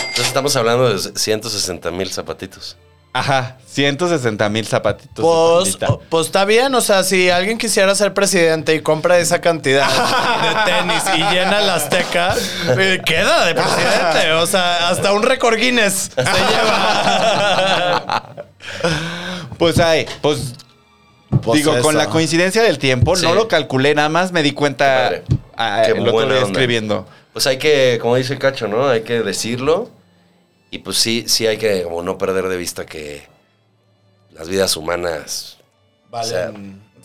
[0.00, 2.76] Entonces estamos hablando de 160 mil zapatitos.
[3.12, 5.24] Ajá, 160 mil zapatitos.
[5.24, 5.78] Pues,
[6.08, 9.88] pues está bien, o sea, si alguien quisiera ser presidente y compra esa cantidad
[10.42, 12.34] de tenis y llena el Azteca,
[12.78, 14.32] eh, queda de presidente.
[14.34, 18.34] O sea, hasta un récord Guinness se lleva.
[19.58, 20.54] Pues ahí, pues.
[21.42, 23.26] Pues digo, con la coincidencia del tiempo, Sí.
[23.26, 25.22] no lo calculé, nada más me di cuenta
[25.56, 26.46] buena día onda.
[26.46, 27.06] escribiendo.
[27.32, 28.88] Pues hay que, como dice Cacho, ¿no?
[28.88, 29.90] Hay que decirlo.
[30.70, 33.26] Y pues sí, sí hay que como no perder de vista que
[34.32, 35.58] las vidas humanas
[36.10, 36.52] Valen, O sea,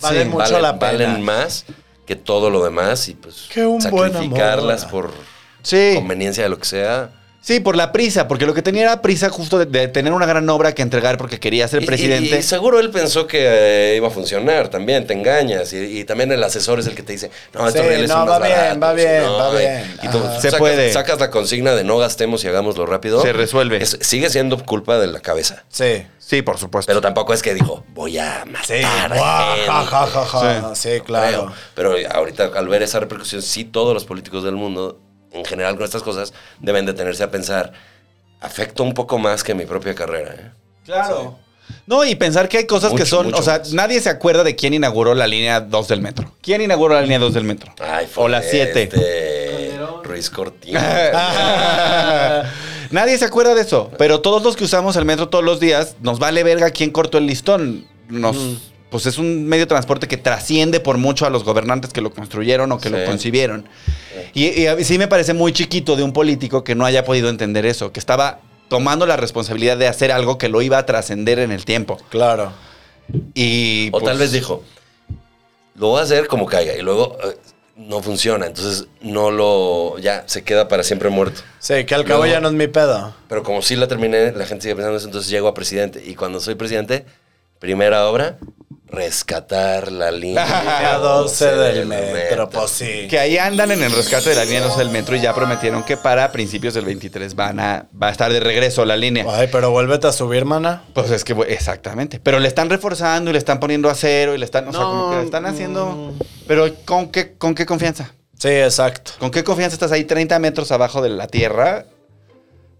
[0.01, 0.91] valen sí, mucho valen- la pena.
[0.91, 1.65] valen más
[2.05, 3.47] que todo lo demás y pues
[3.79, 4.91] sacrificarlas amor.
[5.11, 5.13] por
[5.61, 5.93] Sí.
[5.95, 7.09] conveniencia de lo que sea.
[7.45, 10.25] Sí, por la prisa, porque lo que tenía era prisa justo de, de tener una
[10.25, 12.37] gran obra que entregar porque quería ser presidente.
[12.37, 13.39] Y, y seguro él pensó que
[13.91, 15.73] eh, iba a funcionar también, te engañas.
[15.73, 18.29] Y, y también el asesor es el que te dice, no, Sí, rieles no, son
[18.29, 19.37] va bien, baratos", va bien, ¿no?
[19.37, 19.97] va bien.
[20.03, 20.19] Y, tú.
[20.35, 20.93] Se sacas, puede.
[20.93, 23.21] sacas la consigna de no gastemos y hagámoslo rápido.
[23.21, 23.83] Se resuelve.
[23.83, 25.65] Es- sigue siendo culpa de la cabeza.
[25.67, 26.05] Sí.
[26.19, 26.89] Sí, por supuesto.
[26.89, 28.75] Pero tampoco es que dijo, voy a Sí.
[28.81, 29.19] matar gente".
[29.19, 30.75] ja, ja, ja, ja.
[30.75, 31.51] Sí, claro.
[31.75, 35.01] Pero ahorita, al ver esa repercusión, sí todos los políticos del mundo,
[35.33, 37.73] en general con estas cosas, deben detenerse a pensar,
[38.39, 40.33] afecta un poco más que mi propia carrera.
[40.33, 40.51] ¿eh?
[40.85, 41.39] Claro.
[41.85, 43.73] No, y pensar que hay cosas que son, mucho o sea, más.
[43.73, 46.31] nadie se acuerda de quién inauguró la línea 2 del metro.
[46.41, 47.73] ¿Quién inauguró la línea 2 del metro?
[47.79, 48.83] Ay, fue o la 7.
[48.83, 50.81] este, Ruiz Cortina.
[52.91, 55.95] Nadie se acuerda de eso, pero todos los que usamos el metro todos los días,
[56.01, 57.87] nos vale verga quién cortó el listón.
[58.09, 61.99] Nos, Pues es un medio de transporte que trasciende por mucho a los gobernantes que
[61.99, 63.05] lo construyeron o que lo Sí.
[63.05, 63.67] concibieron.
[64.35, 67.03] Y, y a mí sí me parece muy chiquito de un político que no haya
[67.03, 70.85] podido entender eso, que estaba tomando la responsabilidad de hacer algo que lo iba a
[70.85, 71.97] trascender en el tiempo.
[72.09, 72.51] Claro.
[73.33, 74.63] Y O pues, tal vez dijo,
[75.75, 76.75] lo voy a hacer como caiga.
[76.77, 77.35] Y luego eh,
[77.75, 78.45] no funciona.
[78.45, 79.97] Entonces no lo.
[79.97, 81.41] Ya se queda para siempre muerto.
[81.57, 83.15] Sí, que al cabo Luego- ya no es mi pedo.
[83.27, 85.07] Pero como sí la terminé, la gente sigue pensando eso.
[85.07, 86.03] Entonces llego a presidente.
[86.05, 87.05] Y cuando soy presidente,
[87.59, 88.37] primera obra,
[88.93, 93.07] rescatar la línea A 12 del metro, pues sí.
[93.09, 95.83] Que ahí andan en el rescate de la línea 12 del metro y ya prometieron
[95.83, 99.25] que para principios del 23 van a, va a estar de regreso la línea.
[99.27, 100.83] Ay, pero vuélvete a subir, mana.
[100.93, 102.19] Pues es que, exactamente.
[102.19, 105.09] Pero le están reforzando y le están poniendo acero y le están, o sea, como
[105.09, 106.13] que le están haciendo...
[106.47, 108.13] Pero ¿con qué, ¿con qué confianza?
[108.37, 109.13] Sí, exacto.
[109.19, 111.85] ¿Con qué confianza estás ahí 30 metros abajo de la tierra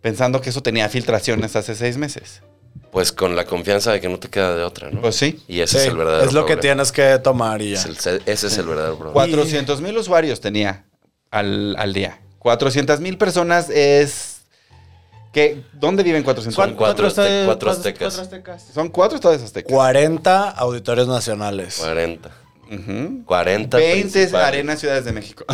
[0.02, 2.42] pensando que eso tenía filtraciones hace seis meses?
[2.92, 5.02] Pues con la confianza de que no te queda de otra, ¿no?
[5.02, 5.44] Pues sí.
[5.48, 6.62] Y ese Sí, es el verdadero es lo que problema.
[6.62, 7.80] tienes que tomar y ya.
[7.80, 9.14] Es el- ese es el verdadero problema.
[9.14, 10.86] 400 mil usuarios tenía
[11.32, 12.20] al, al día.
[12.40, 14.30] 400 mil personas es...
[15.32, 15.64] ¿Qué?
[15.74, 16.78] ¿Dónde viven 400 Son mil?
[16.78, 18.14] cuatro, Cuatro azte- azte- cuatro cuatro- aztecas.
[18.16, 18.64] cuatro aztecas.
[18.72, 19.72] Son cuatro estados aztecas.
[19.72, 21.78] 40 auditorios nacionales.
[21.78, 22.30] 40.
[22.72, 23.24] Ujú.
[23.26, 23.78] 40.
[23.78, 24.48] 20 principales.
[24.48, 25.44] arenas Ciudades de México.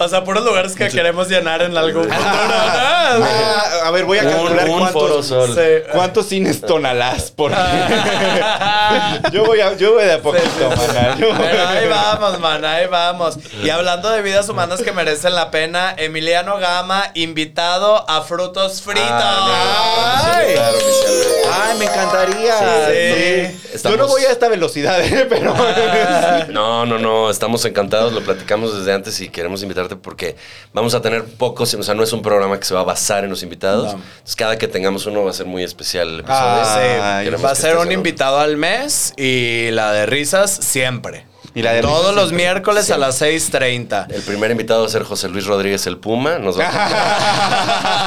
[0.00, 2.18] O sea, puros lugares que queremos llenar en algún futuro.
[2.18, 2.24] ¿no?
[2.24, 5.54] Ah, a ver, voy a Un- calcular un cuántos, Foro Sol.
[5.54, 5.90] Sí.
[5.92, 7.32] cuántos cines tonalás.
[7.34, 7.56] Porque
[9.32, 11.16] yo, voy a, yo voy de a poquito, maná.
[11.18, 13.36] Yo voy- Pero ahí vamos, man, ahí vamos.
[13.62, 19.08] Y hablando de vidas humanas que merecen la pena, Emiliano Gama, invitado a Frutos Fritos.
[19.10, 20.54] Ah, Ay.
[20.54, 21.38] claro, oficialmente.
[21.62, 22.58] Ay, me encantaría.
[22.58, 22.94] Sí.
[22.94, 23.70] Sí.
[23.74, 25.26] Estamos- Yo no voy a esta velocidad, ¿eh?
[25.28, 25.54] pero.
[26.48, 30.36] No, no, no, estamos encantados, lo platicamos desde antes y queremos invitarte porque
[30.72, 33.24] vamos a tener pocos, o sea, no es un programa que se va a basar
[33.24, 33.94] en los invitados.
[33.94, 36.38] Entonces, cada que tengamos uno va a ser muy especial el episodio.
[36.40, 37.30] Ah, sí.
[37.42, 41.26] Va a que ser un en- invitado al mes y la de risas siempre.
[41.54, 44.06] Y la de Todos los miércoles a las 6:30.
[44.10, 46.38] El primer invitado va a ser José Luis Rodríguez el Puma.
[46.38, 47.98] Nos va a.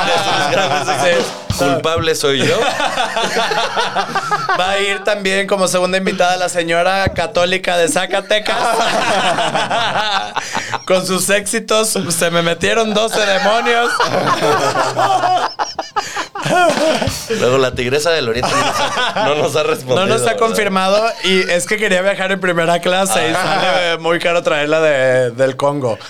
[1.57, 2.59] Culpable soy yo.
[4.59, 8.57] Va a ir también como segunda invitada la señora católica de Zacatecas.
[10.85, 13.91] Con sus éxitos, se me metieron 12 demonios.
[17.39, 19.99] Luego la tigresa del Oriente no nos ha, no nos ha respondido.
[20.01, 20.39] No nos ha ¿verdad?
[20.39, 25.31] confirmado y es que quería viajar en primera clase y sale muy caro traerla de-
[25.31, 25.97] del Congo.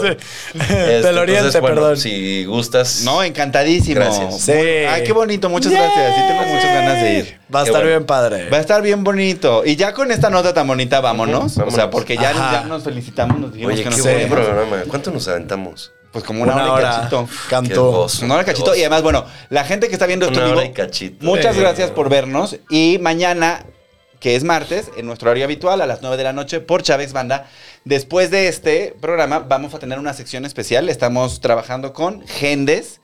[0.00, 0.08] Sí.
[0.54, 1.96] Este, Del Oriente, entonces, bueno, perdón.
[1.96, 3.02] Si gustas.
[3.04, 3.94] No, encantadísimo.
[3.96, 4.40] Gracias.
[4.40, 4.52] Sí.
[4.52, 5.48] Ay, qué bonito.
[5.48, 6.14] Muchas gracias.
[6.14, 7.40] Sí, tengo muchas ganas de ir.
[7.54, 7.96] Va a Qué estar bueno.
[7.98, 8.50] bien padre.
[8.50, 9.62] Va a estar bien bonito.
[9.64, 11.56] Y ya con esta nota tan bonita, vámonos.
[11.58, 14.76] O sea, porque ya, ya nos felicitamos, nos dijimos Oye, que qué nos buen programa.
[14.88, 15.92] ¿Cuánto nos aventamos?
[16.16, 16.96] Pues como una, Una hora, y hora.
[16.96, 17.28] cachito.
[17.50, 17.90] Cantó.
[17.90, 18.64] gozo, Una hora y cachito.
[18.70, 18.76] gozo.
[18.78, 21.26] Y además, bueno, la gente que está viendo esto Una hora vivo, y cachito.
[21.26, 22.56] muchas gracias por vernos.
[22.70, 23.66] Y mañana,
[24.18, 27.12] que es martes, en nuestro horario habitual, a las 9 de la noche, por Chávez
[27.12, 27.50] Banda.
[27.84, 30.88] Después de este programa, vamos a tener una sección especial.
[30.88, 33.00] Estamos trabajando con Gendes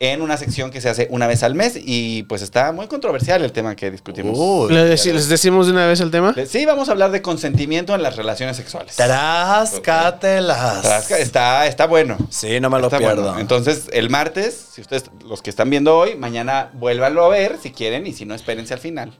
[0.00, 1.74] en una sección que se hace una vez al mes.
[1.76, 4.70] Y pues está muy controversial el tema que discutimos.
[4.70, 6.34] ¿Les, les decimos de una vez el tema?
[6.48, 8.96] Sí, vamos a hablar de consentimiento en las relaciones sexuales.
[8.96, 10.82] Tráscatelas.
[10.82, 12.16] Trasca- Está, está bueno.
[12.30, 13.22] Sí, no me lo Está pierdo.
[13.22, 13.38] bueno.
[13.38, 17.70] Entonces, el martes, si ustedes, los que están viendo hoy, mañana vuélvanlo a ver si
[17.70, 19.12] quieren y si no, espérense al final.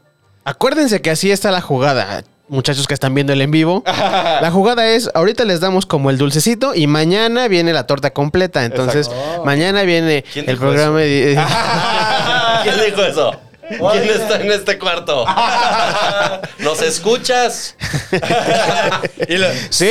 [0.44, 3.82] Acuérdense que así está la jugada, muchachos que están viendo el en vivo.
[3.86, 8.64] La jugada es, ahorita les damos como el dulcecito y mañana viene la torta completa.
[8.64, 9.44] Entonces, Oh.
[9.44, 11.40] mañana viene ¿Quién el programa de...
[12.62, 13.35] ¿Quién dijo eso?
[13.68, 15.24] ¿Quién está en este cuarto?
[16.59, 17.77] ¿Nos escuchas?
[19.28, 19.86] Y lo- ¡Sí!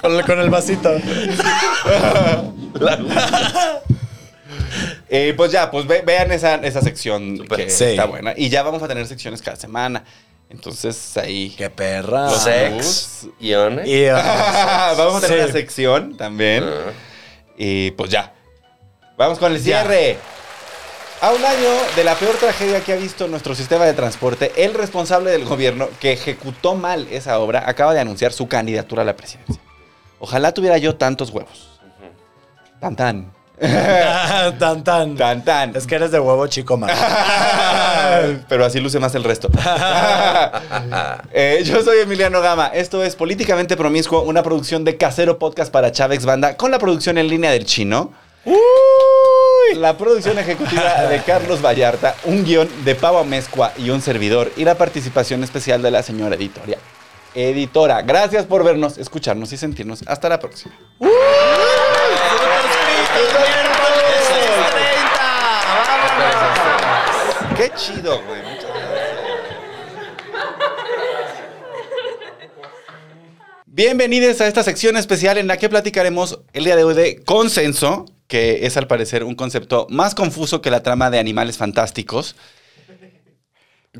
[0.00, 0.90] con, el- con el vasito.
[5.08, 7.84] Eh, pues ya, pues ve- vean esa, esa sección que Sí.
[7.84, 8.34] está buena.
[8.36, 10.04] Y ya vamos a tener secciones cada semana.
[10.50, 11.54] Entonces, ahí...
[11.56, 12.30] Qué perra.
[12.30, 13.26] Los ex.
[13.40, 13.86] Ione.
[13.88, 14.14] Y, uh,
[14.96, 15.44] vamos a tener Sí.
[15.44, 16.64] una sección también.
[16.64, 16.92] Ah.
[17.56, 18.32] Y pues ya.
[19.16, 20.18] Vamos con el cierre.
[21.22, 24.74] A un año de la peor tragedia que ha visto nuestro sistema de transporte, el
[24.74, 29.16] responsable del gobierno que ejecutó mal esa obra acaba de anunciar su candidatura a la
[29.16, 29.56] presidencia.
[30.20, 31.80] Ojalá tuviera yo tantos huevos.
[32.80, 33.32] Tan tan.
[34.58, 35.16] tan, tan.
[35.16, 35.74] Tan tan.
[35.74, 36.90] Es que eres de huevo chico, man.
[38.48, 39.48] Pero así luce más el resto.
[41.32, 42.68] Eh, yo soy Emiliano Gama.
[42.68, 47.18] Esto es Políticamente Promiscuo, una producción de Casero Podcast para Chávez Banda, con la producción
[47.18, 48.12] en línea del chino.
[49.74, 54.64] La producción ejecutiva de Carlos Vallarta, un guion de Pau Amezcua y un servidor, y
[54.64, 56.78] la participación especial de la señora editoria.
[57.34, 60.02] Editora, gracias por vernos, escucharnos y sentirnos.
[60.06, 60.74] Hasta la próxima.
[67.56, 68.42] ¡Qué chido, güey!
[68.42, 68.70] Muchas
[73.64, 78.04] Bienvenidos a esta sección especial en la que platicaremos el día de hoy de consenso,
[78.26, 82.36] que es al parecer un concepto más confuso que la trama de Animales Fantásticos.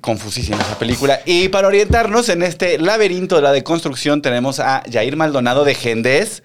[0.03, 1.21] Confusísima esa película.
[1.25, 6.43] Y para orientarnos en este laberinto de la deconstrucción tenemos a Jair Maldonado de Gendés.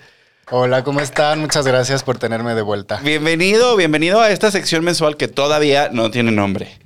[0.50, 1.40] Hola, ¿cómo están?
[1.40, 3.02] Muchas gracias por tenerme de vuelta.
[3.04, 6.81] Bienvenido, bienvenido a esta sección mensual que todavía no tiene nombre.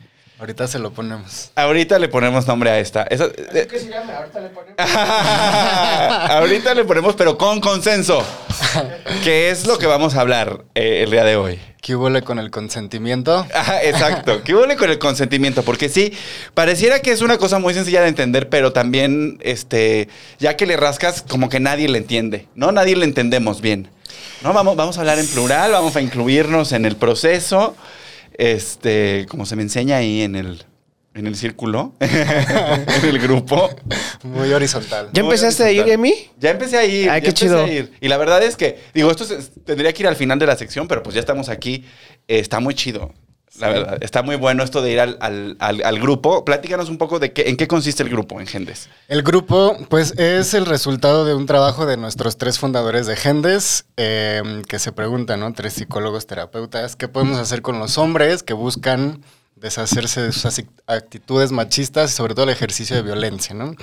[0.45, 1.49] Ahorita se lo ponemos.
[1.55, 3.01] Ahorita le ponemos nombre a esta.
[3.09, 4.13] Esa- eh, se llama?
[4.15, 4.75] Ahorita le ponemos.
[6.29, 8.23] Ahorita le ponemos, pero con consenso.
[9.23, 11.59] Que es lo que vamos a hablar eh, el día de hoy.
[11.81, 13.47] ¿Qué hubo con el consentimiento?
[13.81, 14.43] Exacto.
[14.43, 15.63] ¿Qué huele con el consentimiento?
[15.63, 16.13] Porque sí,
[16.53, 20.77] pareciera que es una cosa muy sencilla de entender, pero también, este, ya que le
[20.77, 22.71] rascas, como que nadie le entiende, ¿no?
[22.71, 23.89] Nadie le entendemos bien.
[24.43, 27.75] No, vamos, vamos a hablar en plural, vamos a incluirnos en el proceso,
[28.37, 30.63] este, como se me enseña ahí en el,
[31.13, 33.69] en el círculo, en el grupo.
[34.23, 35.09] Muy horizontal.
[35.13, 35.87] ¿Ya empezaste a ir.
[35.89, 36.13] Emi?
[36.39, 37.09] Ya empecé a ir.
[37.09, 37.63] Ay, ya qué empecé chido.
[37.63, 37.91] a ir.
[38.01, 40.55] Y la verdad es que, digo, esto se- tendría que ir al final de la
[40.57, 41.85] sección, pero pues ya estamos aquí.
[42.27, 43.13] Eh, está muy chido.
[43.59, 46.43] La verdad, está muy bueno esto de ir al, al- al- al grupo.
[46.43, 48.89] Platícanos un poco de qué, en qué consiste el grupo en Gendes.
[49.07, 53.85] El grupo, pues, es el resultado de un trabajo de nuestros tres fundadores de Gendes,
[53.97, 55.53] eh, que se preguntan, ¿no?
[55.53, 59.23] Tres psicólogos terapeutas, ¿qué podemos hacer con los hombres que buscan
[59.55, 63.73] deshacerse de sus actitudes machistas y sobre todo el ejercicio de violencia, ¿no?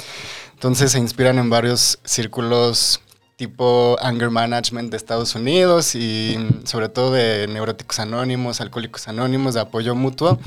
[0.53, 3.01] Entonces se inspiran en varios círculos
[3.43, 9.55] tipo anger management de Estados Unidos y mm, sobre todo de neuróticos anónimos, alcohólicos anónimos,
[9.55, 10.39] de apoyo mutuo.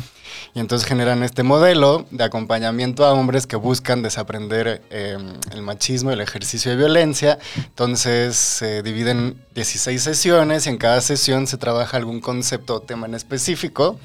[0.53, 5.17] Y entonces generan este modelo de acompañamiento a hombres que buscan desaprender eh,
[5.51, 7.37] el machismo el ejercicio de violencia.
[7.57, 13.07] Entonces se dividen 16 sesiones y en cada sesión se trabaja algún concepto o tema
[13.07, 13.99] en específico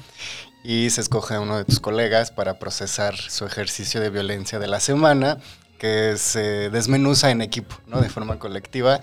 [0.65, 4.67] y se escoge a uno de tus colegas para procesar su ejercicio de violencia de
[4.67, 5.37] la semana
[5.81, 8.01] que se desmenuza en equipo, ¿no?
[8.01, 8.99] De forma colectiva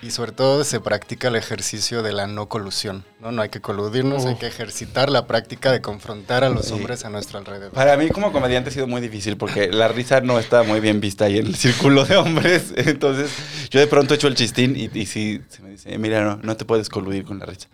[0.00, 3.32] y sobre todo se practica el ejercicio de la no colusión, ¿no?
[3.32, 6.72] No hay que coludirnos, hay que ejercitar la práctica de confrontar a los Sí.
[6.72, 7.72] hombres a nuestro alrededor.
[7.72, 11.00] Para mí como comediante ha sido muy difícil porque la risa no está muy bien
[11.02, 12.72] vista ahí en el círculo de hombres.
[12.76, 13.30] Entonces
[13.68, 16.56] yo de pronto echo el chistín y, y sí se me dice, mira, no, no
[16.56, 17.68] te puedes coludir con la risa.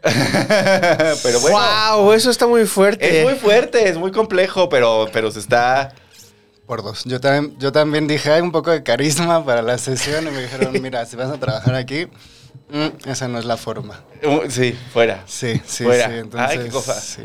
[0.04, 1.58] pero bueno.
[1.96, 2.12] ¡Wow!
[2.12, 3.18] Eso está muy fuerte.
[3.22, 5.92] Es muy fuerte, es muy complejo, pero, pero se está...
[6.68, 7.02] Por dos.
[7.04, 10.42] Yo también, yo también dije, hay un poco de carisma para la sesión y me
[10.42, 12.06] dijeron, mira, si vas a trabajar aquí,
[12.70, 14.04] mm, esa no es la forma.
[14.22, 15.24] Uh, Sí, fuera.
[15.26, 16.08] Sí, sí, Fuera.
[16.08, 16.14] sí.
[16.18, 17.00] Entonces, Ay, qué cosa.
[17.00, 17.22] Sí.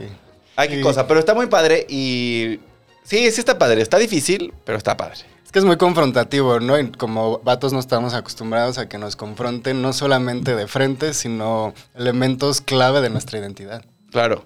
[0.55, 1.05] Ay, qué cosa.
[1.07, 2.61] Pero está muy padre y...
[3.03, 3.81] Sí, sí está padre.
[3.81, 5.15] Está difícil, pero está padre.
[5.45, 6.79] Es que es muy confrontativo, ¿no?
[6.79, 11.73] Y como vatos no estamos acostumbrados a que nos confronten no solamente de frente, sino
[11.95, 13.83] elementos clave de nuestra identidad.
[14.09, 14.45] Claro,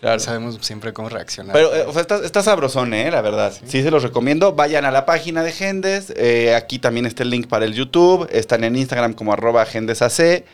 [0.00, 0.20] claro.
[0.20, 1.52] Sabemos siempre cómo reaccionar.
[1.54, 3.10] Pero, eh, o sea, está, está sabrosón, ¿eh?
[3.10, 3.52] La verdad.
[3.66, 3.82] Sí.
[3.82, 4.52] se los recomiendo.
[4.54, 6.12] Vayan a la página de Gendes.
[6.16, 8.28] eh, aquí también está el link para el YouTube.
[8.32, 10.44] Están en Instagram como arroba GendesAC.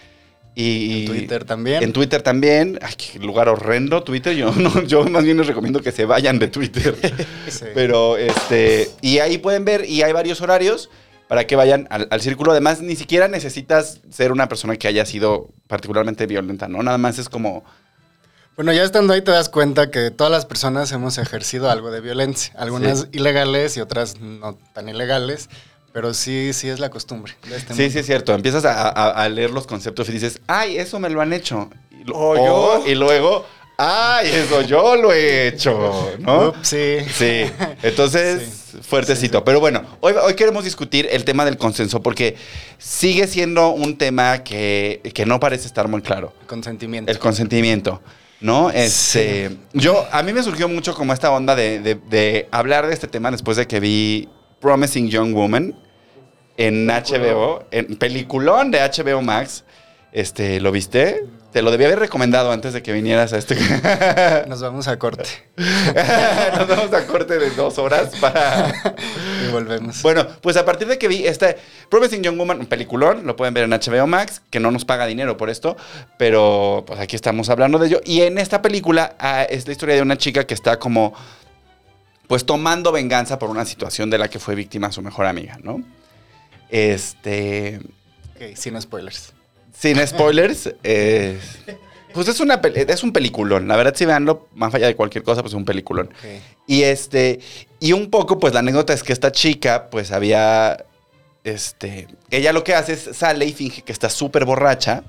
[0.56, 1.82] Y, En Twitter también.
[1.82, 2.78] En Twitter también.
[2.80, 4.36] Ay, qué lugar horrendo Twitter.
[4.36, 6.94] Yo, no, yo más bien les recomiendo que se vayan de Twitter.
[7.48, 7.66] Sí.
[7.74, 8.88] Pero, este...
[9.02, 10.90] Y ahí pueden ver, y hay varios horarios
[11.28, 12.52] para que vayan al, al círculo.
[12.52, 16.82] Además, ni siquiera necesitas ser una persona que haya sido particularmente violenta, ¿no?
[16.82, 17.64] Nada más es como...
[18.56, 22.00] Bueno, ya estando ahí te das cuenta que todas las personas hemos ejercido algo de
[22.00, 22.54] violencia.
[22.56, 23.06] Algunas Sí.
[23.12, 25.48] ilegales y otras no tan ilegales.
[25.92, 27.92] Pero sí, sí es la costumbre de este Sí, mundo.
[27.92, 28.32] sí, es cierto.
[28.34, 31.70] Empiezas a, a- a leer los conceptos y dices, ay, eso me lo han hecho.
[31.92, 32.02] Y,
[32.90, 33.46] y luego,
[33.78, 36.48] ay, eso yo lo he hecho, ¿no?
[36.48, 36.96] Ups, sí.
[37.12, 37.44] Sí,
[37.84, 39.44] entonces, fuertecito.
[39.44, 42.36] Pero bueno, hoy, hoy queremos discutir el tema del consenso porque
[42.78, 46.32] sigue siendo un tema que, que no parece estar muy claro.
[46.48, 47.10] Consentimiento.
[47.12, 48.02] El consentimiento,
[48.44, 48.70] ¿no?
[48.70, 52.92] Este, Yo, a mí me surgió mucho como esta onda de, de- de hablar de
[52.92, 54.28] este tema después de que vi
[54.60, 55.74] Promising Young Woman
[56.58, 59.64] en HBO, en peliculón de HBO Max.
[60.12, 61.24] Este, ¿lo viste?
[61.54, 63.54] Te lo debía haber recomendado antes de que vinieras a este.
[64.48, 68.74] Nos vamos a corte Nos vamos a corte de dos horas para.
[69.46, 70.02] y volvemos.
[70.02, 71.56] Bueno, pues a partir de que vi este
[71.90, 75.06] Promising Young Woman, un peliculón, lo pueden ver en HBO Max, que no nos paga
[75.06, 75.76] dinero por esto,
[76.18, 78.00] pero pues aquí estamos hablando de ello.
[78.04, 81.14] Y en esta película ah, es la historia de una chica que está como,
[82.26, 85.84] pues tomando venganza por una situación de la que fue víctima su mejor amiga, ¿no?
[86.68, 87.78] Este,
[88.34, 89.33] Ok, sin spoilers.
[89.76, 91.58] Sin spoilers, es-
[92.12, 93.66] pues es, una, es un peliculón.
[93.66, 96.10] La verdad, si veanlo, más allá de cualquier cosa, pues es un peliculón.
[96.66, 97.40] Y este,
[97.80, 100.84] y un poco, pues la anécdota es que esta chica, pues había,
[101.42, 105.02] este, ella lo que hace es sale y finge que está súper borracha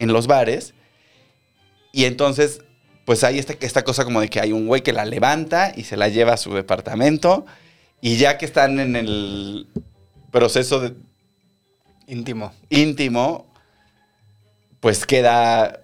[0.00, 0.74] en los bares.
[1.92, 2.60] Y entonces,
[3.04, 5.84] pues hay esta, esta cosa como de que hay un güey que la levanta y
[5.84, 7.46] se la lleva a su departamento.
[8.00, 9.68] Y ya que están en el
[10.32, 10.94] proceso de,
[12.08, 12.52] Íntimo.
[12.70, 13.46] íntimo,
[14.80, 15.80] pues queda.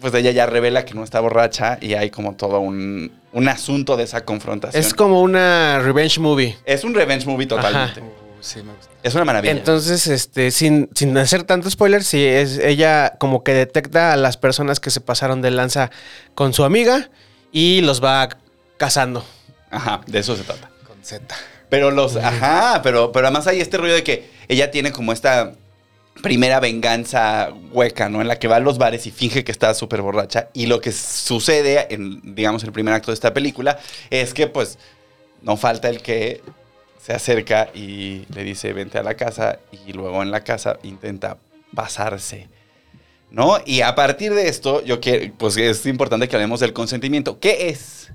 [0.00, 3.96] Pues ella ya revela que no está borracha y hay como todo un, un asunto
[3.96, 4.82] de esa confrontación.
[4.82, 6.56] Es como una revenge movie.
[6.66, 8.02] Es un revenge movie totalmente.
[8.02, 8.92] Uh, sí, me gusta.
[9.02, 9.52] Es una maravilla.
[9.52, 14.36] Entonces, este, sin, sin hacer tanto spoiler, sí, es, ella como que detecta a las
[14.36, 15.90] personas que se pasaron de lanza
[16.34, 17.08] con su amiga
[17.50, 18.28] y los va
[18.76, 19.24] cazando.
[19.70, 20.70] Ajá, de eso se trata.
[20.86, 21.34] Con Z.
[21.70, 22.16] Pero los.
[22.16, 25.52] Ajá, pero, pero además hay este rollo de que ella tiene como esta
[26.22, 28.20] primera venganza hueca, ¿no?
[28.20, 30.48] En la que va a los bares y finge que está súper borracha.
[30.52, 33.78] Y lo que sucede en, digamos, el primer acto de esta película
[34.10, 34.78] es que, pues,
[35.42, 36.42] no falta el que
[37.00, 39.60] se acerca y le dice, vente a la casa.
[39.86, 41.38] Y luego en la casa intenta
[41.74, 42.48] pasarse.
[43.30, 43.58] ¿No?
[43.64, 47.38] Y a partir de esto, yo quiero, pues es importante que hablemos del consentimiento.
[47.40, 48.12] ¿Qué es?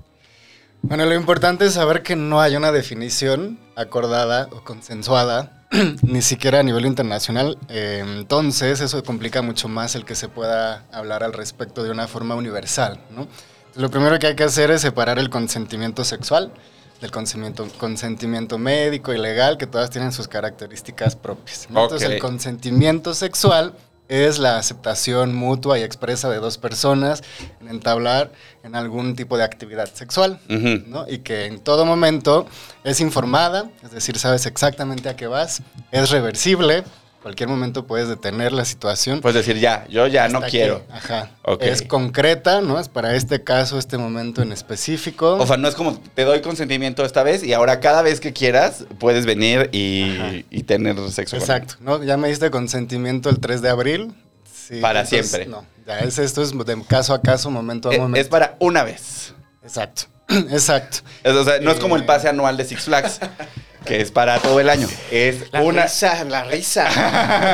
[0.80, 5.61] Bueno, lo importante es saber que no hay una definición acordada o consensuada
[6.02, 7.58] ni siquiera a nivel internacional.
[7.68, 12.06] Eh, entonces, eso complica mucho más el que se pueda hablar al respecto de una
[12.08, 13.26] forma universal, ¿no?
[13.74, 16.52] Lo primero que hay que hacer es separar el consentimiento sexual
[17.00, 21.68] del consentimiento, consentimiento médico y legal, que todas tienen sus características propias.
[21.68, 21.82] ¿no?
[21.82, 23.74] Entonces, el consentimiento sexual
[24.12, 27.22] es la aceptación mutua y expresa de dos personas
[27.62, 28.30] en entablar
[28.62, 30.38] en algún tipo de actividad sexual.
[30.48, 31.08] ¿no?
[31.08, 32.46] Y que en todo momento
[32.84, 36.84] es informada, es decir, sabes exactamente a qué vas, es reversible,
[37.22, 39.20] cualquier momento puedes detener la situación.
[39.20, 40.82] Puedes decir, ya, yo ya no quiero.
[40.90, 41.30] ajá.
[41.42, 41.62] Ok.
[41.62, 42.78] Es concreta, ¿no?
[42.80, 45.34] Es para este caso, este momento en específico.
[45.36, 48.32] O sea, no es como te doy consentimiento esta vez y ahora cada vez que
[48.32, 51.36] quieras puedes venir y, y tener sexo.
[51.36, 52.02] con Exacto, ¿no?
[52.02, 54.14] Ya me diste consentimiento el 3 de abril.
[54.52, 55.50] Sí, Para entonces, siempre.
[55.50, 58.00] No, ya es esto es de caso a caso, momento a él.
[58.00, 58.20] momento.
[58.20, 59.34] Es, para una vez.
[59.62, 60.98] Exacto, exacto.
[61.24, 62.06] Es- o sea, no es como el Eh.
[62.06, 63.20] pase anual de Six Flags,
[63.84, 64.88] que es para todo el año.
[65.10, 65.82] Es La una.
[65.84, 66.88] risa, la risa.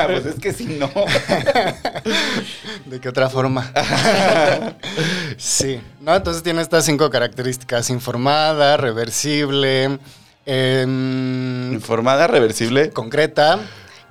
[0.06, 0.90] pues es que si no.
[2.86, 3.70] ¿De qué otra forma?
[5.36, 6.14] sí, ¿no?
[6.14, 9.98] Entonces tiene estas cinco características: informada, reversible,
[10.46, 12.90] em, Informada, reversible.
[12.90, 13.58] concreta,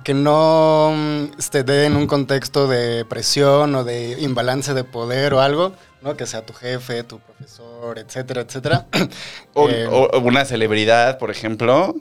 [0.04, 5.34] que no mm, se dé en un contexto de presión o de imbalance de poder
[5.34, 6.16] o algo, ¿no?
[6.16, 8.86] Que sea tu jefe, tu profesor, etcétera, etcétera.
[9.54, 11.96] O, Eh, o una celebridad, por ejemplo.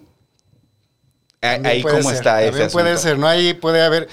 [1.42, 3.02] Ahí cómo ser, está ese también puede asunto?
[3.10, 3.28] ser, ¿no?
[3.28, 4.08] Ahí puede haber...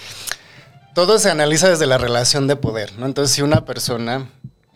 [0.94, 3.06] Todo se analiza desde la relación de poder, ¿no?
[3.06, 4.30] Entonces, si una persona,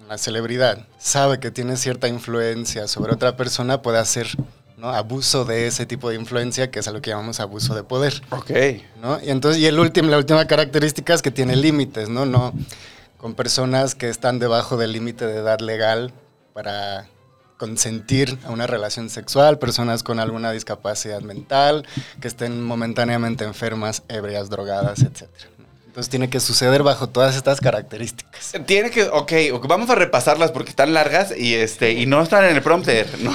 [0.04, 4.26] una celebridad, sabe que tiene cierta influencia sobre otra persona, puede hacer
[4.76, 4.90] ¿no?
[4.90, 8.20] abuso de ese tipo de influencia, que es a lo que llamamos abuso de poder.
[8.30, 8.50] Ok.
[9.00, 9.20] ¿no?
[9.22, 12.26] Y entonces, y el último, la última característica es que tiene límites, ¿no?
[12.26, 12.52] No
[13.18, 16.12] con personas que están debajo del límite de edad legal
[16.54, 17.06] para
[17.58, 21.84] consentir a una relación sexual, personas con alguna discapacidad mental,
[22.20, 25.24] que estén momentáneamente enfermas, ebrias, drogadas, etc.
[25.86, 28.52] Entonces tiene que suceder bajo todas estas características.
[28.66, 29.32] Tiene que, ok,
[29.66, 33.32] vamos a repasarlas porque están largas y este y no están en el prompter, ¿no?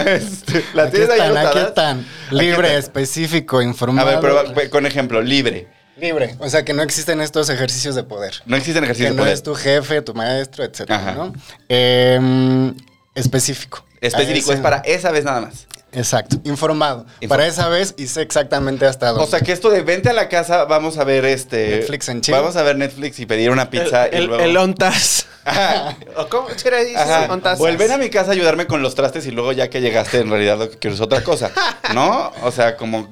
[0.00, 2.00] Este, ¿Las Aquí tienes ahí están, aquí están.
[2.26, 2.78] Aquí Libre, están.
[2.78, 4.20] específico, A informado.
[4.20, 5.68] ver, pero con ejemplo, libre.
[5.96, 6.34] Libre.
[6.40, 8.34] O sea, que no existen estos ejercicios de poder.
[8.46, 9.34] No existen ejercicios que de no poder.
[9.34, 11.12] es tu jefe, tu maestro, etcétera, Ajá.
[11.14, 11.32] ¿no?
[11.68, 12.74] Em,
[13.14, 13.84] específico.
[14.00, 15.66] Específico, es para esa vez nada más.
[15.92, 17.06] Exacto, informado.
[17.20, 19.22] Info- Para esa vez y sé exactamente hasta dónde.
[19.22, 21.68] O sea que esto de vente a la casa, vamos a ver este.
[21.78, 22.34] Netflix and chill.
[22.34, 24.42] Vamos a ver Netflix y pedir una pizza y el, luego.
[24.42, 25.26] el ontas.
[25.44, 25.96] Ajá.
[26.16, 26.96] ¿O cómo será dice?
[26.98, 27.32] Ajá.
[27.32, 27.58] Ontas.
[27.58, 30.30] Vuelven a mi casa a ayudarme con los trastes y luego ya que llegaste en
[30.30, 31.52] realidad lo que quiero es otra cosa.
[31.94, 32.32] ¿No?
[32.42, 33.08] O sea, como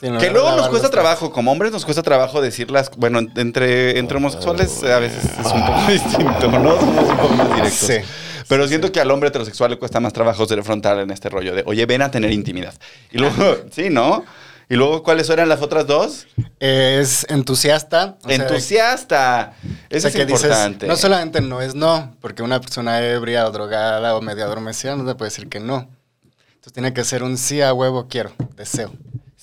[0.00, 3.98] Sí, no, que luego nos cuesta trabajo, como hombres nos cuesta trabajo decirlas, bueno, entre,
[3.98, 6.78] entre homosexuales a veces es un poco distinto, ¿no?
[6.78, 7.88] Somos un poco más directos.
[7.88, 7.96] Sí.
[8.48, 11.54] Pero siento que al hombre heterosexual le cuesta más trabajo ser frontal en este rollo
[11.54, 12.74] de, oye, ven a tener intimidad.
[13.10, 14.24] Y luego, sí, ¿no?
[14.68, 16.26] Y luego, ¿cuáles eran las otras dos?
[16.58, 18.18] Es entusiasta.
[18.22, 19.54] o sea, Entusiasta.
[19.62, 20.86] o sea, es que dices, importante.
[20.88, 25.06] no solamente no es no, porque una persona ebria o drogada o medio adormecida no
[25.06, 25.88] te puede decir que no.
[26.54, 28.92] Entonces tiene que ser un sí a huevo quiero, deseo.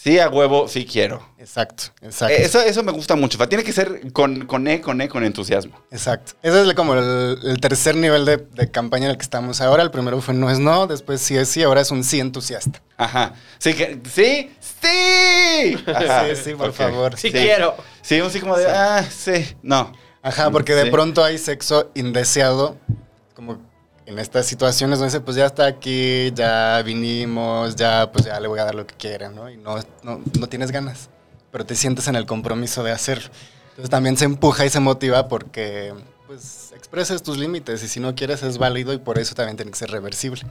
[0.03, 1.25] Sí, a huevo, sí quiero.
[1.37, 2.35] Exacto, exacto.
[2.35, 3.37] Eso, eso me gusta mucho.
[3.47, 5.79] Tiene que ser con, con E, con E, con entusiasmo.
[5.91, 6.33] Exacto.
[6.43, 9.81] Ese es como el, el tercer nivel de, de campaña en el que estamos ahora.
[9.81, 12.81] El primero fue no es no, después sí es sí, ahora es un sí entusiasta.
[12.97, 13.35] Ajá.
[13.59, 15.77] Sí, que, sí, sí.
[15.87, 16.25] Ajá.
[16.35, 17.17] Sí, sí, por favor.
[17.17, 17.75] Sí quiero.
[18.01, 19.93] Sí, un sí como de, ah, sí, no.
[20.21, 20.89] Ajá, porque de Sí.
[20.91, 22.77] pronto hay sexo indeseado,
[23.35, 23.57] como
[24.05, 28.47] en estas situaciones donde dice, pues ya está aquí, ya vinimos, ya pues ya le
[28.47, 29.49] voy a dar lo que quiera, ¿no?
[29.49, 31.09] Y no, no, no tienes ganas,
[31.51, 33.29] pero te sientes en el compromiso de hacerlo.
[33.69, 35.93] Entonces también se empuja y se motiva porque
[36.27, 39.71] pues expreses tus límites y si no quieres es válido y por eso también tiene
[39.71, 40.43] que ser reversible.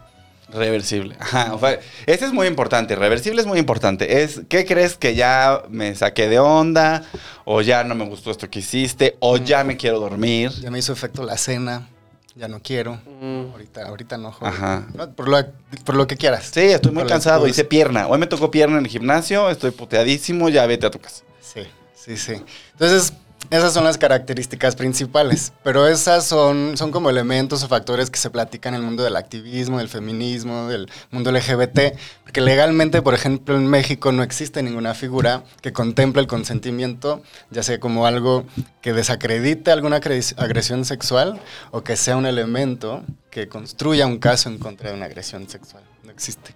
[0.53, 1.17] Reversible.
[1.19, 1.55] Ajá.
[1.55, 2.95] O sea, ese es muy importante.
[2.97, 4.23] Reversible es muy importante.
[4.23, 7.05] Es, ¿qué crees que ya me saqué de onda?
[7.45, 9.17] O ya no me gustó esto que hiciste.
[9.21, 10.51] O ya me quiero dormir.
[10.61, 11.89] Ya me hizo efecto la cena,
[12.35, 13.51] ya no quiero, Mm.
[13.53, 14.53] ahorita, ahorita no, joven.
[14.53, 14.87] Ajá.
[14.95, 15.39] No, Por, lo,
[15.85, 16.51] por lo que quieras.
[16.53, 17.47] Sí, estoy muy Por cansado.
[17.47, 18.09] Hice pierna.
[18.09, 19.51] Hoy me tocó pierna en el gimnasio.
[19.51, 20.49] Estoy puteadísimo.
[20.49, 21.25] Ya vete a tu casa.
[21.41, 21.63] Sí,
[21.95, 22.43] sí, sí.
[22.73, 23.13] Entonces,
[23.51, 28.31] esas son las características principales, pero esas son, son como elementos o factores que se
[28.31, 33.55] platican en el mundo del activismo, del feminismo, del mundo LGBT, porque legalmente, por ejemplo,
[33.57, 38.47] en México no existe ninguna figura que contemple el consentimiento, ya sea como algo
[38.81, 41.41] que desacredite alguna agres- agresión sexual
[41.73, 45.83] o que sea un elemento que construya un caso en contra de una agresión sexual.
[46.05, 46.55] No existe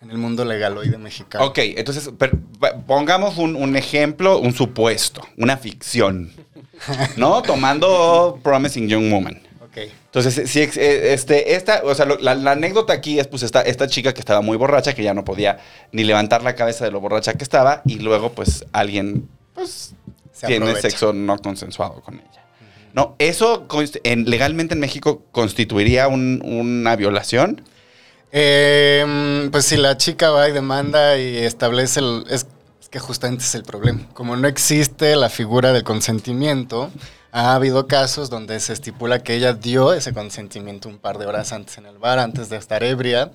[0.00, 1.44] en, el mundo legal hoy de mexicano.
[1.46, 2.36] Ok, entonces per-
[2.86, 6.32] pongamos un, un ejemplo, un supuesto, una ficción.
[7.16, 7.42] ¿No?
[7.46, 9.42] Tomando Promising Young Woman.
[9.62, 9.76] Ok.
[10.06, 13.42] Entonces, sí, ex- eh, este, esta, o sea, lo- la, la anécdota aquí es pues
[13.42, 15.58] esta, esta chica que estaba muy borracha, que ya no podía
[15.92, 19.94] ni levantar la cabeza de lo borracha que estaba, y luego pues alguien pues
[20.32, 20.88] Se tiene aprovecha.
[20.90, 22.44] sexo no consensuado con ella.
[22.92, 23.66] No, eso
[24.02, 27.62] en- legalmente en México constituiría un- una violación.
[28.32, 32.24] Eh, pues si la chica va y demanda y establece el...
[32.28, 32.46] Es,
[32.80, 34.06] es que justamente es el problema.
[34.14, 36.90] Como no existe la figura del consentimiento,
[37.32, 41.52] ha habido casos donde se estipula que ella dio ese consentimiento un par de horas
[41.52, 43.30] antes en el bar, antes de estar ebria.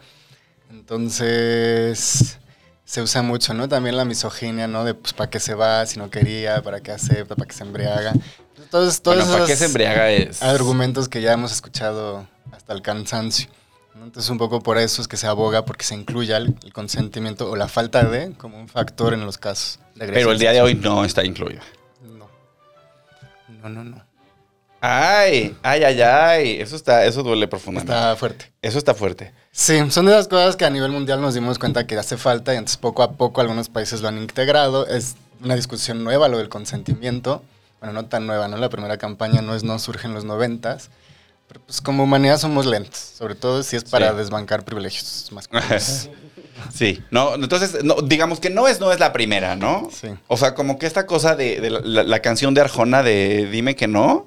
[0.69, 2.37] Entonces
[2.85, 3.67] se usa mucho, ¿no?
[3.67, 4.83] También la misoginia, ¿no?
[4.83, 7.63] De pues para qué se va si no quería, para qué acepta, para qué se
[7.63, 8.13] embriaga.
[8.69, 10.41] Todos, todos Bueno, ¿para qué se embriaga es?
[10.41, 13.49] argumentos que ya hemos escuchado hasta el cansancio.
[14.03, 17.49] Entonces un poco por eso es que se aboga porque se incluya el, el consentimiento
[17.49, 20.51] o la falta de como un factor en los casos de agresión Pero el día
[20.51, 21.61] de hoy no está incluido.
[22.03, 22.27] No.
[23.63, 24.03] No, no, no.
[24.87, 26.61] Ay, ay, ay, ay.
[26.61, 27.91] Eso está, eso duele profundamente.
[27.91, 28.51] Está fuerte.
[28.61, 29.33] Eso está fuerte.
[29.51, 32.53] Sí, son de las cosas que a nivel mundial nos dimos cuenta que hace falta
[32.53, 34.85] y entonces poco a poco algunos países lo han integrado.
[34.85, 37.41] Es una discusión nueva lo del consentimiento.
[37.79, 38.57] Bueno, no tan nueva, ¿no?
[38.57, 40.91] La primera campaña no es no surge en los noventas.
[41.55, 44.17] Pero pues como humanidad somos lentos, sobre todo si es para Sí.
[44.17, 46.09] desbancar privilegios masculinos.
[46.73, 49.89] Sí, no, entonces, no, digamos que no es, no es la primera, ¿no?
[49.91, 50.07] Sí.
[50.27, 53.45] O sea, como que esta cosa de, de la, la- la canción de Arjona de
[53.51, 54.25] Dime que no,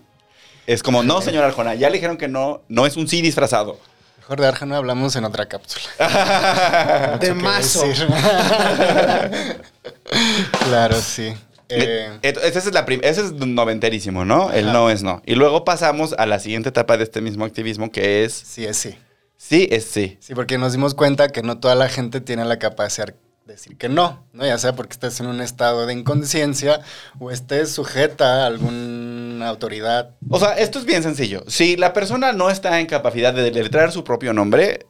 [0.66, 3.78] es como, no, señor Arjona, ya le dijeron que no, no es un sí disfrazado.
[4.18, 7.18] Mejor de Arjona hablamos en otra cápsula.
[7.20, 7.82] De mazo.
[10.64, 11.34] claro, sí.
[11.68, 14.52] Eh, Eh, ese, es la ese es noventerísimo, ¿no?
[14.52, 15.22] El no es no.
[15.26, 18.76] Y luego pasamos a la siguiente etapa de este mismo activismo, que es sí, es
[18.76, 18.96] sí.
[19.36, 20.16] sí es sí.
[20.20, 23.76] Sí, porque nos dimos cuenta que no toda la gente tiene la capacidad de decir
[23.78, 24.44] que no, ¿no?
[24.44, 26.80] Ya sea porque estés en un estado de inconsciencia
[27.18, 30.10] o estés sujeta a alguna autoridad.
[30.28, 31.44] O sea, esto es bien sencillo.
[31.48, 34.86] Si la persona no está en capacidad de deletrear su propio nombre,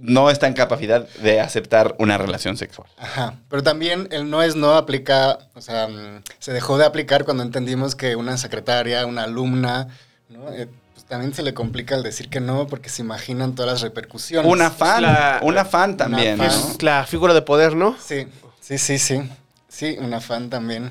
[0.00, 2.88] no está en capacidad de aceptar una relación sexual.
[2.98, 3.34] Ajá.
[3.48, 7.42] Pero también el no es no aplica, o sea, mm, se dejó de aplicar cuando
[7.42, 9.88] entendimos que una secretaria, una alumna,
[10.28, 10.52] ¿no?
[10.52, 13.80] Eh, pues también se le complica el decir que no porque se imaginan todas las
[13.82, 14.50] repercusiones.
[14.50, 16.46] Una fan, La- una fan también, fan.
[16.48, 16.52] ¿no?
[16.52, 17.96] Es la figura de poder, ¿no?
[18.02, 18.26] Sí,
[18.60, 19.22] sí, sí, sí.
[19.68, 20.90] Sí, una fan también.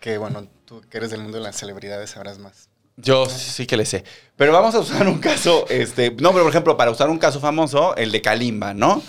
[0.00, 2.67] Que bueno, tú que eres del mundo de las celebridades sabrás más.
[3.00, 4.04] Yo sí que le sé.
[4.36, 7.40] Pero vamos a usar un caso, este, no, pero por ejemplo, para usar un caso
[7.40, 9.02] famoso, el de Kalimba, ¿no?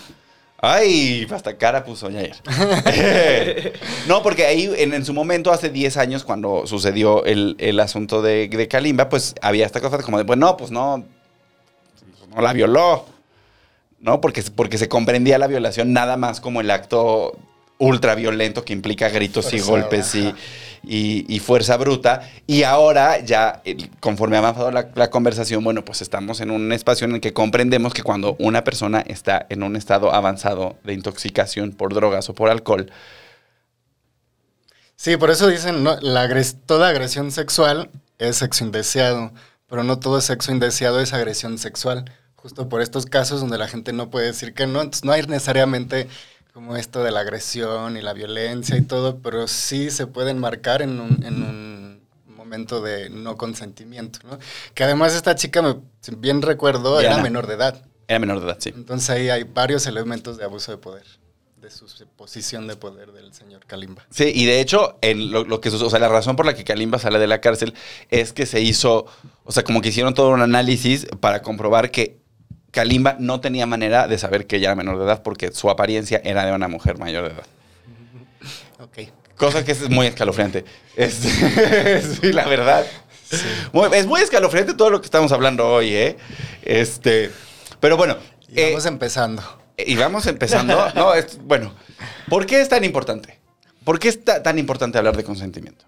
[0.62, 2.36] Ay, hasta cara puso ayer.
[4.08, 8.22] no, porque ahí en, en su momento, hace 10 años, cuando sucedió el, el asunto
[8.22, 11.04] de, de Kalimba, pues había esta cosa como de, pues no, pues no,
[12.34, 13.06] no la violó.
[14.00, 14.20] ¿No?
[14.20, 17.36] Porque, porque se comprendía la violación nada más como el acto
[17.78, 20.36] ultra violento que implica gritos y golpes y, ajá.
[20.82, 22.28] Y- fuerza bruta.
[22.46, 27.06] Y ahora ya, el- conforme ha avanzado la, conversación, bueno, pues estamos en un espacio
[27.06, 31.72] en el que comprendemos que cuando una persona está en un estado avanzado de intoxicación
[31.72, 32.90] por drogas o por alcohol,
[34.96, 35.96] Sí, por eso dicen, ¿no?
[36.02, 36.28] La
[36.66, 39.32] toda agresión sexual es sexo indeseado,
[39.66, 42.04] pero no todo sexo indeseado es agresión sexual.
[42.36, 45.22] Justo por estos casos donde la gente no puede decir que no, entonces no hay
[45.22, 46.06] necesariamente
[46.52, 50.82] como esto de la agresión y la violencia y todo, pero sí se pueden marcar
[50.82, 54.38] en un, en un momento de no consentimiento, ¿no?
[54.74, 57.82] Que además esta chica, me, si bien recuerdo, era menor de edad.
[58.08, 58.72] era menor de edad, sí.
[58.74, 61.04] Entonces ahí hay varios elementos de abuso de poder,
[61.60, 61.86] de su
[62.16, 64.04] posición de poder del señor Kalimba.
[64.10, 66.64] Sí, y de hecho, en lo, lo que o sea, la razón por la que
[66.64, 67.74] Kalimba sale de la cárcel
[68.10, 69.06] es que se hizo,
[69.44, 72.19] o sea, como que hicieron todo un análisis para comprobar que
[72.70, 76.20] Kalimba no tenía manera de saber que ella era menor de edad porque su apariencia
[76.24, 77.46] era de una mujer mayor de edad.
[78.80, 78.98] Ok.
[79.36, 80.64] Cosa que es muy escalofriante.
[80.96, 81.14] Es,
[82.20, 82.84] sí, la verdad.
[83.72, 86.16] Muy- es muy escalofriante todo lo que estamos hablando hoy, ¿eh?
[86.62, 87.30] Este,
[87.78, 88.16] pero bueno.
[88.48, 89.42] Y eh, vamos empezando.
[89.78, 90.88] y vamos empezando.
[90.94, 91.74] No, es, bueno,
[92.28, 93.38] ¿por qué es tan importante?
[93.84, 95.84] ¿Por qué es ta- tan importante hablar de consentimiento?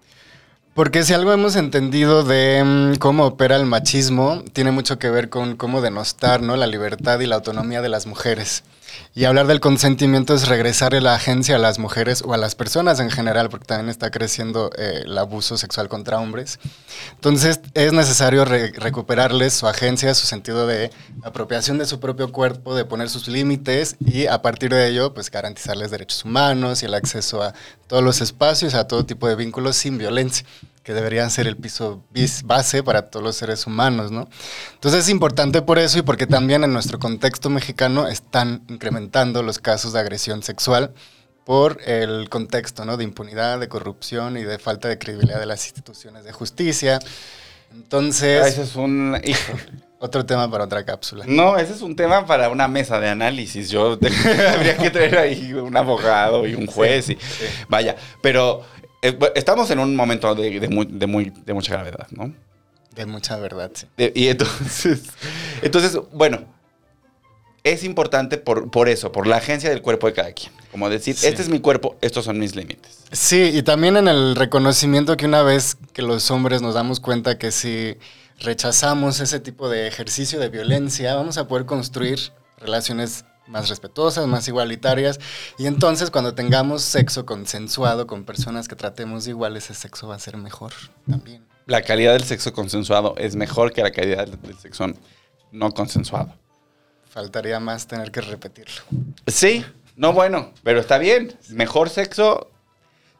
[0.73, 5.29] Porque si algo hemos entendido de mm, cómo opera el machismo, tiene mucho que ver
[5.29, 6.55] con cómo denostar ¿no?
[6.55, 8.63] la libertad y la autonomía de las mujeres.
[9.15, 12.99] Y hablar del consentimiento es regresarle la agencia a las mujeres o a las personas
[12.99, 16.59] en general, porque también está creciendo eh, el abuso sexual contra hombres.
[17.13, 20.91] Entonces es necesario re- recuperarles su agencia, su sentido de
[21.23, 25.29] apropiación de su propio cuerpo, de poner sus límites y a partir de ello, pues
[25.29, 27.53] garantizarles derechos humanos y el acceso a
[27.87, 30.45] todos los espacios, a todo tipo de vínculos sin violencia
[30.83, 32.03] que deberían ser el piso
[32.43, 34.27] base para todos los seres humanos, ¿no?
[34.73, 39.59] Entonces es importante por eso y porque también en nuestro contexto mexicano están incrementando los
[39.59, 40.93] casos de agresión sexual
[41.45, 42.97] por el contexto, ¿no?
[42.97, 46.99] De impunidad, de corrupción y de falta de credibilidad de las instituciones de justicia.
[47.73, 49.19] Entonces, Ah, Ese es un.
[49.23, 49.53] hijo.
[49.99, 51.23] otro tema para otra cápsula.
[51.27, 53.69] No, ese es un tema para una mesa de análisis.
[53.69, 53.97] Yo
[54.53, 57.09] habría que traer ahí un abogado y un juez.
[57.09, 57.17] y,
[57.69, 58.63] Vaya, pero
[59.35, 62.33] estamos en un momento de, de muy- de muy- de mucha gravedad, ¿no?
[62.95, 63.87] De mucha verdad, sí.
[64.15, 65.01] Y entonces,
[65.61, 66.45] entonces, bueno,
[67.63, 70.51] es importante por, por eso, por la agencia del cuerpo de cada quien.
[70.71, 71.27] Como decir, Sí.
[71.27, 72.97] este es mi cuerpo, estos son mis límites.
[73.11, 77.37] Sí, y también en el reconocimiento que una vez que los hombres nos damos cuenta
[77.37, 77.95] que si
[78.39, 82.19] rechazamos ese tipo de ejercicio de violencia, vamos a poder construir
[82.59, 85.19] relaciones más respetuosas, más igualitarias,
[85.57, 90.15] y entonces cuando tengamos sexo consensuado con personas que tratemos de igual, ese sexo va
[90.15, 90.71] a ser mejor
[91.09, 91.45] también.
[91.65, 94.87] La calidad del sexo consensuado es mejor que la calidad del sexo
[95.51, 96.33] no consensuado.
[97.09, 98.81] Faltaría más tener que repetirlo.
[99.27, 99.63] Sí,
[99.95, 101.37] no bueno, pero está bien.
[101.49, 102.49] Mejor sexo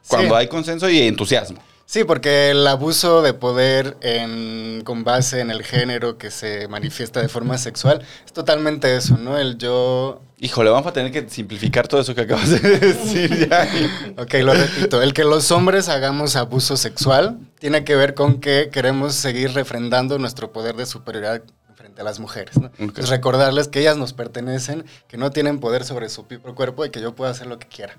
[0.08, 0.40] cuando Sí.
[0.40, 1.62] hay consenso y entusiasmo.
[1.86, 7.20] Sí, porque el abuso de poder en- con base en el género que se manifiesta
[7.20, 9.38] de forma sexual es totalmente eso, ¿no?
[9.38, 10.22] El yo...
[10.38, 13.68] Híjole, vamos a tener que simplificar todo eso que acabas de decir ya.
[14.22, 15.00] Ok, lo repito.
[15.02, 20.18] El que los hombres hagamos abuso sexual tiene que ver con que queremos seguir refrendando
[20.18, 21.42] nuestro poder de superioridad
[21.74, 22.70] frente a las mujeres, ¿no?
[22.78, 26.90] Entonces, recordarles que ellas nos pertenecen, que no tienen poder sobre su propio cuerpo y
[26.90, 27.94] que yo puedo hacer lo que quiera.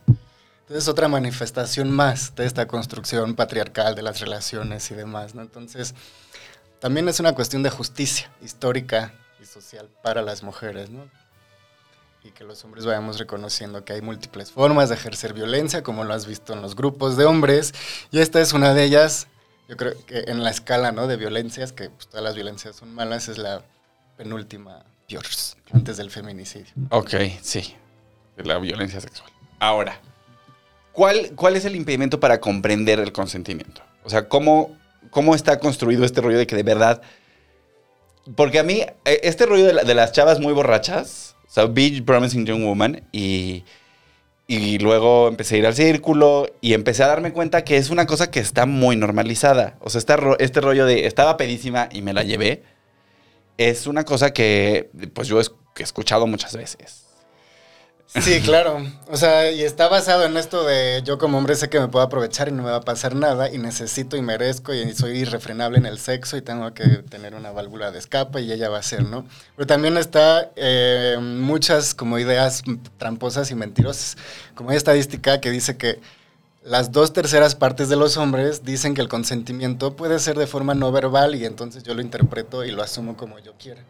[0.68, 5.44] Entonces, otra manifestación más de esta construcción patriarcal de las relaciones y demás, ¿no?
[5.44, 5.94] Entonces,
[6.80, 11.08] también es una cuestión de justicia histórica y social para las mujeres, ¿no?
[12.24, 16.16] Y que los hombres vayamos reconociendo que hay múltiples formas de ejercer violencia, como lo
[16.16, 17.76] has visto en los grupos de hombres,
[18.10, 19.28] y esta es una de ellas,
[19.70, 21.06] yo creo que en la escala, ¿no?
[21.06, 23.62] De violencias, que pues, todas las violencias son malas, es la
[24.18, 25.26] penúltima peor,
[25.74, 26.74] antes del feminicidio.
[26.90, 27.14] Ok,
[27.44, 27.76] sí.
[28.38, 29.30] La violencia sexual.
[29.60, 30.02] Ahora,
[30.96, 33.82] ¿cuál, ¿cuál es el impedimento para comprender el consentimiento?
[34.04, 34.76] O sea, ¿cómo,
[35.12, 37.02] ¿cómo está construido este rollo de que de verdad...
[38.36, 41.66] Porque a mí, eh, este rollo de, la- de las chavas muy borrachas, o sea,
[41.68, 43.64] Beach Promising Young Woman, y,
[44.48, 48.08] y luego empecé a ir al círculo y empecé a darme cuenta que es una
[48.08, 49.78] cosa que está muy normalizada.
[49.80, 52.64] O sea, esta ro- este rollo de estaba pedísima y me la llevé,
[53.58, 55.44] es una cosa que pues yo he
[55.84, 57.05] escuchado muchas veces.
[58.08, 58.86] Sí, claro.
[59.10, 62.06] O sea, y está basado en esto de yo como hombre sé que me puedo
[62.06, 65.78] aprovechar y no me va a pasar nada y necesito y merezco y soy irrefrenable
[65.78, 68.84] en el sexo y tengo que tener una válvula de escape y ella va a
[68.84, 69.26] ser, ¿no?
[69.56, 72.64] Pero también está eh, muchas como ideas
[72.98, 74.18] tramposas y mentirosas.
[74.54, 76.00] Como hay estadística que dice que
[76.64, 80.74] las dos terceras partes de los hombres dicen que el consentimiento puede ser de forma
[80.74, 83.82] no verbal y entonces yo lo interpreto y lo asumo como yo quiera.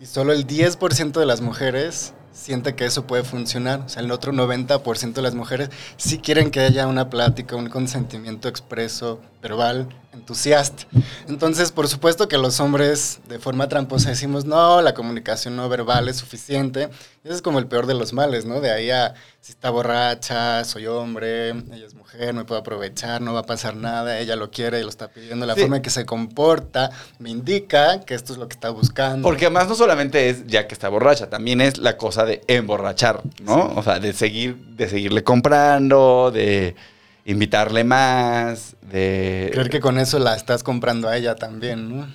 [0.00, 3.80] Y solo el 10% de las mujeres siente que eso puede funcionar.
[3.86, 7.68] O sea, el otro 90% de las mujeres sí quieren que haya una plática, un
[7.68, 10.86] consentimiento expreso, verbal, entusiasta.
[11.28, 16.08] Entonces, por supuesto que los hombres de forma tramposa decimos, no, la comunicación no verbal
[16.08, 16.88] es suficiente.
[17.22, 18.62] Y ese es como el peor de los males, ¿no?
[18.62, 19.12] De ahí a,
[19.42, 23.76] si está borracha, soy hombre, ella es mujer, me puedo aprovechar, no va a pasar
[23.76, 25.44] nada, ella lo quiere y lo está pidiendo.
[25.44, 25.60] La Sí.
[25.60, 29.28] forma en que se comporta me indica que esto es lo que está buscando.
[29.28, 33.20] Porque además no solamente es ya que está borracha, también es la cosa de emborrachar,
[33.42, 33.74] ¿no?
[33.76, 36.74] O sea, de seguir, de seguirle comprando, de
[37.24, 39.50] invitarle más, de...
[39.52, 42.06] Creer que con eso la estás comprando a ella también, ¿no?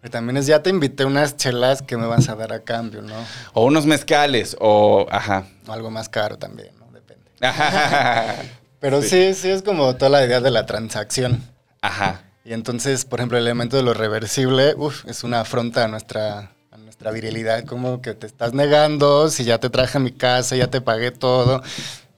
[0.00, 3.02] Pero también es, ya te invité unas chelas que me vas a dar a cambio,
[3.02, 3.14] ¿no?
[3.52, 5.06] O unos mezcales, o...
[5.10, 5.46] Ajá.
[5.66, 6.86] O algo más caro también, ¿no?
[6.92, 7.24] Depende.
[8.80, 9.34] Pero sí.
[9.34, 11.42] sí, es como toda la idea de la transacción.
[11.82, 12.22] Ajá.
[12.44, 14.74] Y entonces, por ejemplo, el elemento de lo reversible,
[15.06, 19.58] es una afronta a nuestra, a nuestra virilidad, como que te estás negando, si ya
[19.58, 21.62] te traje a mi casa, ya te pagué todo.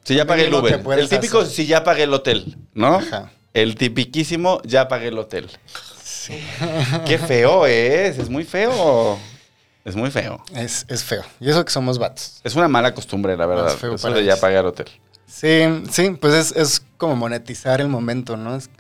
[0.05, 0.83] Si ya pagué el Uber.
[0.99, 1.53] El típico, hacer.
[1.53, 2.97] si ya pagué el hotel, ¿no?
[2.97, 3.31] Ajá.
[3.55, 5.49] El tipiquísimo, ya pagué el hotel.
[7.07, 9.19] Qué feo es, es muy feo.
[9.85, 10.43] Es muy feo.
[10.55, 11.24] Es, es feo.
[11.41, 12.41] Y eso que somos vatos.
[12.45, 13.65] Es una mala costumbre, la verdad.
[13.65, 14.87] Más feo Eso para de ya pagar el hotel.
[15.27, 18.57] Sí, sí, pues es, es como monetizar el momento, ¿no?
[18.57, 18.70] Es-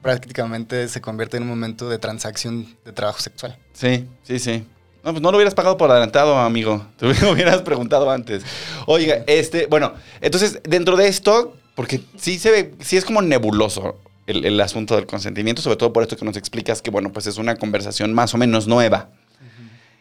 [0.00, 3.58] prácticamente se convierte en un momento de transacción de trabajo sexual.
[3.72, 4.66] Sí, sí, sí.
[5.08, 6.86] No, pues no lo hubieras pagado por adelantado, amigo.
[6.98, 8.42] Te hubieras preguntado antes.
[8.84, 13.96] Oiga, este, bueno, entonces, dentro de esto, porque sí se ve, sí es como nebuloso
[14.26, 17.26] el, el asunto del consentimiento, sobre todo por esto que nos explicas que, bueno, pues
[17.26, 19.08] es una conversación más o menos nueva.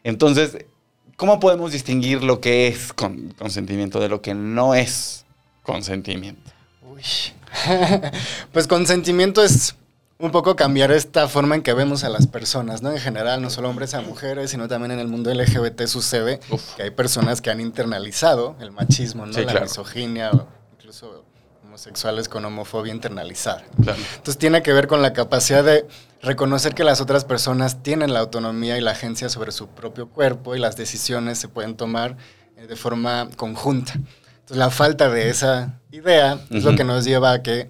[0.03, 0.57] Entonces,
[1.15, 5.23] ¿cómo podemos distinguir lo que es con- consentimiento de lo que no es
[5.63, 6.51] consentimiento?
[6.81, 7.01] Uy.
[8.51, 9.73] pues consentimiento es
[10.19, 12.91] un poco cambiar esta forma en que vemos a las personas, ¿no?
[12.91, 16.39] En general, no solo hombres a mujeres, sino también en el mundo LGBT sucede
[16.75, 19.33] que hay personas que han internalizado el machismo, ¿no?
[19.33, 19.65] Sí, la claro.
[19.65, 21.23] misoginia o incluso
[21.63, 23.63] homosexuales con homofobia internalizada.
[23.83, 23.99] Claro.
[24.15, 25.85] Entonces tiene que ver con la capacidad de
[26.23, 30.55] reconocer que las otras personas tienen la autonomía y la agencia sobre su propio cuerpo
[30.55, 32.17] y las decisiones se pueden tomar
[32.55, 33.93] eh, de forma conjunta.
[33.93, 37.69] Entonces la falta de esa idea es lo que nos lleva a que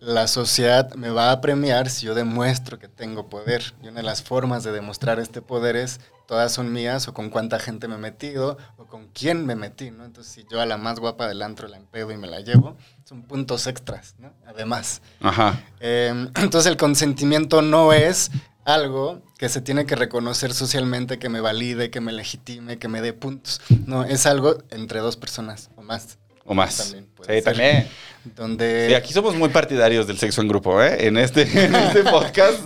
[0.00, 3.74] la sociedad me va a premiar si yo demuestro que tengo poder.
[3.82, 7.30] Y una de las formas de demostrar este poder es todas son mías o con
[7.30, 10.04] cuánta gente me he metido o con quién me metí, ¿no?
[10.04, 12.76] Entonces si yo a la más guapa del antro la empedo y me la llevo,
[13.04, 14.32] son puntos extras, ¿no?
[14.46, 15.00] Además.
[15.20, 15.60] Ajá.
[15.80, 18.30] Eh, entonces el consentimiento no es
[18.64, 23.00] algo que se tiene que reconocer socialmente, que me valide, que me legitime, que me
[23.00, 23.62] dé puntos.
[23.86, 26.18] No, es algo entre dos personas o más.
[26.48, 26.76] O más.
[26.78, 27.88] También sí, también.
[28.36, 28.88] Donde...
[28.88, 31.06] Sí, aquí somos muy partidarios del sexo en grupo, ¿eh?
[31.06, 32.58] En este, en este podcast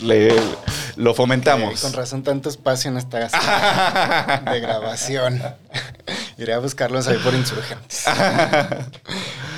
[0.00, 0.34] le,
[0.96, 1.80] lo fomentamos.
[1.80, 5.42] Con razón tanto espacio en esta sala de grabación.
[6.38, 8.04] Iré a buscarlos ahí por insurgentes.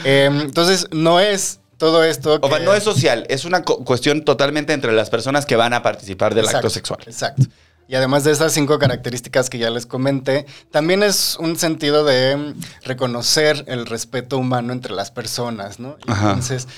[0.05, 3.85] Eh, entonces, no es todo esto O sea, que- no es social, es una cu-
[3.85, 7.01] cuestión totalmente entre las personas que van a participar del Exacto, acto sexual.
[7.07, 7.45] Exacto.
[7.89, 12.36] Y además de esas cinco características que ya les comenté, también es un sentido de
[12.36, 15.97] mm, reconocer el respeto humano entre las personas, ¿no?
[16.06, 16.28] Ajá.
[16.28, 16.69] Entonces,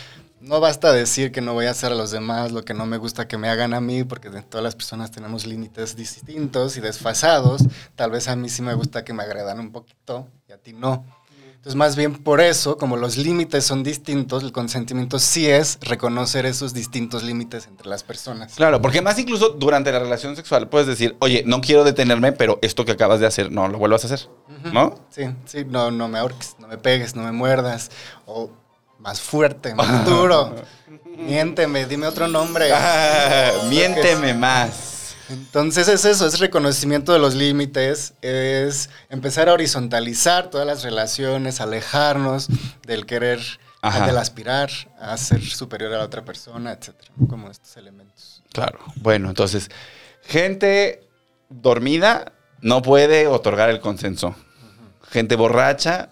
[0.41, 2.97] no basta decir que no voy a hacer a los demás lo que no me
[2.97, 7.63] gusta que me hagan a mí, porque todas las personas tenemos límites distintos y desfasados.
[7.95, 10.73] Tal vez a mí sí me gusta que me agredan un poquito y a ti
[10.73, 11.05] no.
[11.61, 16.47] Entonces, más bien por eso, como los límites son distintos, el consentimiento sí es reconocer
[16.47, 18.55] esos distintos límites entre las personas.
[18.55, 22.59] Claro, porque más incluso durante la relación sexual puedes decir, oye, no quiero detenerme, pero
[22.63, 24.31] esto que acabas de hacer, no lo vuelvas a hacer,
[24.73, 24.95] ¿no?
[25.11, 27.91] Sí, sí, no, no me ahorques, no me pegues, no me muerdas.
[28.25, 28.49] O
[28.99, 30.55] más fuerte, más duro.
[31.19, 32.71] Miénteme, dime otro nombre.
[32.73, 35.00] Ah, miénteme más.
[35.31, 41.61] Entonces es eso, es reconocimiento de los límites, es empezar a horizontalizar todas las relaciones,
[41.61, 42.49] alejarnos
[42.87, 43.41] del querer,
[43.81, 44.07] Ajá.
[44.07, 48.43] del aspirar a ser superior a la otra persona, etcétera, como estos elementos.
[48.53, 48.81] Claro.
[48.97, 49.71] Bueno, entonces,
[50.23, 51.09] gente
[51.49, 54.35] dormida no puede otorgar el consenso.
[55.11, 56.11] Gente borracha,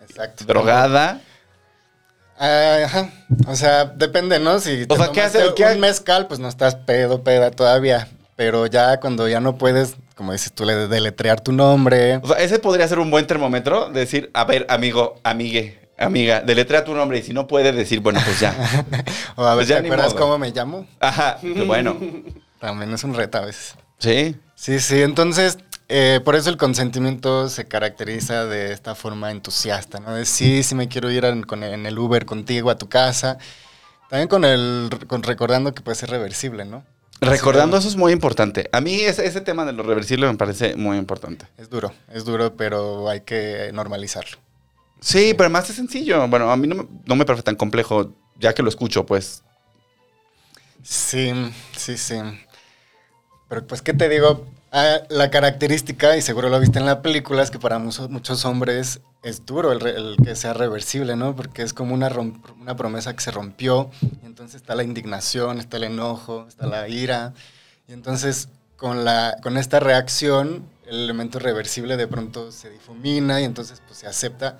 [0.00, 0.44] Exacto.
[0.44, 1.20] drogada.
[2.38, 3.10] Ah, Ajá.
[3.46, 4.58] O sea, depende, ¿no?
[4.60, 7.50] Si te O sea, ¿qué tomaste hace- qué un mezcal, pues no estás pedo, peda
[7.50, 8.08] todavía.
[8.36, 12.16] Pero ya cuando ya no puedes, como dices tú, le deletrear tu nombre.
[12.22, 13.90] O sea, ese podría ser un buen termómetro.
[13.90, 18.20] Decir, a ver, amigo, amigue, amiga, deletrea tu nombre y si no puede decir, bueno,
[18.24, 18.52] pues ya.
[19.36, 20.86] o a ver, Pues ¿te acuerdas cómo me llamo?
[21.00, 21.96] Ajá, bueno.
[22.60, 23.74] También es un reto a veces.
[23.98, 24.36] Sí.
[24.56, 25.02] Sí, sí.
[25.02, 25.58] Entonces,
[25.96, 30.12] eh, por eso el consentimiento se caracteriza de esta forma entusiasta, ¿no?
[30.14, 33.38] De sí, sí me quiero ir en, con- en el Uber contigo a tu casa.
[34.10, 36.84] También con el, con recordando que puede ser reversible, ¿no?
[37.20, 38.68] Recordando eso es muy importante.
[38.72, 41.46] A mí ese, ese tema de lo reversible me parece muy importante.
[41.58, 44.36] Es duro, es duro, pero hay que normalizarlo.
[45.00, 46.26] Sí, pero además es sencillo.
[46.28, 49.42] Bueno, a mí no me, no me parece tan complejo, ya que lo escucho, pues.
[50.82, 51.32] Sí,
[51.76, 52.16] sí, sí.
[53.48, 54.44] Pero pues, ¿qué te digo?
[54.76, 58.44] Ah, la característica, y seguro lo viste en la película, es que para muchos, muchos
[58.44, 61.36] hombres es duro el, el que sea reversible, ¿no?
[61.36, 62.08] Porque es como una,
[62.60, 66.88] una promesa que se rompió, y entonces está la indignación, está el enojo, está la
[66.88, 67.34] ira,
[67.86, 73.44] y entonces con, la, con esta reacción, el elemento reversible de pronto se difumina y
[73.44, 74.56] entonces pues se acepta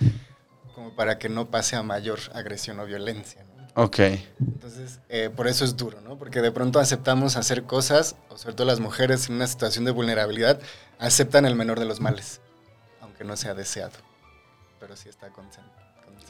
[0.77, 3.45] como para que no pase a mayor agresión o violencia.
[3.77, 3.99] Ok.
[4.39, 6.17] Entonces, eh, por eso es duro, ¿no?
[6.17, 9.91] Porque de pronto aceptamos hacer cosas, o sobre todo las mujeres en una situación de
[9.91, 10.61] vulnerabilidad,
[10.99, 12.41] aceptan el menor de los males,
[13.01, 13.93] aunque no sea deseado.
[14.79, 15.65] Pero sí está consen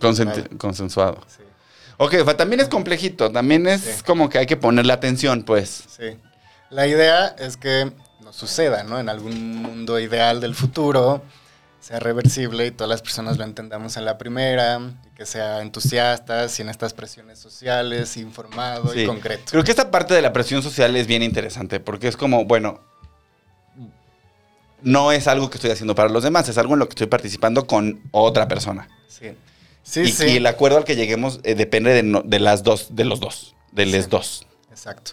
[0.01, 0.59] consensuado.
[0.59, 1.21] Consensuado.
[1.29, 1.43] Sí,
[1.97, 3.31] Ok, o sea, también es complejito.
[3.31, 4.03] También es Sí.
[4.05, 5.85] como que hay que ponerle atención, pues.
[5.97, 6.17] sí.
[6.71, 8.99] La idea es que no suceda, ¿no?
[8.99, 11.23] En algún mundo ideal del futuro
[11.85, 16.49] sea reversible y todas las personas lo entendamos en la primera, y que sea entusiasta,
[16.49, 19.01] sin estas presiones sociales, informado Sí.
[19.01, 19.45] y concreto.
[19.51, 22.81] Creo que esta parte de la presión social es bien interesante porque es como, bueno,
[24.83, 27.07] no es algo que estoy haciendo para los demás, es algo en lo que estoy
[27.07, 28.89] participando con otra persona.
[29.09, 29.33] Sí,
[29.83, 30.27] sí, y, sí.
[30.27, 33.21] y el acuerdo al que lleguemos eh, depende de, no- de las dos, de los
[33.21, 34.11] dos, de les Sí.
[34.11, 34.47] dos.
[34.71, 35.13] Exacto.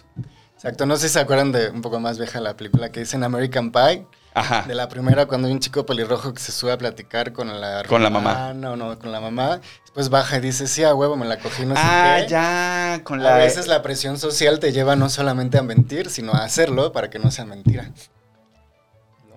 [0.54, 0.86] Exacto.
[0.86, 3.72] No sé si se acuerdan de un poco más vieja la película que dicen American
[3.72, 4.06] Pie.
[4.34, 4.62] Ajá.
[4.62, 7.82] De la primera, cuando hay un chico pelirrojo que se sube a platicar con la
[7.84, 8.30] Con la mamá.
[8.50, 9.60] hermana, o no, con la mamá.
[9.82, 12.28] Después baja y dice, sí, a huevo, me la cogí, no sé ah, qué.
[12.28, 13.36] ya, con A la...
[13.36, 17.18] veces la presión social te lleva no solamente a mentir, sino a hacerlo para que
[17.18, 17.90] no sea mentira.
[19.28, 19.36] No.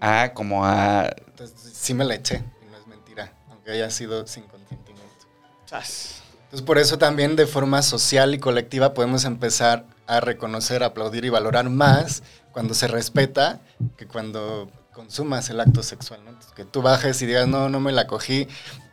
[0.00, 1.06] Ah, como a...
[1.26, 5.26] Entonces, sí me la eché y no es mentira, aunque haya sido sin consentimiento.
[5.64, 6.22] Entonces,
[6.64, 11.68] por eso también de forma social y colectiva podemos empezar a reconocer, aplaudir y valorar
[11.68, 12.22] más
[12.56, 13.60] cuando se respeta
[13.98, 16.20] que cuando consumas el acto sexual.
[16.24, 16.32] ¿no?
[16.54, 18.48] Que tú bajes y digas, no, no me la cogí,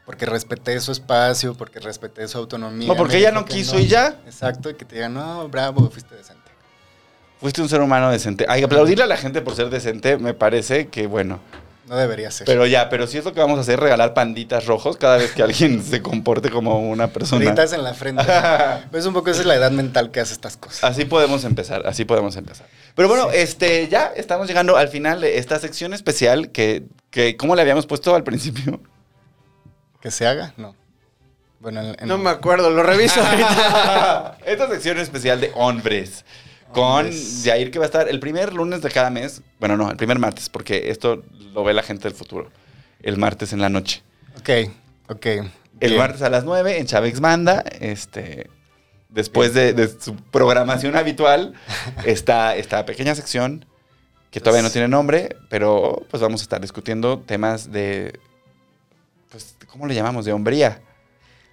[0.06, 2.90] porque respeté su espacio, porque respeté su autonomía.
[2.90, 4.20] No, porque ella no quiso y ya.
[4.26, 6.52] Exacto, y que te digan, no, bravo, fuiste decente.
[7.40, 8.46] Fuiste un ser humano decente.
[8.50, 11.40] Ay, aplaudirle a la gente por ser decente me parece que, bueno.
[11.88, 12.46] No debería ser.
[12.46, 15.32] Pero ya, pero si es lo que vamos a hacer, regalar panditas rojos cada vez
[15.34, 17.44] que alguien se comporte como una persona.
[17.50, 18.24] Ahorita en la frente.
[18.92, 20.84] pues un poco esa es la edad mental que hace estas cosas.
[20.84, 22.68] Así podemos empezar, así podemos empezar.
[22.96, 27.54] Pero bueno, este, ya estamos llegando al final de esta sección especial que, que ¿cómo
[27.56, 28.80] le habíamos puesto al principio?
[30.02, 30.54] ¿Que se haga?
[30.58, 30.76] No.
[31.60, 34.38] Bueno, en- en- No me acuerdo, lo reviso ahorita.
[34.46, 36.24] esta sección especial de hombres.
[36.74, 37.42] Con Hombres.
[37.46, 39.42] Jair, que va a estar el primer lunes de cada mes.
[39.60, 41.24] Bueno, no, el primer martes, porque esto
[41.54, 42.52] lo ve la gente del futuro.
[43.02, 44.02] El martes en la noche.
[44.40, 44.50] Ok,
[45.10, 45.26] ok.
[45.26, 45.98] El bien.
[45.98, 47.64] martes a las 9 en Chávez Banda.
[47.80, 48.50] Este,
[49.10, 51.54] después de, de su programación habitual,
[52.06, 53.66] está esta pequeña sección
[54.32, 58.20] que todavía no tiene nombre, pero pues vamos a estar discutiendo temas de.
[59.30, 60.26] Pues, ¿cómo le llamamos?
[60.26, 60.82] De hombría.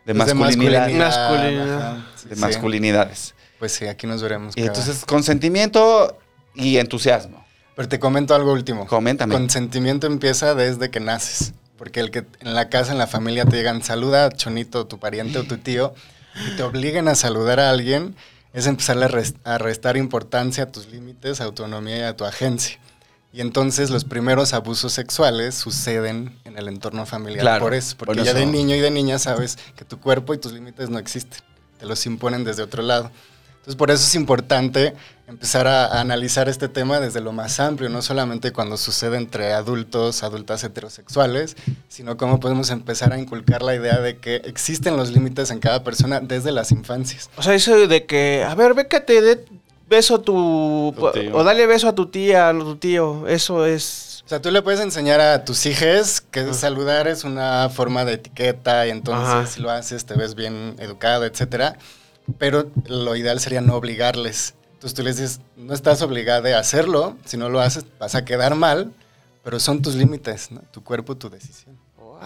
[0.07, 0.91] De Pues masculinidad.
[0.91, 1.79] Masculinidad.
[1.93, 2.41] ajá, sí, De sí.
[2.41, 3.35] masculinidades.
[3.61, 4.55] Pues sí, aquí nos veremos.
[4.57, 6.19] Y cada- entonces, consentimiento
[6.55, 7.45] y entusiasmo.
[7.77, 8.87] Pero te comento algo último.
[8.89, 9.33] Coméntame.
[9.35, 11.53] Consentimiento empieza desde que naces.
[11.79, 14.99] Porque el que en la casa, en la familia te digan saluda a Chonito, tu
[14.99, 15.95] pariente o tu tío,
[16.47, 18.17] y te obliguen a saludar a alguien,
[18.53, 22.79] es empezar a, res- a restar importancia a tus límites, autonomía y a tu agencia.
[23.33, 27.41] Y entonces los primeros abusos sexuales suceden en el entorno familiar.
[27.41, 28.51] Claro, por eso, porque por ya de eso.
[28.51, 31.41] niño y de niña sabes que tu cuerpo y tus límites no existen.
[31.79, 33.11] Te los imponen desde otro lado.
[33.61, 34.95] Entonces, por eso es importante
[35.27, 39.53] empezar a, a analizar este tema desde lo más amplio, no solamente cuando sucede entre
[39.53, 41.57] adultos, adultas heterosexuales,
[41.89, 45.85] sino cómo podemos empezar a inculcar la idea de que existen los límites en cada
[45.85, 47.31] persona desde las infancias.
[47.37, 49.45] O sea, eso de que, a ver, ve que te dé
[49.91, 50.95] beso a tu...
[50.97, 51.37] Tu.
[51.37, 53.29] O dale beso a tu tía, a tu tío.
[53.29, 54.23] Eso es...
[54.25, 58.15] O sea, tú le puedes enseñar a tus hijos que saludar es una forma de
[58.15, 59.47] etiqueta y entonces Ajá.
[59.47, 61.77] si lo haces te ves bien educado, etcétera.
[62.39, 64.55] Pero lo ideal sería no obligarles.
[64.73, 68.25] Entonces tú les dices, no estás obligada a hacerlo, si no lo haces vas a
[68.25, 68.95] quedar mal,
[69.45, 70.63] pero son tus límites, ¿no?
[70.71, 71.79] tu cuerpo, tu decisión.
[71.99, 72.21] Wow,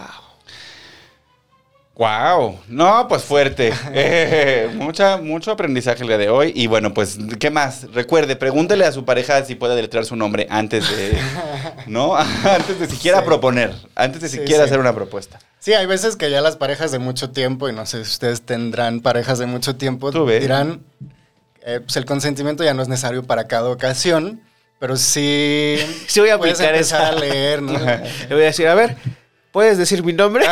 [2.67, 3.73] no, pues fuerte.
[3.93, 6.51] Eh, mucha, mucho aprendizaje el día de hoy.
[6.53, 7.87] Y bueno, pues, ¿qué más?
[7.93, 11.17] Recuerde, pregúntele a su pareja si puede deletrear su nombre antes de,
[11.87, 12.15] ¿no?
[12.17, 13.25] antes de siquiera Sí.
[13.25, 14.69] proponer, antes de siquiera sí.
[14.69, 15.39] hacer una propuesta.
[15.59, 18.41] Sí, hay veces que ya las parejas de mucho tiempo, y no sé si ustedes
[18.41, 20.81] tendrán parejas de mucho tiempo, dirán,
[21.65, 24.41] eh, pues el consentimiento ya no es necesario para cada ocasión,
[24.79, 25.77] pero sí...
[26.07, 27.07] Sí voy a puedes aplicar empezar esa.
[27.07, 27.79] a leer, ¿no?
[27.79, 28.97] Le voy a decir, a ver,
[29.51, 30.45] ¿puedes decir mi nombre?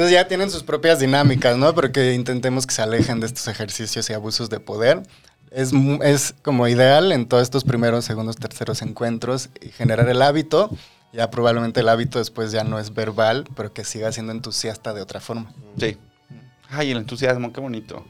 [0.00, 1.74] Entonces ya tienen sus propias dinámicas, ¿no?
[1.74, 5.02] Pero que intentemos que se alejen de estos ejercicios y abusos de poder.
[5.50, 10.70] Es, como ideal en todos estos primeros, segundos, terceros encuentros y generar el hábito.
[11.12, 15.02] Ya probablemente el hábito después ya no es verbal, pero que siga siendo entusiasta de
[15.02, 15.52] otra forma.
[15.78, 15.98] Sí.
[16.70, 18.02] Ay, el entusiasmo, qué bonito.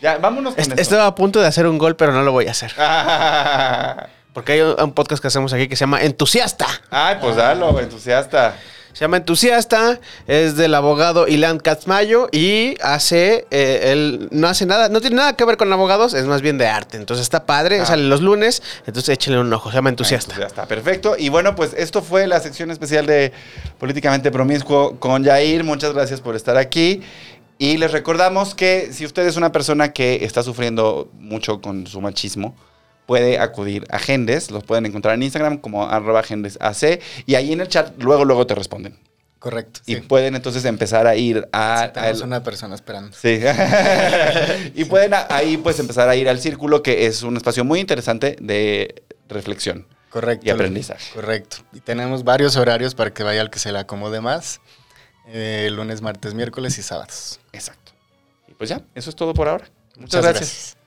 [0.00, 0.78] Ya, vámonos con Est-.
[0.78, 2.70] Estaba a punto de hacer un gol, pero no lo voy a hacer.
[4.32, 6.68] Porque hay un, un podcast que hacemos aquí que se llama Entusiasta.
[6.88, 8.54] Ay, pues dalo, entusiasta.
[8.92, 14.88] Se llama Entusiasta, es del abogado Ilan Katzmayo y hace, eh, él no hace nada,
[14.88, 16.96] no tiene nada que ver con abogados, es más bien de arte.
[16.96, 17.86] Entonces está padre, Ah.
[17.86, 20.32] sale los lunes, entonces échenle un ojo, se llama Entusiasta.
[20.34, 21.14] Entusiasta, perfecto.
[21.18, 23.32] Y bueno, pues esto fue la sección especial de
[23.78, 25.64] Políticamente Promiscuo con Yair.
[25.64, 27.02] Muchas gracias por estar aquí.
[27.58, 32.00] Y les recordamos que si usted es una persona que está sufriendo mucho con su
[32.00, 32.54] machismo,
[33.10, 34.52] puede acudir a Gendes.
[34.52, 37.00] Los pueden encontrar en Instagram como arroba gendesac.
[37.26, 39.00] Y ahí en el chat luego, luego te responden.
[39.40, 39.80] Correcto.
[39.84, 40.00] Y sí.
[40.02, 41.86] pueden entonces empezar a ir a...
[41.86, 43.16] Sí, tenemos a- una persona esperando.
[43.20, 43.40] Sí.
[44.76, 47.80] y pueden a- ahí pues empezar a ir al círculo, que es un espacio muy
[47.80, 49.88] interesante de reflexión.
[50.10, 50.46] Correcto.
[50.46, 51.12] Y aprendizaje.
[51.12, 51.56] Correcto.
[51.72, 54.60] Y tenemos varios horarios para que vaya al que se le acomode más.
[55.26, 57.40] Eh, lunes, martes, miércoles y sábados.
[57.52, 57.90] Exacto.
[58.46, 59.64] Y pues ya, eso es todo por ahora.
[59.96, 60.40] Muchas, Muchas gracias.
[60.48, 60.79] gracias.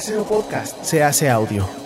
[0.00, 1.79] Casero Podcast se hace audio.